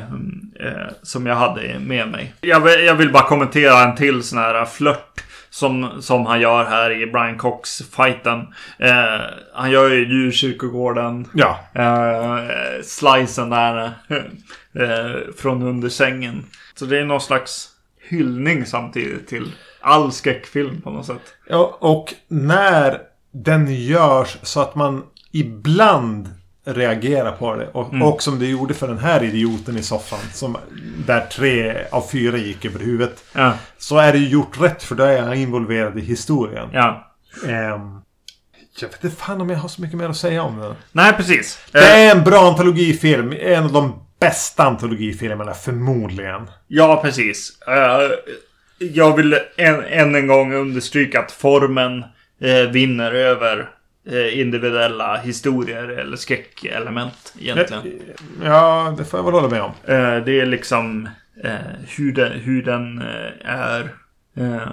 eh, 0.67 0.89
som 1.03 1.27
jag 1.27 1.35
hade 1.35 1.79
med 1.81 2.09
mig. 2.09 2.35
Jag 2.41 2.61
vill, 2.61 2.85
jag 2.87 2.95
vill 2.95 3.13
bara 3.13 3.23
kommentera 3.23 3.83
en 3.83 3.97
till 3.97 4.23
sån 4.23 4.39
här 4.39 4.65
flört 4.65 5.25
Som, 5.51 6.03
som 6.03 6.27
han 6.27 6.41
gör 6.41 6.65
här 6.65 7.03
i 7.03 7.07
Brian 7.07 7.39
Cox-fighten. 7.39 8.55
Eh, 8.79 9.21
han 9.55 9.71
gör 9.71 9.91
ju 9.91 10.09
djurkyrkogården. 10.09 11.29
Ja. 11.35 11.59
Eh, 11.75 12.83
slicen 12.83 13.51
där. 13.51 13.91
Eh, 14.75 15.35
från 15.37 15.63
under 15.63 15.89
sängen. 15.89 16.45
Så 16.75 16.85
det 16.85 16.99
är 16.99 17.05
någon 17.05 17.21
slags 17.21 17.69
hyllning 18.09 18.67
samtidigt 18.67 19.29
till 19.29 19.53
all 19.81 20.13
skräckfilm 20.13 20.81
på 20.81 20.91
något 20.91 21.07
sätt. 21.07 21.35
ja. 21.49 21.77
Och 21.81 22.15
när 22.29 22.99
den 23.33 23.75
görs 23.75 24.37
så 24.43 24.61
att 24.61 24.75
man 24.75 25.03
ibland 25.33 26.29
reagerar 26.75 27.33
på 27.33 27.57
det. 27.57 27.69
Och, 27.69 27.95
och 28.03 28.23
som 28.23 28.39
det 28.39 28.47
gjorde 28.47 28.75
för 28.75 28.89
den 28.89 28.99
här 28.99 29.23
idioten 29.25 29.77
i 29.79 29.83
soffan. 29.83 30.19
Som, 30.33 30.57
där 31.07 31.21
tre 31.21 31.77
av 31.91 32.05
fyra 32.13 32.37
gick 32.37 32.65
över 32.65 32.79
huvudet. 32.79 33.25
Ja, 33.33 33.53
Så 33.79 33.99
är 33.99 34.13
det 34.13 34.19
ju 34.19 34.29
gjort 34.29 34.61
rätt 34.61 34.83
för 34.83 34.95
då 34.95 35.05
är 35.05 35.13
jag 35.13 35.37
involverad 35.37 35.99
i 35.99 36.01
historien. 36.03 36.69
ja. 36.73 37.07
Ehm, 37.49 38.01
jag 38.81 38.89
vet 38.89 39.05
inte 39.05 39.17
fan 39.17 39.41
om 39.41 39.51
jag 39.51 39.59
har 39.59 39.69
så 39.69 39.83
mycket 39.83 39.97
mer 39.99 40.09
att 40.09 40.17
säga 40.17 40.43
om 40.43 40.59
den. 40.59 40.75
Nej, 40.93 41.13
precis. 41.13 41.59
Det 41.73 41.79
Eh, 41.79 41.95
är 42.09 42.17
en 42.17 42.25
bra 42.25 42.49
antologifilm. 42.49 43.35
En 43.41 43.65
av 43.65 43.73
de 43.73 44.03
bästa 44.21 44.65
antologifilmerna 44.65 45.55
förmodligen. 45.55 46.51
Ja, 46.69 47.01
precis. 47.05 47.59
Eh, 47.67 48.11
jag 48.79 49.17
vill 49.17 49.39
än, 49.57 49.85
än 49.85 50.15
en 50.15 50.27
gång 50.27 50.55
understryka 50.55 51.21
att 51.21 51.33
formen 51.33 52.05
eh, 52.41 52.71
vinner 52.73 53.13
över 53.13 53.59
eh, 53.59 53.65
individuella 54.41 55.17
historier 55.17 55.89
eller 55.89 56.17
skräckelement 56.17 57.35
egentligen. 57.39 57.83
Ja, 58.45 58.95
det 58.99 59.05
får 59.05 59.19
jag 59.19 59.25
väl 59.25 59.35
hålla 59.35 59.49
med 59.49 59.63
om. 59.63 59.71
Eh, 59.85 60.25
det 60.25 60.41
är 60.41 60.47
liksom 60.47 61.09
eh, 61.45 61.55
hur 61.89 62.13
den, 62.13 62.33
hur 62.33 62.63
den 62.63 62.99
eh, 62.99 63.33
är 63.51 63.95
eh, 64.37 64.73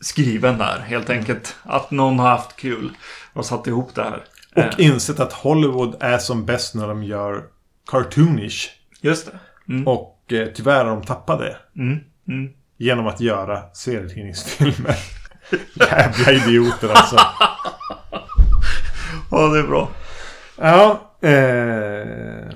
skriven 0.00 0.58
där 0.58 0.78
helt 0.78 1.10
enkelt. 1.10 1.56
Att 1.62 1.90
någon 1.90 2.18
har 2.18 2.28
haft 2.28 2.56
kul 2.56 2.90
och 3.32 3.46
satt 3.46 3.66
ihop 3.66 3.94
det 3.94 4.02
här. 4.02 4.24
Eh, 4.56 4.66
Och 4.66 4.80
insett 4.80 5.20
att 5.20 5.32
Hollywood 5.32 5.96
är 6.00 6.18
som 6.18 6.44
bäst 6.46 6.74
när 6.74 6.88
de 6.88 7.02
gör 7.04 7.42
cartoonish. 7.90 8.68
just 9.00 9.26
det. 9.26 9.38
Mm, 9.72 9.88
Och 9.88 10.32
eh, 10.32 10.48
tyvärr 10.54 10.84
har 10.84 10.90
de 10.96 11.02
tappat 11.02 11.38
det. 11.38 11.56
mm, 11.76 11.98
mm. 12.28 12.52
Genom 12.80 13.06
att 13.06 13.20
göra 13.20 13.62
serietidningsfilmer. 13.74 14.94
Jävla 15.74 16.32
idioter 16.32 16.88
alltså. 16.88 17.16
Ja, 19.30 19.46
det 19.48 19.58
är 19.58 19.62
bra. 19.66 19.88
Ja. 20.56 21.14
Eh, 21.20 22.50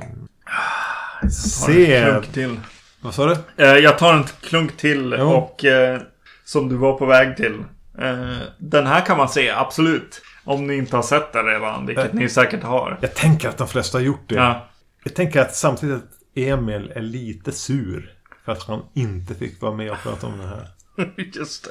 Ta 1.21 1.23
en 1.23 1.31
se... 1.31 2.03
klunk 2.05 2.33
till. 2.33 2.61
Vad 3.01 3.15
sa 3.15 3.27
du? 3.27 3.65
Eh, 3.65 3.77
jag 3.77 3.99
tar 3.99 4.15
en 4.15 4.25
klunk 4.41 4.77
till 4.77 5.17
Jo. 5.19 5.31
och 5.31 5.65
eh, 5.65 6.01
som 6.45 6.69
du 6.69 6.77
var 6.77 6.93
på 6.99 7.07
väg 7.07 7.37
till. 7.37 7.65
Eh, 8.01 8.37
den 8.59 8.87
här 8.87 9.01
kan 9.07 9.17
man 9.17 9.29
se, 9.29 9.51
absolut. 9.51 10.23
Om 10.45 10.67
ni 10.67 10.75
inte 10.77 10.97
har 10.97 11.03
sett 11.03 11.33
den 11.33 11.47
redan, 11.47 11.87
vilket 11.87 12.05
Eh. 12.05 12.15
ni 12.15 12.29
säkert 12.29 12.63
har. 12.63 12.99
Jag 13.01 13.15
tänker 13.15 13.49
att 13.49 13.59
de 13.59 13.69
flesta 13.69 13.99
har 13.99 14.03
gjort 14.03 14.29
det. 14.29 14.35
Ja. 14.35 14.69
Jag 15.05 15.15
tänker 15.15 15.41
att 15.41 15.55
samtidigt 15.55 15.97
att 15.97 16.11
Emil 16.35 16.93
är 16.95 17.01
lite 17.01 17.53
sur. 17.53 18.13
För 18.45 18.53
att 18.53 18.63
han 18.63 18.83
inte 18.95 19.35
fick 19.35 19.61
vara 19.63 19.73
med 19.75 19.91
och 19.93 19.99
prata 20.03 20.27
om 20.27 20.39
det 20.39 20.47
här. 20.47 20.69
Just 21.39 21.69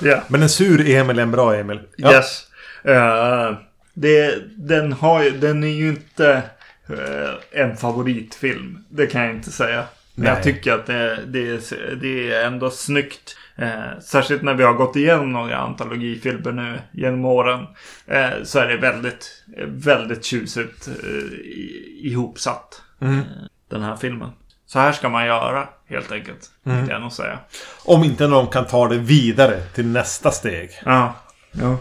det. 0.00 0.08
Ja. 0.08 0.20
Men 0.28 0.42
en 0.42 0.48
sur 0.48 0.88
Emil 0.90 1.18
är 1.18 1.22
en 1.22 1.30
bra 1.30 1.54
Emil. 1.56 1.80
Ja. 1.96 2.12
Yes. 2.12 2.44
Eh, 2.84 3.56
det, 4.00 4.42
den, 4.56 4.92
har, 4.92 5.30
den 5.30 5.64
är 5.64 5.68
ju 5.68 5.88
inte 5.88 6.42
eh, 6.88 7.62
en 7.62 7.76
favoritfilm. 7.76 8.84
Det 8.88 9.06
kan 9.06 9.22
jag 9.22 9.34
inte 9.34 9.50
säga. 9.50 9.84
Men 10.14 10.24
Nej. 10.24 10.34
jag 10.34 10.42
tycker 10.42 10.72
att 10.72 10.86
det, 10.86 11.18
det, 11.26 11.48
är, 11.48 11.94
det 11.94 12.32
är 12.32 12.46
ändå 12.46 12.70
snyggt. 12.70 13.36
Eh, 13.56 14.00
särskilt 14.00 14.42
när 14.42 14.54
vi 14.54 14.64
har 14.64 14.72
gått 14.72 14.96
igenom 14.96 15.32
några 15.32 15.56
antologifilmer 15.56 16.52
nu 16.52 16.78
genom 16.92 17.24
åren. 17.24 17.66
Eh, 18.06 18.30
så 18.44 18.58
är 18.58 18.68
det 18.68 18.76
väldigt, 18.76 19.44
väldigt 19.66 20.24
tjusigt 20.24 20.88
eh, 20.88 21.38
ihopsatt. 22.06 22.82
Mm. 23.00 23.18
Eh, 23.18 23.24
den 23.70 23.82
här 23.82 23.96
filmen. 23.96 24.30
Så 24.66 24.78
här 24.78 24.92
ska 24.92 25.08
man 25.08 25.26
göra 25.26 25.68
helt 25.88 26.12
enkelt. 26.12 26.50
Mm. 26.66 26.80
Vill 26.80 26.90
jag 26.90 27.00
nog 27.00 27.12
säga. 27.12 27.38
Om 27.84 28.04
inte 28.04 28.28
någon 28.28 28.46
kan 28.46 28.66
ta 28.66 28.88
det 28.88 28.98
vidare 28.98 29.60
till 29.60 29.86
nästa 29.86 30.30
steg. 30.30 30.70
Ja. 30.84 31.14
ja. 31.52 31.78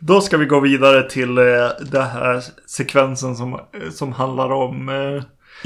Då 0.00 0.20
ska 0.20 0.36
vi 0.36 0.46
gå 0.46 0.60
vidare 0.60 1.10
till 1.10 1.38
eh, 1.38 1.44
den 1.80 2.06
här 2.06 2.42
sekvensen 2.66 3.36
som, 3.36 3.54
eh, 3.54 3.60
som 3.90 4.12
handlar 4.12 4.52
om... 4.52 4.88
Eh, 4.88 5.22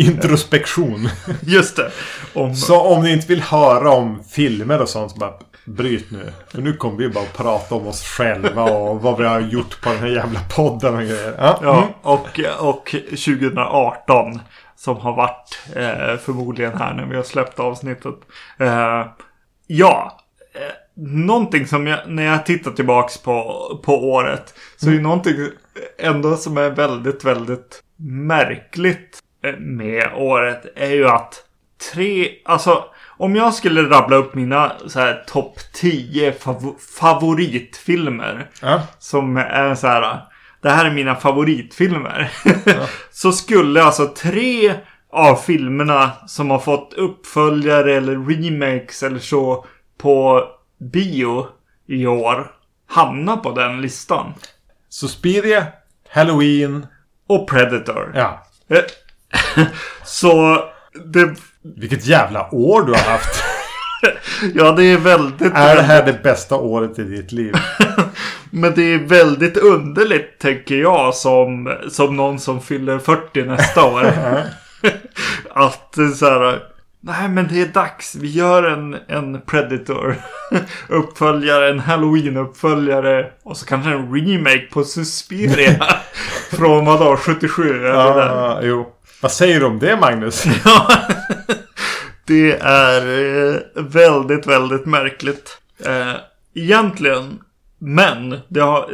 Introspektion. 0.06 1.08
just 1.42 1.76
det. 1.76 1.90
Om, 2.34 2.54
Så 2.54 2.80
om 2.80 3.02
ni 3.02 3.12
inte 3.12 3.26
vill 3.26 3.42
höra 3.42 3.90
om 3.90 4.24
filmer 4.24 4.82
och 4.82 4.88
sånt 4.88 5.10
så 5.12 5.18
bara 5.18 5.32
bryt 5.64 6.10
nu. 6.10 6.32
För 6.48 6.62
nu 6.62 6.72
kommer 6.72 6.96
vi 6.98 7.08
bara 7.08 7.24
att 7.24 7.36
prata 7.36 7.74
om 7.74 7.86
oss 7.86 8.02
själva 8.02 8.62
och 8.62 9.02
vad 9.02 9.18
vi 9.18 9.26
har 9.26 9.40
gjort 9.40 9.80
på 9.80 9.88
den 9.88 9.98
här 9.98 10.06
jävla 10.06 10.40
podden 10.56 10.94
och 10.94 11.00
grejer. 11.00 11.34
Ja. 11.38 11.58
ja, 11.62 11.76
Mm. 11.76 11.88
och, 12.02 12.40
och 12.60 12.94
2018. 13.10 14.40
Som 14.76 14.96
har 14.96 15.16
varit 15.16 15.58
eh, 15.76 16.16
förmodligen 16.18 16.78
här 16.78 16.94
när 16.94 17.04
vi 17.06 17.16
har 17.16 17.22
släppt 17.22 17.58
avsnittet. 17.60 18.14
Eh, 18.58 19.06
ja. 19.66 20.18
Någonting 20.96 21.66
som 21.66 21.86
jag, 21.86 21.98
när 22.08 22.22
jag 22.22 22.46
tittar 22.46 22.70
tillbaks 22.70 23.18
på, 23.18 23.42
på 23.84 24.10
året. 24.12 24.54
Så 24.76 24.88
är 24.88 24.94
det 24.94 25.00
någonting 25.00 25.34
ändå 25.98 26.36
som 26.36 26.56
är 26.56 26.70
väldigt, 26.70 27.24
väldigt 27.24 27.82
märkligt 28.26 29.18
eh, 29.44 29.56
med 29.58 30.10
året. 30.16 30.66
Är 30.76 30.90
ju 30.90 31.08
att 31.08 31.34
tre, 31.92 32.28
alltså 32.44 32.84
om 33.18 33.36
jag 33.36 33.54
skulle 33.54 33.82
rabbla 33.82 34.16
upp 34.16 34.34
mina 34.34 34.72
så 34.86 35.00
här 35.00 35.24
topp 35.26 35.58
10 35.74 36.30
fav- 36.30 36.78
favoritfilmer. 36.98 38.50
Ja. 38.62 38.82
Som 38.98 39.36
är 39.36 39.74
så 39.74 39.86
här. 39.86 40.20
Det 40.62 40.70
här 40.70 40.84
är 40.84 40.90
mina 40.94 41.14
favoritfilmer. 41.14 42.30
så 43.10 43.32
skulle 43.32 43.82
alltså 43.82 44.06
tre 44.06 44.74
av 45.12 45.36
filmerna 45.36 46.10
som 46.26 46.50
har 46.50 46.58
fått 46.58 46.94
uppföljare 46.94 47.94
eller 47.94 48.16
remakes 48.16 49.02
eller 49.02 49.18
så 49.18 49.66
på 49.98 50.44
bio 50.90 51.46
i 51.86 52.06
år 52.06 52.50
hamna 52.88 53.36
på 53.36 53.50
den 53.50 53.80
listan. 53.80 54.34
Suspiria, 54.88 55.66
Halloween. 56.10 56.86
Och 57.26 57.48
Predator. 57.48 58.12
Ja. 58.14 58.46
Eh, 58.68 59.64
så 60.04 60.64
det, 61.04 61.34
Vilket 61.62 62.06
jävla 62.06 62.54
år 62.54 62.82
du 62.82 62.92
har 62.92 63.10
haft. 63.10 63.44
ja, 64.54 64.72
det 64.72 64.84
är 64.84 64.98
väldigt... 64.98 65.52
är 65.54 65.76
det 65.76 65.82
här 65.82 66.06
det 66.06 66.22
bästa 66.22 66.56
året 66.56 66.98
i 66.98 67.02
ditt 67.02 67.32
liv? 67.32 67.54
Men 68.50 68.74
det 68.74 68.82
är 68.82 68.98
väldigt 68.98 69.56
underligt, 69.56 70.38
tänker 70.38 70.74
jag, 70.74 71.14
som, 71.14 71.76
som 71.90 72.16
någon 72.16 72.38
som 72.38 72.60
fyller 72.60 72.98
40 72.98 73.44
nästa 73.44 73.84
år. 73.84 74.12
att 75.50 75.96
så 76.16 76.26
här, 76.26 76.71
nej 77.04 77.28
men 77.28 77.48
det 77.48 77.60
är 77.60 77.66
dags. 77.66 78.14
Vi 78.14 78.30
gör 78.30 78.62
en, 78.62 78.96
en 79.08 79.40
Predator 79.40 80.16
uppföljare, 80.88 81.70
en 81.70 81.80
Halloween-uppföljare 81.80 83.26
och 83.42 83.56
så 83.56 83.66
kanske 83.66 83.90
en 83.90 84.14
remake 84.14 84.68
på 84.72 84.84
Suspiria. 84.84 85.86
Från 86.50 86.84
vadå, 86.84 87.16
77? 87.16 87.62
Är 87.62 87.74
det 87.74 87.88
där? 87.88 88.26
Ja, 88.26 88.60
jo. 88.62 88.92
Vad 89.20 89.32
säger 89.32 89.60
du 89.60 89.66
om 89.66 89.78
det 89.78 89.96
Magnus? 89.96 90.44
Det 92.24 92.58
är 92.62 93.00
eh, 93.00 93.60
väldigt, 93.74 94.46
väldigt 94.46 94.86
märkligt. 94.86 95.58
Eh, 95.84 96.14
egentligen. 96.54 97.38
Men 97.78 98.38
det 98.48 98.60
har, 98.60 98.90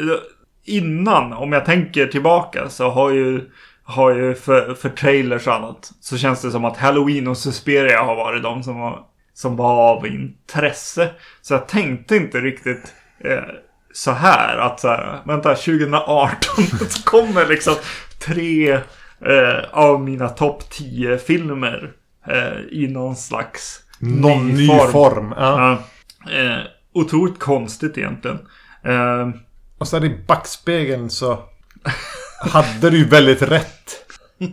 innan, 0.64 1.32
om 1.32 1.52
jag 1.52 1.64
tänker 1.64 2.06
tillbaka, 2.06 2.68
så 2.68 2.90
har 2.90 3.10
ju, 3.10 3.50
har 3.88 4.14
ju 4.14 4.34
för, 4.34 4.74
för 4.74 4.88
trailers 4.88 5.46
och 5.46 5.54
annat. 5.54 5.90
Så 6.00 6.18
känns 6.18 6.42
det 6.42 6.50
som 6.50 6.64
att 6.64 6.76
Halloween 6.76 7.28
och 7.28 7.38
Suspiria 7.38 8.02
har 8.02 8.16
varit 8.16 8.42
de 8.42 8.62
som 8.62 8.80
var, 8.80 9.00
som 9.34 9.56
var 9.56 9.74
av 9.96 10.06
intresse. 10.06 11.10
Så 11.42 11.54
jag 11.54 11.68
tänkte 11.68 12.16
inte 12.16 12.38
riktigt 12.38 12.92
eh, 13.24 13.42
så 13.92 14.10
här 14.10 14.56
att 14.58 14.80
så 14.80 14.88
här, 14.88 15.20
vänta 15.26 15.54
2018 15.54 16.38
så 16.88 17.02
kommer 17.02 17.46
liksom 17.46 17.74
tre 18.26 18.72
eh, 19.26 19.64
av 19.72 20.00
mina 20.00 20.28
topp 20.28 20.70
10 20.70 21.18
filmer 21.18 21.92
eh, 22.26 22.60
i 22.70 22.88
någon 22.88 23.16
slags 23.16 23.80
Någon 23.98 24.48
ny 24.48 24.68
form. 24.68 25.34
Ja. 25.36 25.78
Ja. 26.26 26.32
Eh, 26.32 26.58
otroligt 26.92 27.38
konstigt 27.38 27.98
egentligen. 27.98 28.38
Eh, 28.84 29.28
Och 29.78 29.88
så 29.88 30.04
i 30.04 30.24
backspegeln 30.26 31.10
så 31.10 31.38
hade 32.38 32.90
du 32.90 32.98
ju 32.98 33.04
väldigt 33.04 33.42
rätt. 33.42 34.04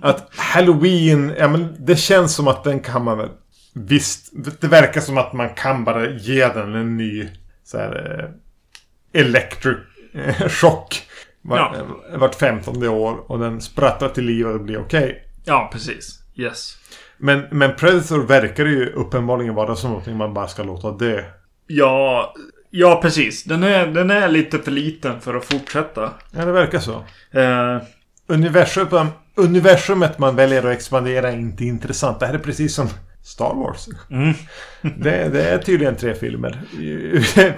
Att 0.02 0.36
Halloween, 0.36 1.34
ja 1.38 1.48
men 1.48 1.76
det 1.80 1.96
känns 1.96 2.36
som 2.36 2.48
att 2.48 2.64
den 2.64 2.80
kan 2.80 3.04
man 3.04 3.18
väl... 3.18 3.30
Visst, 3.74 4.30
det 4.62 4.68
verkar 4.68 5.02
som 5.02 5.18
att 5.18 5.34
man 5.34 5.50
kan 5.50 5.84
bara 5.84 6.10
ge 6.10 6.48
den 6.48 6.76
en 6.76 6.98
ny 6.98 7.30
så 7.64 7.78
här, 7.78 8.20
eh, 8.20 9.22
electric 9.22 9.78
eh, 10.14 10.48
chock. 10.50 11.02
Vart, 11.42 11.76
eh, 11.76 12.18
vart 12.18 12.36
femtonde 12.36 12.88
år 12.88 13.32
och 13.32 13.40
den 13.40 13.62
sprattlar 13.62 14.10
till 14.10 14.26
liv 14.26 14.48
och 14.48 14.54
det 14.54 14.60
blir 14.60 14.80
okej. 14.80 15.24
ja, 15.46 15.70
precis. 15.74 16.20
Yes. 16.36 16.78
Men, 17.18 17.46
men 17.52 17.76
Predator 17.76 18.24
verkar 18.24 18.66
ju 18.66 18.90
uppenbarligen 18.90 19.56
vara 19.56 19.76
som 19.76 19.90
någonting 19.90 20.18
man 20.18 20.34
bara 20.34 20.48
ska 20.48 20.64
låta 20.64 20.92
dö. 20.92 21.24
Ja, 21.68 22.34
Ja, 22.78 23.00
precis. 23.02 23.44
Den 23.44 23.64
är, 23.64 23.88
den 23.88 24.12
är 24.12 24.28
lite 24.30 24.60
för 24.60 24.72
liten 24.72 25.22
för 25.22 25.36
att 25.36 25.46
fortsätta. 25.46 26.14
Ja, 26.32 26.46
det 26.46 26.52
verkar 26.52 26.80
så. 26.80 27.04
Eh, 27.32 27.82
Universum, 28.28 29.08
universumet 29.36 30.20
man 30.20 30.36
väljer 30.36 30.60
att 30.66 30.74
expandera 30.78 31.32
är 31.32 31.36
inte 31.38 31.66
intressant. 31.66 32.20
Det 32.20 32.26
här 32.26 32.34
är 32.34 32.40
precis 32.40 32.76
som 32.76 32.90
Star 33.24 33.54
Wars. 33.56 33.88
mm. 34.12 34.34
Det, 35.02 35.30
det 35.30 35.50
är 35.50 35.58
tydligen 35.58 35.96
tre 35.96 36.14
filmer. 36.16 36.62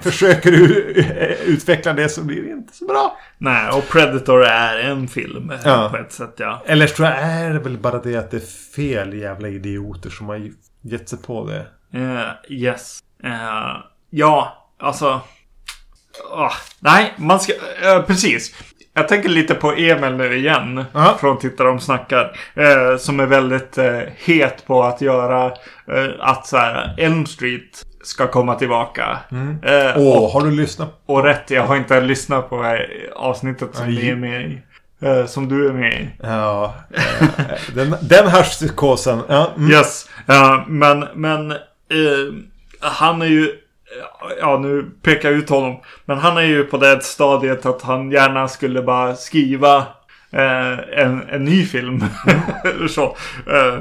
Försöker 0.00 0.50
du 0.50 0.66
utveckla 1.46 1.92
det 1.92 2.08
så 2.08 2.22
blir 2.24 2.42
det 2.42 2.50
inte 2.50 2.76
så 2.76 2.86
bra. 2.86 3.18
Nej, 3.38 3.70
och 3.70 3.88
Predator 3.88 4.44
är 4.44 4.78
en 4.90 5.08
film 5.08 5.50
eh, 5.50 5.58
Ja. 5.64 5.88
på 5.90 5.96
ett 5.96 6.12
sätt, 6.12 6.34
ja. 6.36 6.62
Eller 6.66 6.86
så 6.86 7.04
är 7.04 7.50
det 7.52 7.58
väl 7.58 7.78
bara 7.78 7.98
det 8.02 8.16
att 8.16 8.30
det 8.30 8.36
är 8.36 8.72
fel 8.76 9.14
jävla 9.14 9.48
idioter 9.48 10.10
som 10.10 10.26
har 10.28 10.50
gett 10.82 11.08
sig 11.08 11.18
på 11.18 11.46
det. 11.46 11.66
Eh, 11.98 12.52
yes. 12.58 12.98
Eh, 13.24 13.76
ja, 14.10 14.64
alltså... 14.78 15.20
ah, 16.32 16.52
nej, 16.80 17.14
man 17.16 17.40
ska... 17.40 17.52
eh, 17.82 18.02
precis. 18.02 18.54
Jag 18.94 19.08
tänker 19.08 19.28
lite 19.28 19.54
på 19.54 19.72
Emil 19.72 20.12
nu 20.16 20.36
igen. 20.36 20.84
Ja. 20.92 21.16
Från 21.20 21.38
Tittare 21.38 21.68
om 21.68 21.80
snackar. 21.80 22.36
Eh, 22.54 22.96
som 22.98 23.20
är 23.20 23.26
väldigt 23.26 23.78
eh, 23.78 24.00
het 24.16 24.66
på 24.66 24.82
att 24.84 25.00
göra 25.00 25.46
eh, 25.92 26.06
att 26.20 26.46
så 26.46 26.56
här, 26.56 26.94
Elm 26.98 27.26
Street 27.26 27.84
ska 28.02 28.26
komma 28.26 28.54
tillbaka. 28.54 29.18
Eh, 29.62 29.92
Åh, 29.96 30.22
och, 30.22 30.30
har 30.30 30.40
du 30.44 30.50
lyssnat? 30.50 31.02
och 31.06 31.24
rätt, 31.24 31.50
jag 31.50 31.62
har 31.66 31.76
inte 31.76 32.00
lyssnat 32.00 32.50
på 32.50 32.78
avsnittet 33.16 33.74
som 33.76 33.86
Aj. 33.86 34.10
är 34.10 34.16
med 34.16 34.42
i. 34.42 34.62
Eh, 35.06 35.26
som 35.26 35.48
du 35.48 35.68
är 35.68 35.72
med 35.72 35.92
i. 35.92 36.08
Ja. 36.22 36.74
den 37.74 37.96
den 38.02 38.28
haschpsykosen. 38.28 39.20
Ja, 39.28 39.50
mm. 39.56 39.70
Yes. 39.70 40.08
Men 40.66 41.08
men 41.14 41.54
han 42.80 43.22
är 43.22 43.26
ju... 43.26 43.52
Ja, 44.40 44.58
nu 44.58 44.90
pekar 45.02 45.30
jag 45.30 45.38
ut 45.38 45.48
honom. 45.48 45.76
Men 46.04 46.18
han 46.18 46.36
är 46.36 46.42
ju 46.42 46.64
på 46.64 46.76
det 46.76 47.02
stadiet 47.02 47.66
att 47.66 47.82
han 47.82 48.10
gärna 48.10 48.48
skulle 48.48 48.82
bara 48.82 49.14
skriva 49.14 49.76
eh, 50.30 50.78
en, 50.96 51.22
en 51.28 51.44
ny 51.44 51.66
film. 51.66 52.04
Eller 52.64 52.88
så. 52.88 53.16
Eh, 53.46 53.78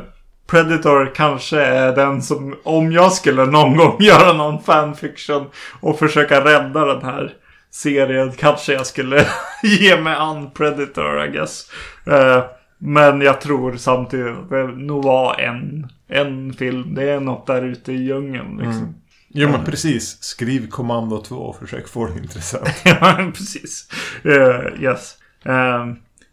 Predator 0.47 1.11
kanske 1.15 1.61
är 1.61 1.95
den 1.95 2.21
som, 2.21 2.55
om 2.63 2.91
jag 2.91 3.11
skulle 3.11 3.45
någon 3.45 3.77
gång 3.77 3.95
göra 3.99 4.33
någon 4.33 4.63
fanfiction 4.63 5.45
och 5.79 5.99
försöka 5.99 6.45
rädda 6.45 6.85
den 6.85 7.05
här 7.05 7.33
serien, 7.71 8.31
kanske 8.31 8.73
jag 8.73 8.85
skulle 8.85 9.25
ge 9.63 10.01
mig 10.01 10.15
an 10.15 10.51
Predator, 10.51 11.25
I 11.25 11.31
guess. 11.31 11.71
Eh, 12.07 12.43
men 12.77 13.21
jag 13.21 13.41
tror 13.41 13.75
samtidigt 13.75 14.37
att 14.37 14.49
det 14.49 14.67
nog 14.67 15.03
var 15.03 15.39
en, 15.39 15.87
en 16.07 16.53
film. 16.53 16.95
Det 16.95 17.09
är 17.09 17.19
något 17.19 17.47
där 17.47 17.61
ute 17.61 17.93
i 17.93 18.03
djungeln 18.03 18.57
liksom. 18.57 18.83
Mm. 18.83 18.93
Jo 19.39 19.49
men 19.49 19.65
precis. 19.65 20.23
Skriv 20.23 20.69
kommando 20.69 21.23
2 21.23 21.35
och 21.35 21.55
försök 21.59 21.87
få 21.87 22.05
det 22.07 22.19
intressant. 22.19 22.69
Ja, 22.83 23.31
precis. 23.35 23.89
Eh, 24.23 24.83
yes. 24.83 25.15
Eh, 25.45 25.85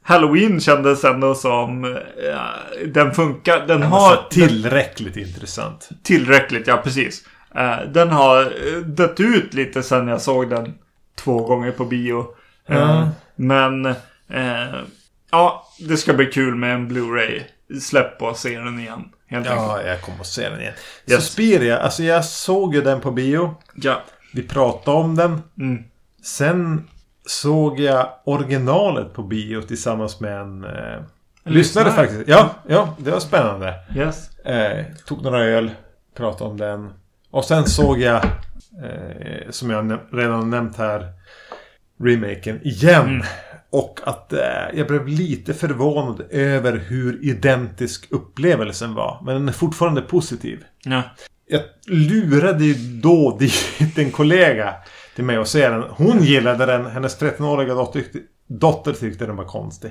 Halloween 0.02 0.60
kändes 0.60 1.04
ändå 1.04 1.34
som... 1.34 1.84
eh, 1.84 2.86
den 2.86 3.14
funkar. 3.14 3.66
Den 3.66 3.82
har... 3.82 4.28
Tillräckligt 4.30 5.16
intressant. 5.16 5.88
Tillräckligt, 6.02 6.66
ja 6.66 6.76
precis. 6.84 7.26
Eh, 7.54 7.76
den 7.92 8.10
har 8.10 8.52
dött 8.84 9.20
ut 9.20 9.54
lite 9.54 9.82
sen 9.82 10.08
jag 10.08 10.22
såg 10.22 10.50
den 10.50 10.74
två 11.18 11.46
gånger 11.46 11.70
på 11.70 11.84
bio. 11.84 12.26
Ja. 12.66 13.08
Men... 13.36 13.94
Ja, 15.30 15.66
det 15.88 15.96
ska 15.96 16.12
bli 16.12 16.26
kul 16.26 16.54
med 16.54 16.74
en 16.74 16.90
Blu-ray. 16.90 17.42
Släpp 17.80 18.22
och 18.22 18.36
se 18.36 18.58
den 18.58 18.80
igen. 18.80 19.08
Helt 19.26 19.46
enkelt. 19.46 19.66
Ja, 19.68 19.82
jag 19.82 20.00
kommer 20.00 20.20
att 20.20 20.26
se 20.26 20.48
den 20.48 20.60
igen. 20.60 20.74
Yes. 21.06 21.24
Suspiria, 21.24 21.78
alltså 21.78 22.02
jag 22.02 22.24
såg 22.24 22.74
ju 22.74 22.82
den 22.82 23.00
på 23.00 23.10
bio. 23.10 23.54
Ja. 23.74 24.02
Vi 24.32 24.42
pratade 24.42 24.96
om 24.96 25.16
den. 25.16 25.42
Mm. 25.58 25.84
Sen 26.22 26.88
såg 27.26 27.80
jag 27.80 28.08
originalet 28.24 29.12
på 29.12 29.22
bio 29.22 29.62
tillsammans 29.62 30.20
med 30.20 30.40
en... 30.40 30.64
Eh, 30.64 31.00
lyssnare 31.44 31.90
faktiskt. 31.90 32.28
Ja, 32.28 32.50
ja, 32.68 32.96
det 32.98 33.10
var 33.10 33.20
spännande. 33.20 33.74
Yes. 33.96 34.38
Eh, 34.38 34.84
tog 35.06 35.22
några 35.22 35.44
öl, 35.44 35.70
pratade 36.16 36.50
om 36.50 36.56
den. 36.56 36.92
Och 37.30 37.44
sen 37.44 37.66
såg 37.66 38.00
jag, 38.00 38.24
eh, 38.84 39.50
som 39.50 39.70
jag 39.70 39.98
redan 40.12 40.50
nämnt 40.50 40.76
här, 40.76 41.12
remaken 42.00 42.60
igen. 42.62 43.08
Mm. 43.08 43.26
Och 43.74 44.00
att 44.04 44.32
eh, 44.32 44.38
jag 44.74 44.86
blev 44.86 45.08
lite 45.08 45.54
förvånad 45.54 46.22
över 46.30 46.72
hur 46.88 47.24
identisk 47.24 48.06
upplevelsen 48.10 48.94
var. 48.94 49.22
Men 49.24 49.34
den 49.34 49.48
är 49.48 49.52
fortfarande 49.52 50.02
positiv. 50.02 50.64
Ja. 50.84 51.02
Jag 51.48 51.60
lurade 51.86 52.64
ju 52.64 52.74
då 53.00 53.36
dit 53.40 53.98
en 53.98 54.10
kollega 54.10 54.74
till 55.14 55.24
mig 55.24 55.38
och 55.38 55.48
se 55.48 55.68
den. 55.68 55.82
Hon 55.90 56.22
gillade 56.24 56.66
den. 56.66 56.86
Hennes 56.86 57.20
13-åriga 57.20 57.74
dotter, 57.74 58.00
tyckte- 58.00 58.18
dotter 58.48 58.92
tyckte 58.92 59.26
den 59.26 59.36
var 59.36 59.44
konstig. 59.44 59.90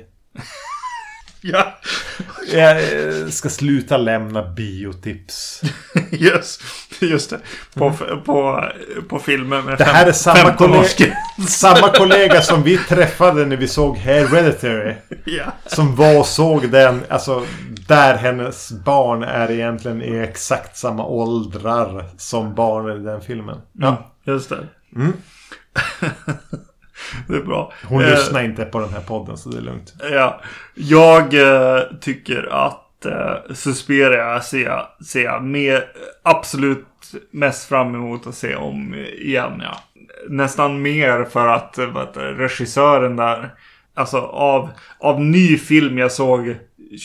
Ja. 1.44 1.80
Jag 2.54 2.78
eh, 2.78 3.28
ska 3.30 3.50
sluta 3.50 3.98
lämna 3.98 4.44
biotips. 4.44 5.62
Yes. 6.12 6.60
Just 7.00 7.30
det. 7.30 7.40
På, 7.74 7.94
på, 8.26 8.64
på 9.10 9.20
filmer 9.20 9.62
med 9.62 9.64
Mm. 9.64 9.78
Det 9.78 9.84
här 9.84 10.08
är 10.08 10.12
samma 10.12 10.36
15 10.36 10.68
kollega, 10.68 11.16
samma 11.48 11.90
kollega 11.90 12.42
som 12.42 12.64
vi 12.64 12.78
träffade 12.78 13.46
när 13.46 13.58
vi 13.58 13.68
såg 13.68 13.98
Hereditary. 13.98 14.96
Ja. 15.26 15.44
Som 15.66 15.96
var 15.96 16.20
och 16.20 16.26
såg 16.26 16.70
den, 16.70 17.04
alltså 17.10 17.46
där 17.88 18.18
hennes 18.18 18.72
barn 18.72 19.24
är 19.24 19.52
egentligen 19.52 20.02
i 20.02 20.18
exakt 20.18 20.78
samma 20.78 21.06
åldrar 21.06 22.06
som 22.18 22.56
barnen 22.56 23.02
i 23.02 23.06
den 23.06 23.22
filmen. 23.22 23.58
ja, 23.72 24.12
just 24.24 24.50
det. 24.50 24.68
Mm. 24.96 25.14
det 27.28 27.36
är 27.36 27.42
bra. 27.42 27.74
Hon 27.84 28.04
Eh, 28.04 28.10
lyssnar 28.10 28.44
inte 28.44 28.66
på 28.66 28.80
den 28.80 28.90
här 28.90 29.02
podden 29.02 29.38
så 29.38 29.50
det 29.50 29.58
är 29.58 29.62
lugnt. 29.62 29.94
Ja. 30.12 30.42
Jag 30.74 31.34
eh, 31.34 31.82
tycker 32.02 32.48
att 32.52 33.06
eh, 33.06 33.54
Suspiria 33.54 34.42
ser 34.42 34.64
jag, 34.64 34.88
ser 35.06 35.24
jag 35.24 35.44
mer, 35.44 35.86
absolut 36.24 36.88
mest 37.32 37.70
fram 37.70 37.96
emot 37.96 38.28
att 38.28 38.36
se 38.36 38.56
om 38.56 38.96
igen. 39.20 39.62
Ja. 39.66 39.80
Nästan 40.30 40.82
mer 40.82 41.24
för 41.24 41.48
att 41.48 41.78
eh, 41.78 42.08
det, 42.14 42.32
regissören 42.34 43.16
där, 43.16 43.54
alltså 43.96 44.18
av, 44.22 44.70
av 45.00 45.22
ny 45.22 45.58
film 45.58 45.98
jag 45.98 46.12
såg 46.12 46.56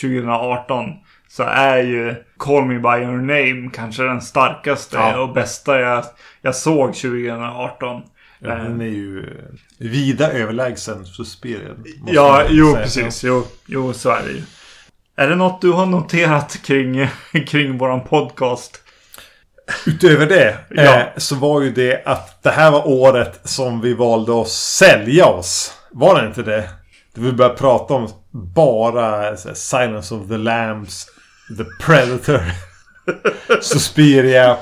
2018 0.02 0.90
så 1.28 1.42
är 1.42 1.78
ju 1.78 2.14
Call 2.36 2.64
Me 2.64 2.78
By 2.78 3.04
Your 3.04 3.16
Name 3.16 3.70
kanske 3.74 4.02
den 4.02 4.20
starkaste 4.20 4.96
Ja. 4.96 5.20
och 5.20 5.32
bästa 5.32 5.80
jag, 5.80 6.04
jag 6.42 6.54
såg 6.54 6.94
2018. 6.94 8.02
Ja, 8.40 8.50
Eh, 8.50 8.62
den 8.64 8.80
är 8.80 8.84
ju 8.86 9.18
eh, 9.18 9.34
vida 9.78 10.32
överlägsen 10.32 11.06
Suspiria. 11.06 11.68
Ja, 12.06 12.44
jo 12.48 12.72
säga. 12.72 12.82
precis. 12.84 13.24
Jo, 13.24 13.46
jo, 13.66 13.92
så 13.92 14.10
är 14.10 14.22
det 14.22 14.30
ju. 14.30 14.42
Är 15.16 15.28
det 15.28 15.36
något 15.36 15.60
du 15.60 15.70
har 15.72 15.86
noterat 15.86 16.62
kring, 16.62 17.08
kring 17.46 17.78
våran 17.78 18.04
podcast? 18.04 18.80
Utöver 19.86 20.26
det 20.26 20.58
Ja. 20.70 20.82
eh, 20.82 21.06
så 21.16 21.34
var 21.34 21.60
ju 21.62 21.70
det 21.72 22.02
att 22.06 22.42
det 22.42 22.50
här 22.50 22.70
var 22.70 22.88
året 22.88 23.40
som 23.44 23.80
vi 23.80 23.94
valde 23.94 24.40
att 24.40 24.48
sälja 24.48 25.26
oss. 25.26 25.72
Var 25.90 26.20
det 26.22 26.28
inte 26.28 26.42
det? 26.42 26.70
Det 27.14 27.20
vi 27.20 27.32
började 27.32 27.56
prata 27.56 27.94
om 27.94 28.08
bara 28.32 29.36
så 29.36 29.48
här, 29.48 29.54
Silence 29.54 30.14
of 30.14 30.28
the 30.28 30.36
Lambs, 30.36 31.06
The 31.58 31.84
Predator, 31.84 32.40
Suspiria, 33.62 34.56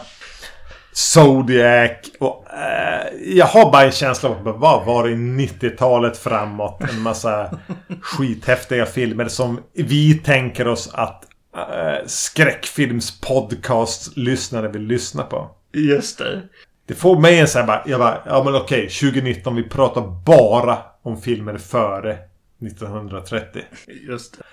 Zodiac 0.97 1.90
och 2.18 2.44
eh, 2.53 3.07
jag 3.24 3.47
har 3.47 3.72
bara 3.72 3.84
en 3.84 3.92
känsla 3.92 4.28
av 4.28 4.49
att 4.49 4.57
vad 4.57 4.86
var 4.86 5.09
det 5.09 5.14
90-talet 5.14 6.16
framåt? 6.16 6.82
En 6.90 7.01
massa 7.01 7.59
skithäftiga 8.03 8.86
filmer 8.86 9.28
som 9.28 9.61
vi 9.72 10.14
tänker 10.14 10.68
oss 10.68 10.90
att 10.92 11.24
eh, 11.57 12.05
skräckfilms-podcast-lyssnare 12.07 14.72
vill 14.72 14.82
lyssna 14.82 15.22
på. 15.22 15.51
Just 15.72 16.18
det. 16.18 16.42
Det 16.86 16.94
får 16.94 17.20
mig 17.20 17.40
en 17.40 17.49
sån 17.49 17.61
här 17.61 17.66
bara, 17.66 17.82
jag 17.86 18.01
bara, 18.01 18.18
ja 18.26 18.42
men 18.44 18.55
okej, 18.55 18.88
2019, 18.88 19.57
vi 19.57 19.62
pratar 19.62 20.03
bara 20.24 20.78
om 21.03 21.22
filmer 21.22 21.59
före 21.59 22.18
1930. 22.66 23.62
Just 24.09 24.38
det. 24.38 24.44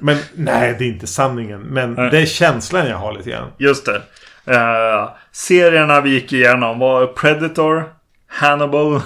Men 0.00 0.18
nej, 0.34 0.74
det 0.78 0.84
är 0.84 0.88
inte 0.88 1.06
sanningen. 1.06 1.60
Men 1.60 1.94
Nej. 1.94 2.10
det 2.10 2.18
är 2.18 2.26
känslan 2.26 2.88
jag 2.88 2.96
har 2.96 3.12
lite 3.12 3.30
grann. 3.30 3.50
Just 3.58 3.86
det. 3.86 4.02
Eh, 4.46 5.08
serierna 5.32 6.00
vi 6.00 6.10
gick 6.10 6.32
igenom 6.32 6.78
var 6.78 7.06
Predator, 7.06 7.84
Hannibal, 8.28 9.00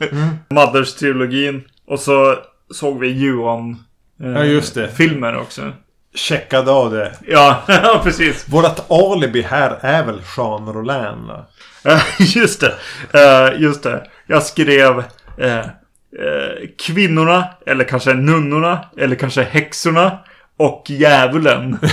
Mothers-trilogin 0.50 1.62
och 1.86 2.00
så 2.00 2.36
såg 2.74 2.98
vi 2.98 3.08
Juon 3.08 3.76
eh, 4.22 4.30
Ja, 4.32 4.44
just 4.44 4.74
det. 4.74 4.88
filmer 4.88 5.36
också. 5.36 5.72
Checkade 6.14 6.70
av 6.70 6.90
det. 6.90 7.12
Ja, 7.26 7.62
precis. 8.02 8.48
Vårat 8.48 8.90
alibi 8.90 9.42
här 9.42 9.78
är 9.80 10.04
väl 10.04 10.20
Jean 10.36 10.72
Rollin 10.72 11.26
va? 11.26 11.44
Eh, 11.84 12.00
just 12.36 12.60
det. 12.60 12.74
Eh, 13.14 13.60
just 13.60 13.82
det. 13.82 14.06
Jag 14.26 14.42
skrev 14.42 14.98
eh, 15.38 15.58
eh, 15.58 16.68
kvinnorna, 16.86 17.44
eller 17.66 17.84
kanske 17.84 18.14
nunnorna, 18.14 18.84
eller 18.96 19.16
kanske 19.16 19.42
häxorna 19.42 20.18
och 20.62 20.84
djävulen. 20.86 21.78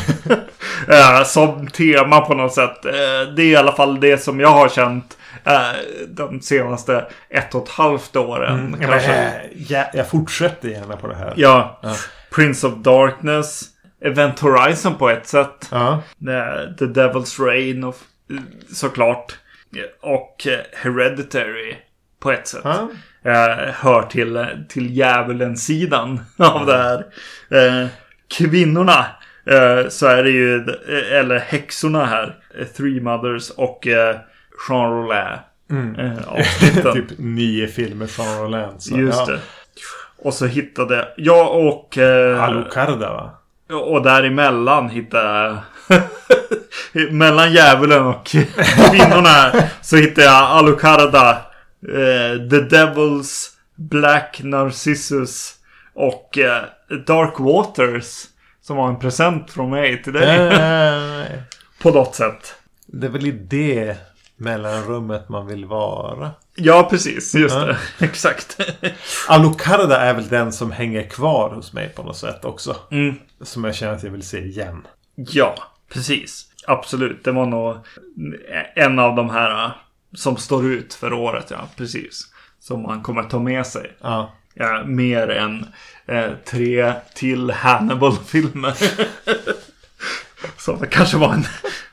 Eh, 0.87 1.23
som 1.23 1.67
tema 1.67 2.21
på 2.21 2.33
något 2.33 2.53
sätt. 2.53 2.85
Eh, 2.85 3.33
det 3.35 3.41
är 3.41 3.51
i 3.51 3.55
alla 3.55 3.71
fall 3.71 3.99
det 3.99 4.17
som 4.17 4.39
jag 4.39 4.49
har 4.49 4.69
känt 4.69 5.17
eh, 5.43 5.61
de 6.07 6.41
senaste 6.41 7.05
ett 7.29 7.55
och 7.55 7.63
ett 7.63 7.69
halvt 7.69 8.15
åren. 8.15 8.59
Mm. 8.59 8.79
Kanske. 8.79 9.13
eh, 9.13 9.31
jag, 9.67 9.85
jag 9.93 10.09
fortsätter 10.09 10.69
gärna 10.69 10.97
på 10.97 11.07
det 11.07 11.15
här. 11.15 11.33
Ja. 11.35 11.79
Ja. 11.83 11.95
Prince 12.35 12.67
of 12.67 12.73
Darkness. 12.73 13.61
Event 14.05 14.39
Horizon 14.39 14.95
på 14.95 15.09
ett 15.09 15.27
sätt. 15.27 15.67
Ja. 15.71 16.01
The, 16.77 16.85
Devil's 16.85 17.45
Reign 17.45 17.83
och, 17.83 17.95
såklart. 18.73 19.37
Och 20.01 20.47
Hereditary 20.73 21.75
på 22.19 22.31
ett 22.31 22.47
sätt. 22.47 22.61
Ja. 22.63 22.89
Hör 23.73 24.01
till, 24.01 24.45
till 24.69 24.97
djävulen-sidan 24.97 26.19
av 26.37 26.65
det 26.65 26.77
här. 26.77 27.05
Kvinnorna 28.37 29.05
eh, 29.45 29.87
så 29.89 30.07
är 30.07 30.23
det 30.23 30.29
ju, 30.29 30.55
eh, 30.57 31.19
eller 31.19 31.39
häxorna 31.39 32.05
här. 32.05 32.35
eh, 32.59 32.65
Three 32.65 32.99
Mothers 33.01 33.49
och 33.49 33.87
Jean 34.69 34.91
Rollin. 34.91 35.95
Eh, 35.99 36.27
avsnitten. 36.27 36.93
typ 36.93 37.17
nio 37.17 37.67
filmer 37.67 38.07
från 38.07 38.37
Roland. 38.37 38.81
så, 38.81 38.97
Just 38.97 39.19
ja. 39.19 39.25
det. 39.25 39.39
Och 40.21 40.33
så 40.33 40.45
hittade 40.45 41.07
jag 41.17 41.67
och... 41.67 41.97
Eh, 41.97 42.43
Alucarda 42.43 43.13
va? 43.13 43.31
och 43.75 44.03
däremellan 44.03 44.89
hittade 44.89 45.57
jag... 45.89 46.01
mellan 47.11 47.53
djävulen 47.53 48.05
och 48.05 48.25
kvinnorna 48.91 49.51
så 49.81 49.95
hittade 49.97 50.27
jag 50.27 50.33
Alucarda. 50.43 51.29
Eh, 51.87 52.49
The 52.49 52.59
Devils, 52.59 53.49
Black 53.75 54.39
Narcissus 54.43 55.55
och 55.93 56.37
eh, 56.37 56.63
Dark 57.07 57.39
Waters. 57.39 58.25
Som 58.61 58.77
var 58.77 58.87
en 58.89 58.99
present 58.99 59.51
från 59.51 59.69
mig 59.69 60.03
till 60.03 60.13
dig. 60.13 60.47
Eh, 60.47 61.25
På 61.81 61.89
något 61.89 62.15
sätt. 62.15 62.55
det 62.85 63.07
är 63.07 63.11
väl 63.11 63.27
i 63.27 63.31
det 63.31 63.97
mellanrummet 64.37 65.29
man 65.29 65.47
vill 65.47 65.65
vara. 65.65 66.31
Ja, 66.55 66.87
precis. 66.89 67.35
Just 67.35 67.55
Ja. 67.55 67.65
det. 67.65 67.77
Exakt. 68.05 68.57
Alucarda 69.27 69.97
är 70.01 70.13
väl 70.13 70.27
den 70.27 70.51
som 70.51 70.71
hänger 70.71 71.09
kvar 71.09 71.49
hos 71.55 71.73
mig 71.73 71.89
på 71.89 72.03
något 72.03 72.17
sätt 72.17 72.45
också. 72.45 72.75
Mm. 72.91 73.15
Som 73.41 73.63
jag 73.63 73.75
känner 73.75 73.93
att 73.93 74.03
jag 74.03 74.11
vill 74.11 74.27
se 74.27 74.39
igen. 74.39 74.87
Ja, 75.15 75.55
precis. 75.93 76.45
Absolut. 76.67 77.23
Det 77.23 77.31
var 77.31 77.45
nog 77.45 77.75
en 78.75 78.99
av 78.99 79.15
de 79.15 79.29
här 79.29 79.65
äh, 79.65 79.71
som 80.15 80.37
står 80.37 80.65
ut 80.65 80.93
för 80.93 81.13
året. 81.13 81.47
Ja, 81.51 81.57
precis. 81.77 82.21
Som 82.59 82.81
man 82.83 83.01
kommer 83.01 83.23
ta 83.23 83.39
med 83.39 83.65
sig. 83.67 83.93
Ja. 84.01 84.33
Ja, 84.53 84.83
mer 84.85 85.29
än 85.29 85.65
eh, 86.05 86.31
tre 86.45 86.93
till 87.15 87.51
Hannibal-filmer. 87.51 88.73
Som 90.57 90.79
det 90.79 90.87
kanske 90.87 91.17
var 91.17 91.33
en, 91.33 91.45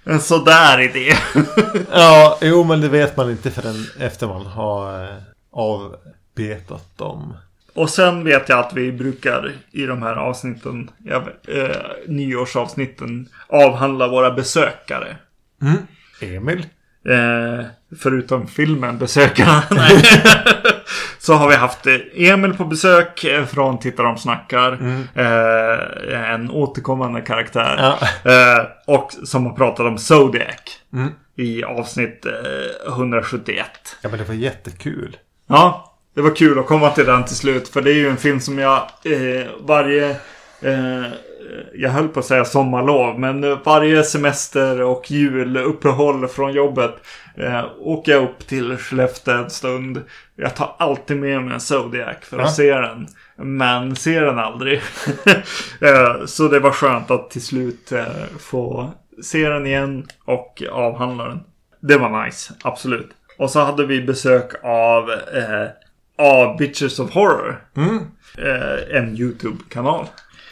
en 0.05 0.21
sådär 0.21 0.81
idé. 0.81 1.17
Ja, 1.93 2.39
jo 2.43 2.65
men 2.65 2.81
det 2.81 2.89
vet 2.89 3.17
man 3.17 3.31
inte 3.31 3.51
förrän 3.51 3.87
efter 3.99 4.27
man 4.27 4.47
har 4.47 5.05
eh, 5.05 5.17
avbetat 5.53 6.99
dem. 6.99 7.35
Och 7.75 7.91
sen 7.91 8.25
vet 8.25 8.49
jag 8.49 8.59
att 8.59 8.73
vi 8.75 8.93
brukar 8.93 9.55
i 9.71 9.87
de 9.87 10.03
här 10.03 10.17
avsnitten, 10.17 10.91
ja, 11.05 11.25
eh, 11.49 11.77
nyårsavsnitten, 12.07 13.29
avhandla 13.49 14.09
våra 14.09 14.31
besökare. 14.31 15.17
Emil? 16.21 16.67
Eh, 17.09 17.65
förutom 17.99 18.47
filmen 18.47 18.99
Besökarna. 18.99 19.63
Så 21.19 21.35
har 21.35 21.49
vi 21.49 21.55
haft 21.55 21.87
eh, 21.87 21.95
Emil 22.15 22.55
på 22.55 22.65
besök 22.65 23.25
eh, 23.25 23.45
från 23.45 23.79
Titta 23.79 24.03
de 24.03 24.19
snackar. 24.19 24.73
Eh, 25.15 26.33
en 26.33 26.51
återkommande 26.51 27.21
karaktär. 27.21 27.77
Ja. 28.25 28.33
Eh, 28.33 28.67
och 28.87 29.13
som 29.25 29.47
har 29.47 29.53
pratat 29.53 29.87
om 29.87 29.99
Zodiac. 29.99 30.81
Mm. 30.93 31.09
I 31.37 31.65
avsnitt 31.65 32.27
eh, 32.27 32.93
171. 32.93 33.67
Ja 34.03 34.09
men 34.09 34.19
det 34.19 34.25
var 34.25 34.35
jättekul. 34.35 35.17
Ja, 35.47 35.95
det 36.15 36.23
var 36.23 36.37
kul 36.37 36.59
att 36.59 36.67
komma 36.67 36.91
till 36.91 37.07
den 37.07 37.25
till 37.25 37.37
slut. 37.37 37.69
För 37.69 37.83
det 37.83 37.91
är 37.91 37.95
ju 37.95 38.09
en 38.09 38.17
film 38.17 38.41
som 38.41 38.59
jag 38.59 38.77
eh, 39.05 39.47
varje... 39.61 40.17
Eh, 41.51 41.65
jag 41.75 41.91
höll 41.91 42.09
på 42.09 42.21
att 42.21 42.27
säga 42.27 42.45
sommarlov. 42.45 43.19
Men 43.21 43.45
eh, 43.45 43.59
varje 43.65 44.03
semester 44.03 44.83
och 44.83 45.11
juluppehåll 45.11 46.29
från 46.29 46.53
jobbet. 46.53 46.95
Eh, 47.37 47.65
åker 47.79 48.13
jag 48.13 48.23
upp 48.23 48.47
till 48.47 48.77
Skellefteå 48.77 49.35
en 49.35 49.51
stund. 49.51 50.03
Jag 50.37 50.57
tar 50.57 50.77
alltid 50.79 51.17
med 51.17 51.43
mig 51.43 51.55
en 51.55 51.61
Zodiac 51.61 52.17
för 52.23 52.37
att 52.39 52.43
Ja. 52.45 52.51
se 52.51 52.75
den. 52.75 53.07
Men 53.37 53.97
ser 53.97 54.23
den 54.23 54.39
aldrig. 54.39 54.81
eh, 55.81 56.25
så 56.27 56.49
det 56.49 56.61
var 56.61 56.71
skönt 56.71 57.11
att 57.11 57.31
till 57.31 57.43
slut 57.43 57.93
eh, 57.93 58.05
få 58.39 58.91
se 59.23 59.49
den 59.49 59.67
igen 59.67 60.07
och 60.25 60.63
avhandla 60.73 61.29
den. 61.29 61.41
Det 61.81 61.97
var 61.99 62.25
nice, 62.25 62.55
absolut. 62.63 63.11
Och 63.39 63.51
så 63.51 63.61
hade 63.61 63.87
vi 63.87 64.03
besök 64.03 64.53
av, 64.65 65.11
eh, 65.11 65.67
av 66.19 66.57
Bitches 66.57 66.99
of 66.99 67.11
Horror. 67.15 67.61
Mm. 67.77 67.99
Eh, 68.39 68.97
en 68.99 69.17
YouTube-kanal. 69.17 70.07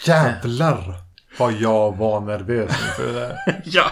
Jävlar 0.05 0.95
vad 1.39 1.53
jag 1.53 1.97
var 1.97 2.21
nervös 2.21 2.71
inför 2.71 3.13
det 3.13 3.21
där. 3.21 3.37
ja. 3.65 3.85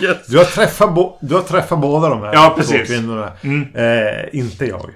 yes. 0.00 0.26
Du 0.26 0.38
har 0.38 0.44
träffat, 0.44 1.18
du 1.20 1.34
har 1.34 1.42
träffat 1.42 1.78
båda 1.78 2.08
de 2.08 2.22
här 2.22 2.32
Ja, 2.32 2.56
två 2.62 2.78
kvinnorna. 2.86 3.32
Mm. 3.42 3.74
Eh, 3.74 4.24
inte 4.32 4.66
jag. 4.66 4.90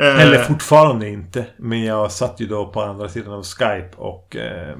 Eh, 0.00 0.20
Eller 0.20 0.42
fortfarande 0.42 1.08
inte. 1.08 1.44
Men 1.56 1.84
jag 1.84 2.12
satt 2.12 2.40
ju 2.40 2.46
då 2.46 2.66
på 2.66 2.82
andra 2.82 3.08
sidan 3.08 3.32
av 3.32 3.44
Skype 3.44 3.96
och 3.96 4.36
eh, 4.36 4.76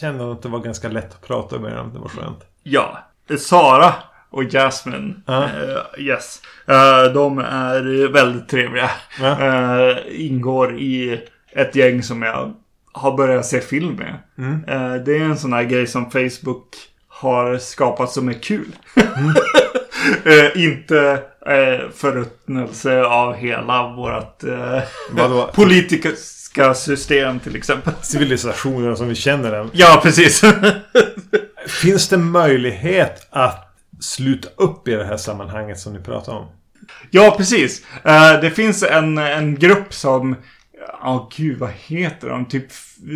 kände 0.00 0.32
att 0.32 0.42
det 0.42 0.48
var 0.48 0.58
ganska 0.58 0.88
lätt 0.88 1.12
att 1.14 1.26
prata 1.26 1.58
med 1.58 1.72
dem. 1.76 1.92
Det 1.92 1.98
var 1.98 2.08
skönt. 2.08 2.40
Ja. 2.62 2.98
Sara 3.38 3.94
och 4.30 4.44
Jasmine. 4.44 5.22
Ja. 5.26 5.44
Eh, 5.44 6.04
yes. 6.04 6.42
Eh, 6.66 7.12
de 7.14 7.38
är 7.38 8.08
väldigt 8.12 8.48
trevliga. 8.48 8.90
Eh, 9.20 9.96
ingår 10.08 10.78
i 10.78 11.20
ett 11.52 11.74
gäng 11.74 12.02
som 12.02 12.22
jag 12.22 12.54
har 12.94 13.16
börjat 13.16 13.46
se 13.46 13.60
film 13.60 13.94
med. 13.94 14.18
Mm. 14.38 14.64
Eh, 14.64 15.04
det 15.04 15.16
är 15.16 15.20
en 15.20 15.38
sån 15.38 15.52
här 15.52 15.64
grej 15.64 15.86
som 15.86 16.10
Facebook 16.10 16.76
har 17.08 17.58
skapat 17.58 18.10
som 18.10 18.28
är 18.28 18.32
kul. 18.32 18.76
Mm. 18.94 19.34
eh, 20.24 20.64
inte 20.64 21.22
eh, 21.46 21.90
förruttnelse 21.94 23.04
av 23.04 23.34
hela 23.34 23.88
vårt 23.88 24.44
eh, 24.44 25.46
politiska 25.54 26.74
system 26.74 27.40
till 27.40 27.56
exempel. 27.56 27.92
Civilisationen 28.02 28.96
som 28.96 29.08
vi 29.08 29.14
känner 29.14 29.52
den. 29.52 29.70
Ja, 29.72 30.00
precis. 30.02 30.42
Finns 31.66 32.08
det 32.08 32.18
möjlighet 32.18 33.26
att 33.30 33.76
sluta 34.00 34.48
upp 34.56 34.88
i 34.88 34.90
det 34.90 35.04
här 35.04 35.16
sammanhanget 35.16 35.78
som 35.78 35.92
ni 35.92 36.00
pratar 36.00 36.32
om? 36.32 36.46
Ja, 37.10 37.34
precis. 37.36 37.82
Eh, 38.04 38.40
det 38.40 38.50
finns 38.50 38.82
en, 38.82 39.18
en 39.18 39.54
grupp 39.54 39.94
som... 39.94 40.36
Ja, 41.02 41.28
gud, 41.36 41.58
vad 41.58 41.70
heter 41.86 42.28
de? 42.28 42.44
Typ 42.44 42.66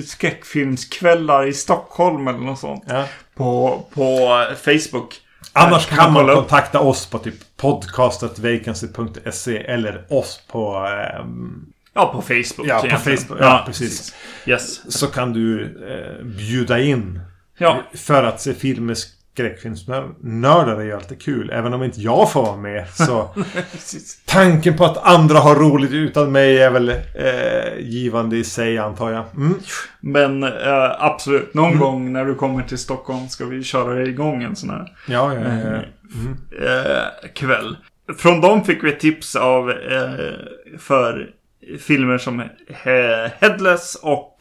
skräckfilmskvällar 0.07 1.47
i 1.47 1.53
Stockholm 1.53 2.29
eller 2.29 2.39
något 2.39 2.59
sånt. 2.59 2.85
Ja. 2.87 3.05
På, 3.35 3.83
på 3.95 4.29
Facebook. 4.65 5.15
Annars 5.53 5.87
Kan 5.87 5.99
kan 5.99 6.13
man 6.13 6.27
man 6.27 6.35
kontakta 6.35 6.81
oss 6.81 7.07
på 7.07 7.19
typ 7.19 7.35
podcastetvacancy.se 7.57 9.57
eller 9.59 10.07
oss 10.13 10.41
på... 10.51 10.77
ehm, 10.87 11.65
Ja, 11.95 12.07
på 12.13 12.23
Facebook. 12.23 12.69
Ja, 12.69 12.81
på. 12.91 12.97
Facebook. 12.97 13.39
Ja, 13.41 13.63
precis. 13.67 14.15
Yes. 14.47 14.93
så 14.99 15.07
kan 15.07 15.33
du 15.33 15.65
eh, 15.89 16.25
bjuda 16.25 16.81
in. 16.81 17.21
Ja. 17.59 17.83
För 17.95 18.25
att 18.25 18.41
se 18.41 18.55
film 18.55 18.87
med 18.87 18.97
skräckfilmsnördar 19.39 20.81
är 20.81 20.85
ju 20.85 20.93
alltid 20.93 21.23
kul. 21.23 21.51
Även 21.51 21.75
om 21.75 21.83
inte 21.83 22.01
jag 22.01 22.33
får 22.33 22.43
vara 22.43 22.57
med 22.57 22.89
så... 22.89 23.35
Tanken 24.27 24.77
på 24.77 24.85
att 24.85 25.07
andra 25.07 25.39
har 25.39 25.55
roligt 25.55 25.93
utan 25.93 26.33
mig 26.33 26.59
är 26.59 26.71
väl 26.71 26.89
eh, 26.89 27.79
givande 27.79 28.37
i 28.37 28.45
sig 28.45 28.79
antar 28.79 29.11
jag. 29.11 29.25
Mm. 29.37 29.55
Men 30.01 30.43
eh, 30.43 31.05
absolut, 31.05 31.55
någon 31.55 31.79
gång 31.79 32.13
när 32.13 32.25
du 32.25 32.35
kommer 32.35 32.63
till 32.63 32.79
Stockholm 32.79 33.29
ska 33.29 33.45
vi 33.45 33.63
köra 33.63 34.03
igång 34.03 34.43
en 34.43 34.57
sån 34.57 34.71
här 34.71 34.93
Ja, 35.09 35.35
ja, 35.35 35.41
ja. 35.41 35.47
eh, 35.47 36.93
eh, 36.93 37.33
kväll. 37.35 37.77
Från 38.19 38.41
dem 38.41 38.65
fick 38.65 38.85
vi 38.85 38.93
tips 38.93 39.37
av 39.37 39.71
eh, 39.71 40.13
för 40.79 41.31
filmer 41.81 42.19
som 42.19 42.43
Headless 43.41 43.95
och 43.95 44.37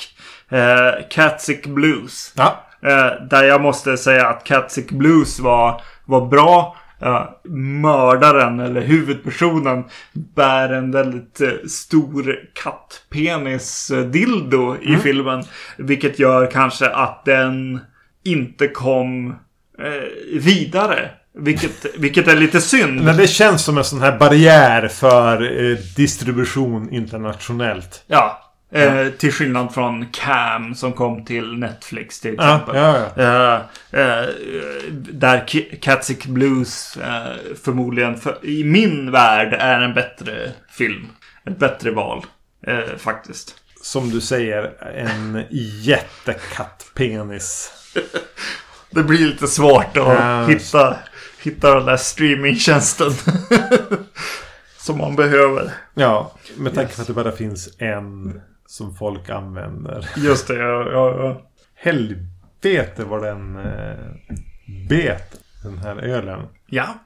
eh, 0.49 1.07
Catsick 1.09 1.67
Blues. 1.67 2.33
ja. 2.35 2.63
Eh, 2.88 3.11
där 3.29 3.43
jag 3.43 3.61
måste 3.61 3.97
säga 3.97 4.27
att 4.27 4.43
Catsick 4.43 4.91
Blues 4.91 5.39
var, 5.39 5.81
var 6.05 6.27
bra. 6.27 6.77
Eh, 7.01 7.25
mördaren, 7.51 8.59
eller 8.59 8.81
huvudpersonen, 8.81 9.83
bär 10.35 10.69
en 10.69 10.91
väldigt 10.91 11.41
eh, 11.41 11.49
stor 11.69 12.39
kattpenis-dildo 12.53 14.77
i 14.81 14.97
filmen. 14.97 15.43
Vilket 15.77 16.19
gör 16.19 16.51
kanske 16.51 16.89
att 16.89 17.25
den 17.25 17.79
inte 18.23 18.67
kom 18.67 19.35
vidare. 20.33 21.09
Vilket, 21.39 21.85
vilket 21.97 22.27
är 22.27 22.35
lite 22.35 22.61
synd. 22.61 23.03
Men 23.03 23.17
det 23.17 23.27
känns 23.27 23.63
som 23.63 23.77
en 23.77 23.83
sån 23.83 24.01
här 24.01 24.19
barriär 24.19 24.88
för 24.88 25.38
distribution 25.95 26.93
internationellt. 26.93 28.03
Ja, 28.07 28.46
Eh, 28.72 29.07
till 29.07 29.32
skillnad 29.34 29.74
från 29.74 30.05
Cam 30.05 30.76
som 30.76 30.93
kom 30.93 31.26
till 31.26 31.53
Netflix 31.57 32.20
till 32.20 32.36
Ja, 32.38 32.53
exempel. 32.55 32.76
ja, 32.76 33.11
ja. 33.15 33.61
Eh, 33.99 34.22
eh, 34.22 34.30
där 34.91 35.47
Catsick 35.82 36.26
Blues 36.26 36.97
förmodligen 37.63 38.18
för, 38.18 38.38
i 38.45 38.63
min 38.63 39.11
värld 39.11 39.53
är 39.53 39.82
en 39.82 39.93
bättre 39.93 40.51
film. 40.70 41.07
Ett 41.45 41.57
bättre 41.59 41.91
val. 41.91 42.26
Faktiskt. 42.97 43.55
Som 43.82 44.09
du 44.09 44.22
säger, 44.22 44.84
en 44.95 45.43
jättekattpenis. 45.82 47.72
Det 48.89 49.03
blir 49.03 49.18
lite 49.28 49.47
svårt 49.47 49.97
att 49.97 50.07
Ja. 50.07 50.45
hitta, 50.45 50.97
hitta 51.43 51.76
den 51.76 51.86
där 51.86 51.97
streamingtjänsten. 51.97 53.11
som 54.78 54.97
man 54.97 55.15
behöver. 55.15 55.72
Ja, 55.93 56.36
med 56.57 56.74
tanke 56.76 56.89
Yes. 56.89 56.95
på 56.95 57.01
att 57.01 57.07
det 57.07 57.13
bara 57.13 57.32
finns 57.32 57.70
en 57.78 58.41
som 58.68 58.95
folk 58.95 59.30
använder. 59.30 60.09
Just 60.18 60.47
det, 60.47 60.55
ja, 60.55 60.91
ja, 60.91 61.15
ja. 61.18 61.41
Helvete 61.76 63.03
vad 63.03 63.24
den 63.24 63.55
eh, 63.55 64.15
bet, 64.89 65.41
den 65.63 65.78
här 65.78 65.97
ölen. 65.97 66.47
Ja. 66.65 66.99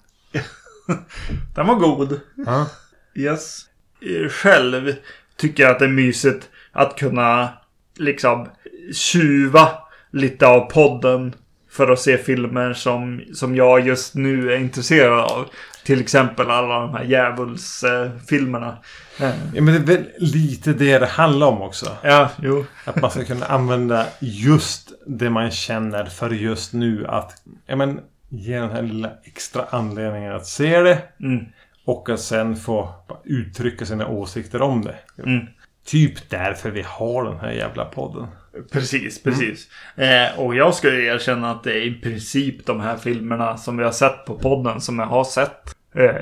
den 1.56 1.68
var 1.68 1.76
god. 1.76 2.20
Ja. 2.36 2.68
Yes. 3.16 3.60
Eh, 4.02 4.30
Själv 4.30 4.94
tycker 5.38 5.64
jag 5.64 5.72
att 5.72 5.80
det 5.80 5.86
är 5.86 5.90
mysigt 5.90 6.50
att 6.72 6.98
kunna 6.98 7.50
liksom 7.98 8.48
tjuva 8.94 9.70
lite 10.12 10.48
av 10.48 10.60
podden 10.60 11.36
för 11.70 11.92
att 11.92 12.00
se 12.00 12.18
filmer 12.18 12.74
som, 12.74 13.22
som 13.34 13.56
jag 13.56 13.88
just 13.88 14.16
nu 14.16 14.54
är 14.54 14.58
intresserad 14.58 15.20
av. 15.20 15.50
Till 15.92 16.02
exempel 16.02 16.50
alla 16.52 16.80
de 16.80 16.94
här 16.94 17.04
djävulsfilmerna. 17.04 18.78
Eh, 19.20 19.30
ja, 19.54 19.62
men 19.62 19.66
det 19.66 19.94
är 19.94 19.98
väl 19.98 20.10
lite 20.18 20.74
det 20.74 21.00
det 21.00 21.06
handlar 21.06 21.48
om 21.48 21.62
också. 21.62 21.98
ja, 22.04 22.30
jo. 22.42 22.66
Att 22.86 23.02
man 23.02 23.12
ska 23.12 23.24
kunna 23.24 23.46
använda 23.46 24.06
just 24.20 24.92
det 25.08 25.30
man 25.30 25.52
känner 25.52 26.06
för 26.06 26.30
just 26.30 26.74
nu. 26.74 27.08
Att 27.08 27.32
ja, 27.66 27.76
men, 27.76 28.00
ge 28.30 28.60
den 28.60 28.72
här 28.72 28.82
lilla 28.82 29.12
extra 29.24 29.66
anledningen 29.70 30.36
att 30.36 30.46
se 30.46 30.80
det. 30.82 31.02
Mm, 31.20 31.46
Och 31.86 32.10
att 32.10 32.20
sen 32.20 32.56
få 32.56 32.94
uttrycka 33.24 33.86
sina 33.86 34.08
åsikter 34.08 34.62
om 34.62 34.82
det. 34.82 34.96
mm. 35.24 35.46
Typ 35.86 36.30
därför 36.30 36.72
vi 36.72 36.82
har 36.88 37.24
den 37.24 37.40
här 37.40 37.52
jävla 37.52 37.86
podden. 37.86 38.28
Precis, 38.72 39.24
precis. 39.24 39.68
Eh, 39.96 40.40
och 40.40 40.56
jag 40.56 40.74
skulle 40.76 41.04
erkänna 41.16 41.52
att 41.52 41.64
det 41.64 41.72
är 41.74 41.82
i 41.88 41.94
princip 41.94 42.66
de 42.66 42.80
här 42.80 42.98
filmerna 42.98 43.58
som 43.58 43.78
vi 43.78 43.84
har 43.84 43.92
sett 43.92 44.26
på 44.26 44.36
podden 44.40 44.82
som 44.82 45.00
jag 45.00 45.06
har 45.06 45.24
sett 45.24 45.76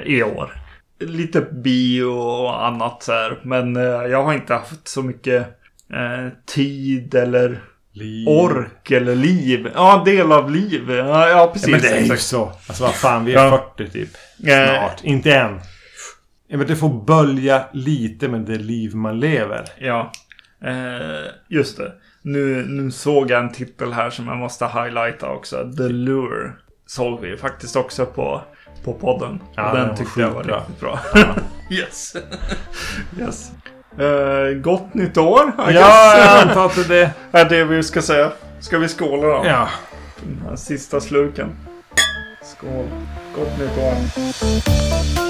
i 0.06 0.24
år. 0.24 0.52
Lite 1.00 1.42
bio 1.42 2.06
och 2.06 2.66
annat 2.68 3.04
så 3.04 3.12
här. 3.12 3.40
Men 3.44 3.76
eh, 3.76 3.84
jag 3.84 4.24
har 4.24 4.34
inte 4.34 4.54
haft 4.54 4.88
så 4.88 5.02
mycket 5.04 5.42
eh, 5.94 6.28
tid 6.46 7.16
eller 7.16 7.60
Liv. 7.94 8.28
ork 8.28 8.92
eller 8.92 9.16
liv. 9.16 9.70
Ja, 9.76 10.02
del 10.06 10.32
av 10.32 10.52
liv. 10.52 10.90
Ja, 10.92 11.30
ja 11.30 11.50
precis. 11.54 11.68
Ja, 11.68 11.72
men 11.72 11.82
det 11.82 11.90
är 11.90 12.02
ju 12.02 12.18
så. 12.18 12.46
Alltså 12.68 12.84
vad 12.84 12.96
fan, 12.96 13.26
vi 13.26 13.34
är 13.34 13.46
Ja. 13.46 13.64
40 13.78 13.92
typ. 13.92 14.10
Eh, 14.48 14.66
Snart. 14.78 15.04
Inte 15.04 15.34
än. 15.36 15.60
Ja, 16.48 16.58
men 16.58 16.68
det 16.68 16.76
får 16.76 17.06
bölja 17.06 17.64
lite 17.74 18.28
med 18.28 18.42
det 18.42 18.58
liv 18.58 18.96
man 18.96 19.20
lever. 19.20 19.66
Ja, 19.80 20.12
eh, 20.66 21.32
just 21.48 21.78
det. 21.78 21.92
Nu, 22.22 22.66
nu 22.68 22.92
såg 22.92 23.32
jag 23.32 23.40
en 23.44 23.52
titel 23.52 23.94
här 23.94 24.10
som 24.10 24.28
jag 24.28 24.38
måste 24.38 24.66
highlighta 24.66 25.30
också. 25.30 25.72
The 25.78 25.90
Lure. 25.90 26.52
Såg 26.86 27.22
vi 27.22 27.38
faktiskt 27.38 27.76
också 27.76 28.06
på, 28.06 28.42
på 28.84 28.94
podden. 28.94 29.40
Ja, 29.56 29.74
den 29.74 29.88
den 29.88 29.96
tyckte 29.98 30.22
jag 30.22 30.30
var 30.30 30.44
skitbra. 30.44 30.58
riktigt 30.60 30.80
bra. 30.80 31.00
yes. 31.70 32.16
yes. 33.20 33.52
Eh, 34.00 34.58
gott 34.62 34.94
nytt 34.94 35.18
år, 35.18 35.42
I 35.48 35.52
Ja, 35.58 35.66
guess. 35.66 36.18
jag 36.18 36.48
antar 36.48 36.66
att 36.66 36.88
det... 36.88 37.12
är 37.32 37.46
det 37.50 37.64
vi 37.64 37.84
ska 37.84 38.02
säga. 38.02 38.32
Ska 38.60 38.78
vi 38.78 38.88
skåla 38.88 39.28
då? 39.28 39.42
Ja. 39.46 39.68
Den 40.24 40.42
här 40.50 40.56
sista 40.56 41.00
sluken. 41.00 41.48
Skål. 42.44 42.86
Gott 43.36 43.60
nytt 43.60 43.78
år. 43.78 45.29